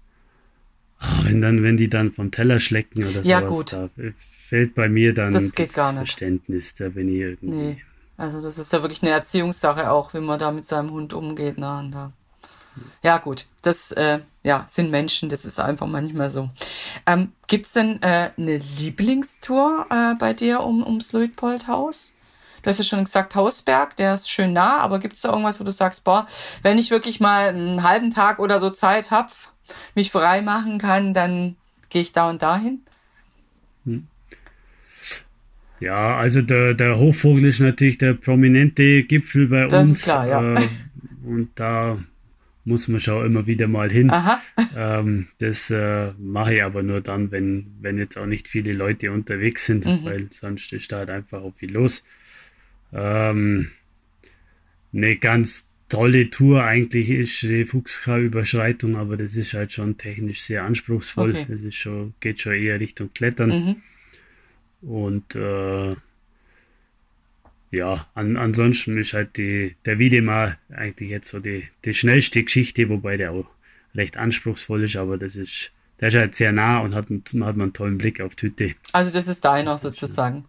oh, 1.00 1.24
wenn 1.24 1.40
dann, 1.40 1.62
wenn 1.62 1.76
die 1.76 1.88
dann 1.88 2.12
vom 2.12 2.30
Teller 2.30 2.58
schlecken 2.58 3.04
oder 3.04 3.22
ja, 3.22 3.40
sowas, 3.40 3.50
gut. 3.50 3.72
da 3.72 3.90
fehlt 4.18 4.74
bei 4.74 4.88
mir 4.88 5.14
dann 5.14 5.32
das, 5.32 5.52
das 5.52 5.72
Verständnis, 5.72 6.74
da 6.74 6.90
bin 6.90 7.08
ich 7.08 7.20
irgendwie. 7.20 7.56
Nee. 7.56 7.82
Also 8.16 8.40
das 8.40 8.58
ist 8.58 8.72
ja 8.72 8.82
wirklich 8.82 9.02
eine 9.02 9.10
Erziehungssache 9.10 9.90
auch, 9.90 10.14
wie 10.14 10.20
man 10.20 10.38
da 10.38 10.52
mit 10.52 10.66
seinem 10.66 10.90
Hund 10.90 11.12
umgeht. 11.12 11.54
Na, 11.56 11.82
da 11.90 12.12
ja, 13.02 13.18
gut, 13.18 13.46
das 13.62 13.92
äh, 13.92 14.20
ja, 14.42 14.64
sind 14.68 14.90
Menschen, 14.90 15.28
das 15.28 15.44
ist 15.44 15.60
einfach 15.60 15.86
manchmal 15.86 16.30
so. 16.30 16.50
Ähm, 17.06 17.32
Gibt 17.46 17.66
es 17.66 17.72
denn 17.72 18.02
äh, 18.02 18.30
eine 18.36 18.58
Lieblingstour 18.78 19.86
äh, 19.90 20.14
bei 20.18 20.34
dir 20.34 20.60
um, 20.60 20.84
ums 20.84 21.12
Luitpoldhaus? 21.12 22.16
Du 22.62 22.70
hast 22.70 22.78
ja 22.78 22.84
schon 22.84 23.04
gesagt, 23.04 23.34
Hausberg, 23.34 23.96
der 23.96 24.14
ist 24.14 24.30
schön 24.30 24.52
nah, 24.52 24.78
aber 24.78 24.98
gibt 25.00 25.14
es 25.14 25.22
da 25.22 25.30
irgendwas, 25.30 25.60
wo 25.60 25.64
du 25.64 25.72
sagst, 25.72 26.04
boah, 26.04 26.26
wenn 26.62 26.78
ich 26.78 26.90
wirklich 26.90 27.18
mal 27.20 27.48
einen 27.48 27.82
halben 27.82 28.10
Tag 28.10 28.38
oder 28.38 28.58
so 28.58 28.70
Zeit 28.70 29.10
habe, 29.10 29.32
mich 29.94 30.10
frei 30.10 30.42
machen 30.42 30.78
kann, 30.78 31.14
dann 31.14 31.56
gehe 31.88 32.02
ich 32.02 32.12
da 32.12 32.28
und 32.28 32.42
dahin? 32.42 32.80
Hm. 33.84 34.06
Ja, 35.80 36.16
also 36.16 36.42
der, 36.42 36.74
der 36.74 36.98
Hochvogel 36.98 37.46
ist 37.46 37.58
natürlich 37.58 37.98
der 37.98 38.14
prominente 38.14 39.02
Gipfel 39.02 39.48
bei 39.48 39.66
das 39.66 39.88
uns. 39.88 39.98
Ist 39.98 40.04
klar, 40.04 40.26
ja. 40.26 40.54
Äh, 40.54 40.68
und 41.24 41.50
da 41.56 41.98
muss 42.64 42.88
man 42.88 43.00
schon 43.00 43.26
immer 43.26 43.46
wieder 43.46 43.68
mal 43.68 43.90
hin. 43.90 44.12
Ähm, 44.74 45.28
das 45.38 45.70
äh, 45.70 46.12
mache 46.18 46.54
ich 46.54 46.62
aber 46.62 46.82
nur 46.82 47.02
dann, 47.02 47.30
wenn, 47.30 47.66
wenn 47.80 47.98
jetzt 47.98 48.16
auch 48.16 48.24
nicht 48.24 48.48
viele 48.48 48.72
Leute 48.72 49.12
unterwegs 49.12 49.66
sind, 49.66 49.84
mhm. 49.84 50.04
weil 50.04 50.28
sonst 50.30 50.72
ist 50.72 50.90
da 50.92 50.98
halt 50.98 51.10
einfach 51.10 51.42
auch 51.42 51.54
viel 51.54 51.72
los. 51.72 52.02
Ähm, 52.90 53.70
eine 54.94 55.16
ganz 55.16 55.68
tolle 55.90 56.30
Tour 56.30 56.64
eigentlich 56.64 57.10
ist 57.10 57.42
die 57.42 57.66
Fuchsgrau-Überschreitung, 57.66 58.96
aber 58.96 59.18
das 59.18 59.36
ist 59.36 59.52
halt 59.52 59.72
schon 59.72 59.98
technisch 59.98 60.40
sehr 60.40 60.64
anspruchsvoll. 60.64 61.30
Okay. 61.30 61.46
Das 61.48 61.60
ist 61.60 61.74
schon, 61.74 62.14
geht 62.20 62.40
schon 62.40 62.54
eher 62.54 62.80
Richtung 62.80 63.10
Klettern. 63.12 63.50
Mhm. 64.82 64.88
Und 64.88 65.34
äh, 65.34 65.94
ja, 67.72 68.06
an, 68.14 68.36
ansonsten 68.36 68.98
ist 68.98 69.14
halt 69.14 69.38
die, 69.38 69.74
der 69.86 69.98
Wiedemar 69.98 70.56
eigentlich 70.70 71.08
jetzt 71.08 71.28
so 71.28 71.40
die, 71.40 71.68
die 71.86 71.94
schnellste 71.94 72.44
Geschichte, 72.44 72.88
wobei 72.90 73.16
der 73.16 73.32
auch 73.32 73.46
recht 73.94 74.18
anspruchsvoll 74.18 74.84
ist, 74.84 74.96
aber 74.96 75.16
das 75.16 75.36
ist, 75.36 75.72
der 75.98 76.08
ist 76.08 76.14
halt 76.14 76.34
sehr 76.34 76.52
nah 76.52 76.80
und 76.80 76.94
hat, 76.94 77.06
hat 77.06 77.32
man 77.32 77.60
einen 77.60 77.72
tollen 77.72 77.96
Blick 77.96 78.20
auf 78.20 78.34
die 78.34 78.46
Hütte. 78.46 78.74
Also 78.92 79.10
das 79.10 79.26
ist 79.26 79.44
deiner 79.44 79.78
sozusagen. 79.78 80.44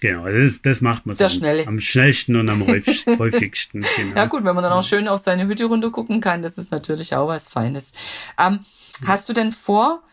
Genau, 0.00 0.22
also 0.22 0.38
das, 0.38 0.62
das 0.62 0.80
macht 0.80 1.04
man 1.06 1.16
so 1.16 1.24
am, 1.24 1.66
am 1.66 1.80
schnellsten 1.80 2.36
und 2.36 2.48
am 2.48 2.64
häufigsten. 3.18 3.84
Genau. 3.96 4.16
Ja 4.16 4.26
gut, 4.26 4.44
wenn 4.44 4.54
man 4.54 4.62
dann 4.62 4.72
auch 4.72 4.84
schön 4.84 5.08
auf 5.08 5.18
seine 5.18 5.48
Hütte 5.48 5.64
runter 5.64 5.90
gucken 5.90 6.20
kann, 6.20 6.42
das 6.42 6.58
ist 6.58 6.70
natürlich 6.70 7.16
auch 7.16 7.26
was 7.26 7.48
Feines. 7.48 7.92
Ähm, 8.38 8.60
hast 9.04 9.28
du 9.28 9.32
denn 9.32 9.50
vor, 9.50 10.04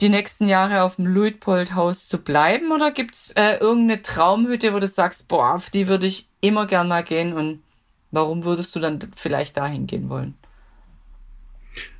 die 0.00 0.08
nächsten 0.08 0.48
Jahre 0.48 0.82
auf 0.82 0.96
dem 0.96 1.06
Luitpoldhaus 1.06 2.08
zu 2.08 2.18
bleiben 2.18 2.72
oder 2.72 2.90
gibt's 2.90 3.32
äh, 3.32 3.58
irgendeine 3.58 4.02
Traumhütte, 4.02 4.74
wo 4.74 4.80
du 4.80 4.86
sagst, 4.86 5.28
boah, 5.28 5.54
auf 5.54 5.70
die 5.70 5.86
würde 5.86 6.06
ich 6.06 6.28
immer 6.40 6.66
gern 6.66 6.88
mal 6.88 7.04
gehen 7.04 7.32
und 7.32 7.62
warum 8.10 8.44
würdest 8.44 8.74
du 8.74 8.80
dann 8.80 8.98
vielleicht 9.14 9.56
dahin 9.56 9.86
gehen 9.86 10.08
wollen? 10.08 10.34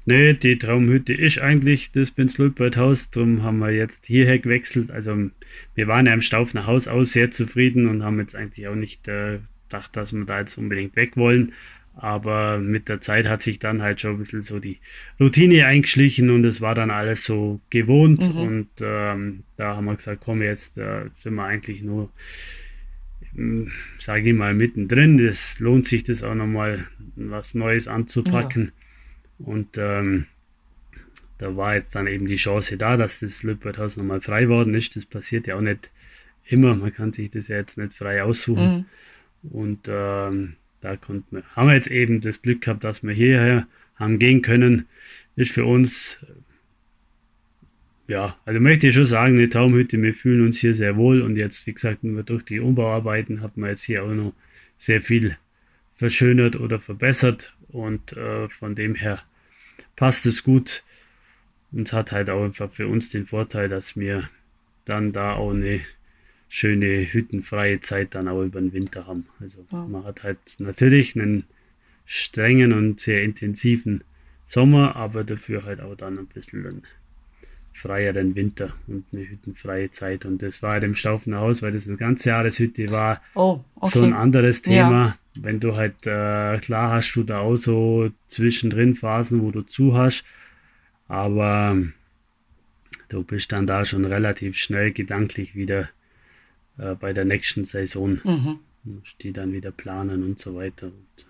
Nee, 0.07 0.35
die 0.35 0.59
Traumhütte 0.59 1.14
ist 1.14 1.38
eigentlich 1.38 1.92
das 1.92 2.11
Benz 2.11 2.37
Luitpoldhaus, 2.37 3.11
darum 3.11 3.42
haben 3.42 3.59
wir 3.59 3.70
jetzt 3.70 4.04
hierher 4.04 4.38
gewechselt. 4.38 4.90
Also 4.90 5.30
wir 5.74 5.88
waren 5.88 6.07
ja 6.07 6.12
im 6.12 6.20
Staufner 6.20 6.66
Haus 6.66 6.88
aus 6.88 7.12
sehr 7.12 7.30
zufrieden 7.30 7.88
und 7.88 8.02
haben 8.02 8.20
jetzt 8.20 8.37
eigentlich 8.37 8.68
auch 8.68 8.74
nicht 8.74 9.09
äh, 9.09 9.38
gedacht, 9.68 9.96
dass 9.96 10.12
wir 10.12 10.24
da 10.26 10.40
jetzt 10.40 10.59
unbedingt 10.59 10.94
weg 10.96 11.16
wollen. 11.16 11.54
Aber 11.97 12.59
mit 12.59 12.88
der 12.88 13.01
Zeit 13.01 13.29
hat 13.29 13.42
sich 13.42 13.61
dann 13.61 13.81
halt 13.81 14.01
schon 14.01 14.13
ein 14.13 14.19
bisschen 14.19 14.42
so 14.42 14.59
die 14.59 14.79
Routine 15.21 15.67
eingeschlichen 15.67 16.31
und 16.31 16.45
es 16.45 16.61
war 16.61 16.75
dann 16.75 16.90
alles 16.90 17.25
so 17.25 17.61
gewohnt. 17.71 18.35
Mhm. 18.35 18.40
Und 18.40 18.69
ähm, 18.81 19.45
da 19.57 19.77
haben 19.77 19.85
wir 19.85 19.95
gesagt, 19.95 20.23
komm, 20.25 20.42
jetzt 20.42 20.79
äh, 20.79 21.07
sind 21.23 21.35
wir 21.35 21.45
eigentlich 21.45 21.83
nur, 21.83 22.11
hm, 23.35 23.71
sage 24.01 24.31
ich 24.31 24.35
mal, 24.35 24.55
mittendrin. 24.55 25.25
Das 25.25 25.61
lohnt 25.61 25.87
sich, 25.87 26.03
das 26.03 26.25
auch 26.25 26.35
nochmal 26.35 26.85
was 27.15 27.55
Neues 27.55 27.87
anzupacken. 27.87 28.73
Ja. 29.38 29.47
Und 29.47 29.79
ähm, 29.79 30.27
da 31.38 31.57
war 31.57 31.77
jetzt 31.77 31.95
dann 31.95 32.09
eben 32.09 32.27
die 32.27 32.37
Chance 32.37 32.77
da, 32.77 32.97
dass 32.97 33.21
das 33.21 33.45
Lübberthaus 33.45 33.97
nochmal 33.97 34.21
frei 34.21 34.49
worden 34.49 34.75
ist. 34.75 34.97
Das 34.97 35.07
passiert 35.07 35.47
ja 35.47 35.57
auch 35.57 35.61
nicht 35.61 35.90
immer. 36.47 36.77
Man 36.77 36.92
kann 36.92 37.13
sich 37.13 37.31
das 37.31 37.49
ja 37.49 37.57
jetzt 37.57 37.79
nicht 37.79 37.95
frei 37.95 38.23
aussuchen. 38.25 38.87
Mhm. 39.42 39.51
Und 39.51 39.88
ähm, 39.88 40.57
da 40.85 40.96
konnten 40.96 41.37
wir, 41.37 41.44
haben 41.56 41.68
wir 41.68 41.74
jetzt 41.74 41.90
eben 41.90 42.20
das 42.20 42.42
Glück 42.42 42.60
gehabt, 42.60 42.85
dass 42.85 43.02
wir 43.02 43.14
hierher 43.14 43.66
haben 43.96 44.18
gehen 44.18 44.42
können, 44.42 44.87
ist 45.35 45.50
für 45.50 45.64
uns, 45.64 46.18
ja, 48.06 48.37
also 48.44 48.60
möchte 48.60 48.88
ich 48.88 48.94
schon 48.94 49.06
sagen, 49.06 49.38
eine 49.38 49.48
Traumhütte, 49.48 50.00
wir 50.02 50.12
fühlen 50.12 50.44
uns 50.44 50.58
hier 50.58 50.74
sehr 50.74 50.96
wohl. 50.96 51.22
Und 51.22 51.37
jetzt, 51.37 51.66
wie 51.66 51.72
gesagt, 51.72 52.00
durch 52.02 52.44
die 52.44 52.60
Umbauarbeiten 52.60 53.40
hat 53.40 53.56
man 53.56 53.70
jetzt 53.70 53.85
hier 53.85 54.04
auch 54.04 54.12
noch 54.12 54.35
sehr 54.76 55.00
viel 55.00 55.38
verschönert 55.96 56.56
oder 56.56 56.78
verbessert. 56.80 57.54
Und 57.68 58.12
äh, 58.12 58.50
von 58.50 58.74
dem 58.74 58.94
her 58.94 59.22
passt 59.96 60.26
es 60.26 60.44
gut. 60.44 60.85
Und 61.72 61.94
hat 61.94 62.12
halt 62.12 62.28
auch 62.28 62.44
einfach 62.44 62.70
für 62.70 62.88
uns 62.88 63.08
den 63.08 63.24
Vorteil, 63.24 63.70
dass 63.70 63.96
wir 63.96 64.28
dann 64.85 65.12
da 65.12 65.32
auch 65.32 65.52
eine 65.52 65.80
schöne 66.49 67.13
hüttenfreie 67.13 67.81
Zeit 67.81 68.15
dann 68.15 68.29
auch 68.29 68.42
über 68.42 68.61
den 68.61 68.73
Winter 68.73 69.07
haben. 69.07 69.27
Also 69.40 69.65
ja. 69.73 69.85
man 69.87 70.05
hat 70.05 70.23
halt 70.23 70.38
natürlich 70.59 71.17
einen 71.17 71.45
strengen 72.07 72.73
und 72.73 73.01
sehr 73.01 73.23
intensiven 73.23 74.05
Sommer, 74.47 74.95
aber 74.97 75.25
dafür 75.25 75.65
halt 75.65 75.81
auch 75.81 75.97
dann 75.97 76.19
ein 76.19 76.27
bisschen 76.27 76.67
einen 76.67 76.83
freieren 77.73 78.37
Winter 78.37 78.73
und 78.87 79.05
eine 79.13 79.29
hüttenfreie 79.29 79.90
Zeit. 79.90 80.25
Und 80.25 80.42
das 80.42 80.63
war 80.63 80.73
halt 80.73 80.85
im 80.85 80.95
Staufener 80.95 81.40
Haus, 81.40 81.63
weil 81.63 81.73
das 81.73 81.88
eine 81.88 81.97
ganze 81.97 82.29
Jahreshütte 82.31 82.90
war, 82.90 83.21
oh, 83.35 83.61
okay. 83.77 83.90
schon 83.92 84.05
ein 84.05 84.13
anderes 84.13 84.63
Thema. 84.63 85.07
Ja. 85.07 85.19
Wenn 85.37 85.59
du 85.59 85.75
halt, 85.75 86.07
äh, 86.07 86.59
klar 86.59 86.92
hast 86.92 87.13
du 87.15 87.25
da 87.25 87.40
auch 87.40 87.57
so 87.57 88.11
zwischendrin 88.29 88.95
Phasen, 88.95 89.42
wo 89.42 89.51
du 89.51 89.63
zu 89.63 89.97
hast, 89.97 90.25
aber 91.09 91.77
du 93.09 93.25
bist 93.25 93.51
dann 93.51 93.67
da 93.67 93.85
schon 93.85 94.05
relativ 94.05 94.57
schnell 94.57 94.92
gedanklich 94.92 95.57
wieder 95.57 95.88
äh, 96.79 96.94
bei 96.94 97.12
der 97.12 97.25
nächsten 97.25 97.64
Saison. 97.64 98.20
Mhm. 98.25 98.60
Die 99.22 99.33
dann 99.33 99.52
wieder 99.52 99.70
planen 99.70 100.22
und 100.22 100.38
so 100.38 100.56
weiter. 100.56 100.88
Und, 100.88 101.27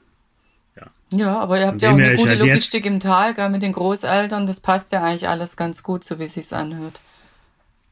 ja. 0.76 0.86
ja, 1.16 1.38
aber 1.38 1.60
ihr 1.60 1.68
habt 1.68 1.82
ja 1.82 1.90
auch 1.90 1.94
eine 1.94 2.16
gute 2.16 2.30
halt 2.30 2.40
Logistik 2.40 2.84
im 2.84 2.98
Tal, 2.98 3.32
gell, 3.34 3.48
mit 3.48 3.62
den 3.62 3.72
Großeltern. 3.72 4.46
Das 4.46 4.58
passt 4.58 4.90
ja 4.90 5.04
eigentlich 5.04 5.28
alles 5.28 5.56
ganz 5.56 5.84
gut, 5.84 6.02
so 6.02 6.18
wie 6.18 6.24
es 6.24 6.34
sich 6.34 6.52
anhört. 6.52 7.00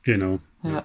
Genau. 0.03 0.41
Ja, 0.65 0.85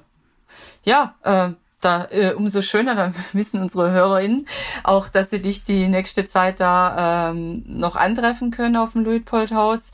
ja, 0.84 1.16
äh, 1.24 1.54
da 1.82 2.08
äh, 2.12 2.34
umso 2.34 2.62
schöner, 2.62 2.96
dann 2.96 3.16
wissen 3.34 3.62
unsere 3.62 3.92
HörerInnen 3.92 4.48
auch, 4.84 5.10
dass 5.10 5.30
sie 5.30 5.42
dich 5.42 5.64
die 5.64 5.88
nächste 5.88 6.26
Zeit 6.26 6.60
da 6.60 7.32
ähm, 7.32 7.64
noch 7.68 7.96
antreffen 7.96 8.52
können 8.52 8.76
auf 8.76 8.94
dem 8.94 9.04
Luitpoldhaus. 9.04 9.92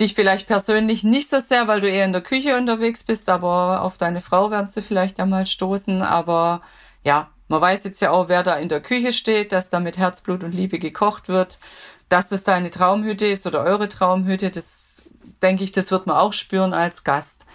Dich 0.00 0.14
vielleicht 0.14 0.46
persönlich 0.46 1.02
nicht 1.02 1.28
so 1.28 1.40
sehr, 1.40 1.66
weil 1.66 1.80
du 1.80 1.88
eher 1.88 2.04
in 2.04 2.12
der 2.12 2.22
Küche 2.22 2.56
unterwegs 2.56 3.02
bist, 3.02 3.28
aber 3.28 3.82
auf 3.82 3.98
deine 3.98 4.20
Frau 4.20 4.50
werden 4.50 4.70
sie 4.70 4.82
vielleicht 4.82 5.18
einmal 5.18 5.46
stoßen. 5.46 6.02
Aber 6.02 6.62
ja, 7.02 7.30
man 7.48 7.60
weiß 7.60 7.84
jetzt 7.84 8.00
ja 8.00 8.10
auch, 8.10 8.28
wer 8.28 8.42
da 8.42 8.56
in 8.56 8.68
der 8.68 8.80
Küche 8.80 9.12
steht, 9.12 9.52
dass 9.52 9.70
da 9.70 9.80
mit 9.80 9.98
Herzblut 9.98 10.44
und 10.44 10.52
Liebe 10.52 10.78
gekocht 10.78 11.28
wird, 11.28 11.58
dass 12.08 12.28
das 12.28 12.44
deine 12.44 12.70
Traumhütte 12.70 13.26
ist 13.26 13.46
oder 13.46 13.64
eure 13.64 13.88
Traumhütte. 13.88 14.50
Das 14.50 15.08
denke 15.42 15.64
ich, 15.64 15.72
das 15.72 15.90
wird 15.90 16.06
man 16.06 16.16
auch 16.16 16.32
spüren 16.32 16.74
als 16.74 17.04
Gast. 17.04 17.46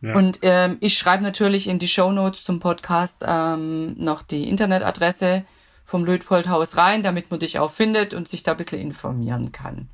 Ja. 0.00 0.14
Und 0.14 0.40
ähm, 0.42 0.78
ich 0.80 0.98
schreibe 0.98 1.22
natürlich 1.22 1.68
in 1.68 1.78
die 1.78 1.88
Show 1.88 2.10
Notes 2.12 2.44
zum 2.44 2.60
Podcast 2.60 3.24
ähm, 3.26 3.94
noch 3.98 4.22
die 4.22 4.48
Internetadresse 4.48 5.44
vom 5.84 6.04
Luitpoldhaus 6.04 6.76
rein, 6.76 7.02
damit 7.02 7.30
man 7.30 7.40
dich 7.40 7.58
auch 7.58 7.70
findet 7.70 8.14
und 8.14 8.28
sich 8.28 8.42
da 8.42 8.52
ein 8.52 8.56
bisschen 8.56 8.80
informieren 8.80 9.52
kann. 9.52 9.88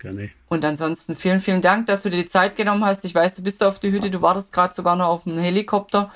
Gerne. 0.00 0.30
Und 0.48 0.64
ansonsten 0.64 1.14
vielen, 1.14 1.40
vielen 1.40 1.60
Dank, 1.60 1.86
dass 1.86 2.02
du 2.02 2.10
dir 2.10 2.22
die 2.22 2.28
Zeit 2.28 2.56
genommen 2.56 2.84
hast. 2.84 3.04
Ich 3.04 3.14
weiß, 3.14 3.34
du 3.34 3.42
bist 3.42 3.62
auf 3.62 3.78
die 3.78 3.92
Hütte, 3.92 4.10
du 4.10 4.22
wartest 4.22 4.52
gerade 4.52 4.74
sogar 4.74 4.96
noch 4.96 5.08
auf 5.08 5.26
einen 5.26 5.38
Helikopter, 5.38 6.10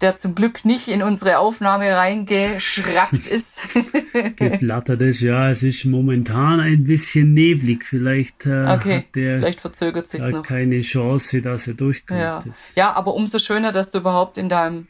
der 0.00 0.16
zum 0.16 0.34
Glück 0.34 0.64
nicht 0.64 0.88
in 0.88 1.02
unsere 1.02 1.38
Aufnahme 1.38 1.94
reingeschraubt 1.94 3.26
ist. 3.26 3.60
Geflattert 4.36 5.02
ist, 5.02 5.20
ja, 5.20 5.50
es 5.50 5.62
ist 5.62 5.84
momentan 5.84 6.60
ein 6.60 6.84
bisschen 6.84 7.34
neblig. 7.34 7.84
Vielleicht 7.84 8.46
äh, 8.46 8.74
okay. 8.74 9.04
der 9.14 9.38
Vielleicht 9.38 9.60
verzögert 9.60 10.08
sich 10.08 10.22
noch. 10.22 10.42
keine 10.42 10.80
Chance, 10.80 11.42
dass 11.42 11.66
er 11.66 11.74
durchkommt. 11.74 12.20
Ja. 12.20 12.38
ja, 12.74 12.92
aber 12.94 13.12
umso 13.12 13.38
schöner, 13.38 13.70
dass 13.70 13.90
du 13.90 13.98
überhaupt 13.98 14.38
in 14.38 14.48
deinem 14.48 14.86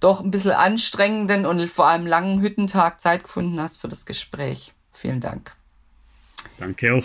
doch 0.00 0.22
ein 0.22 0.30
bisschen 0.30 0.52
anstrengenden 0.52 1.46
und 1.46 1.66
vor 1.70 1.86
allem 1.86 2.06
langen 2.06 2.42
Hüttentag 2.42 3.00
Zeit 3.00 3.24
gefunden 3.24 3.58
hast 3.58 3.80
für 3.80 3.88
das 3.88 4.04
Gespräch. 4.04 4.74
Vielen 4.92 5.20
Dank. 5.20 5.52
Danke 6.58 6.92
auch. 6.92 7.04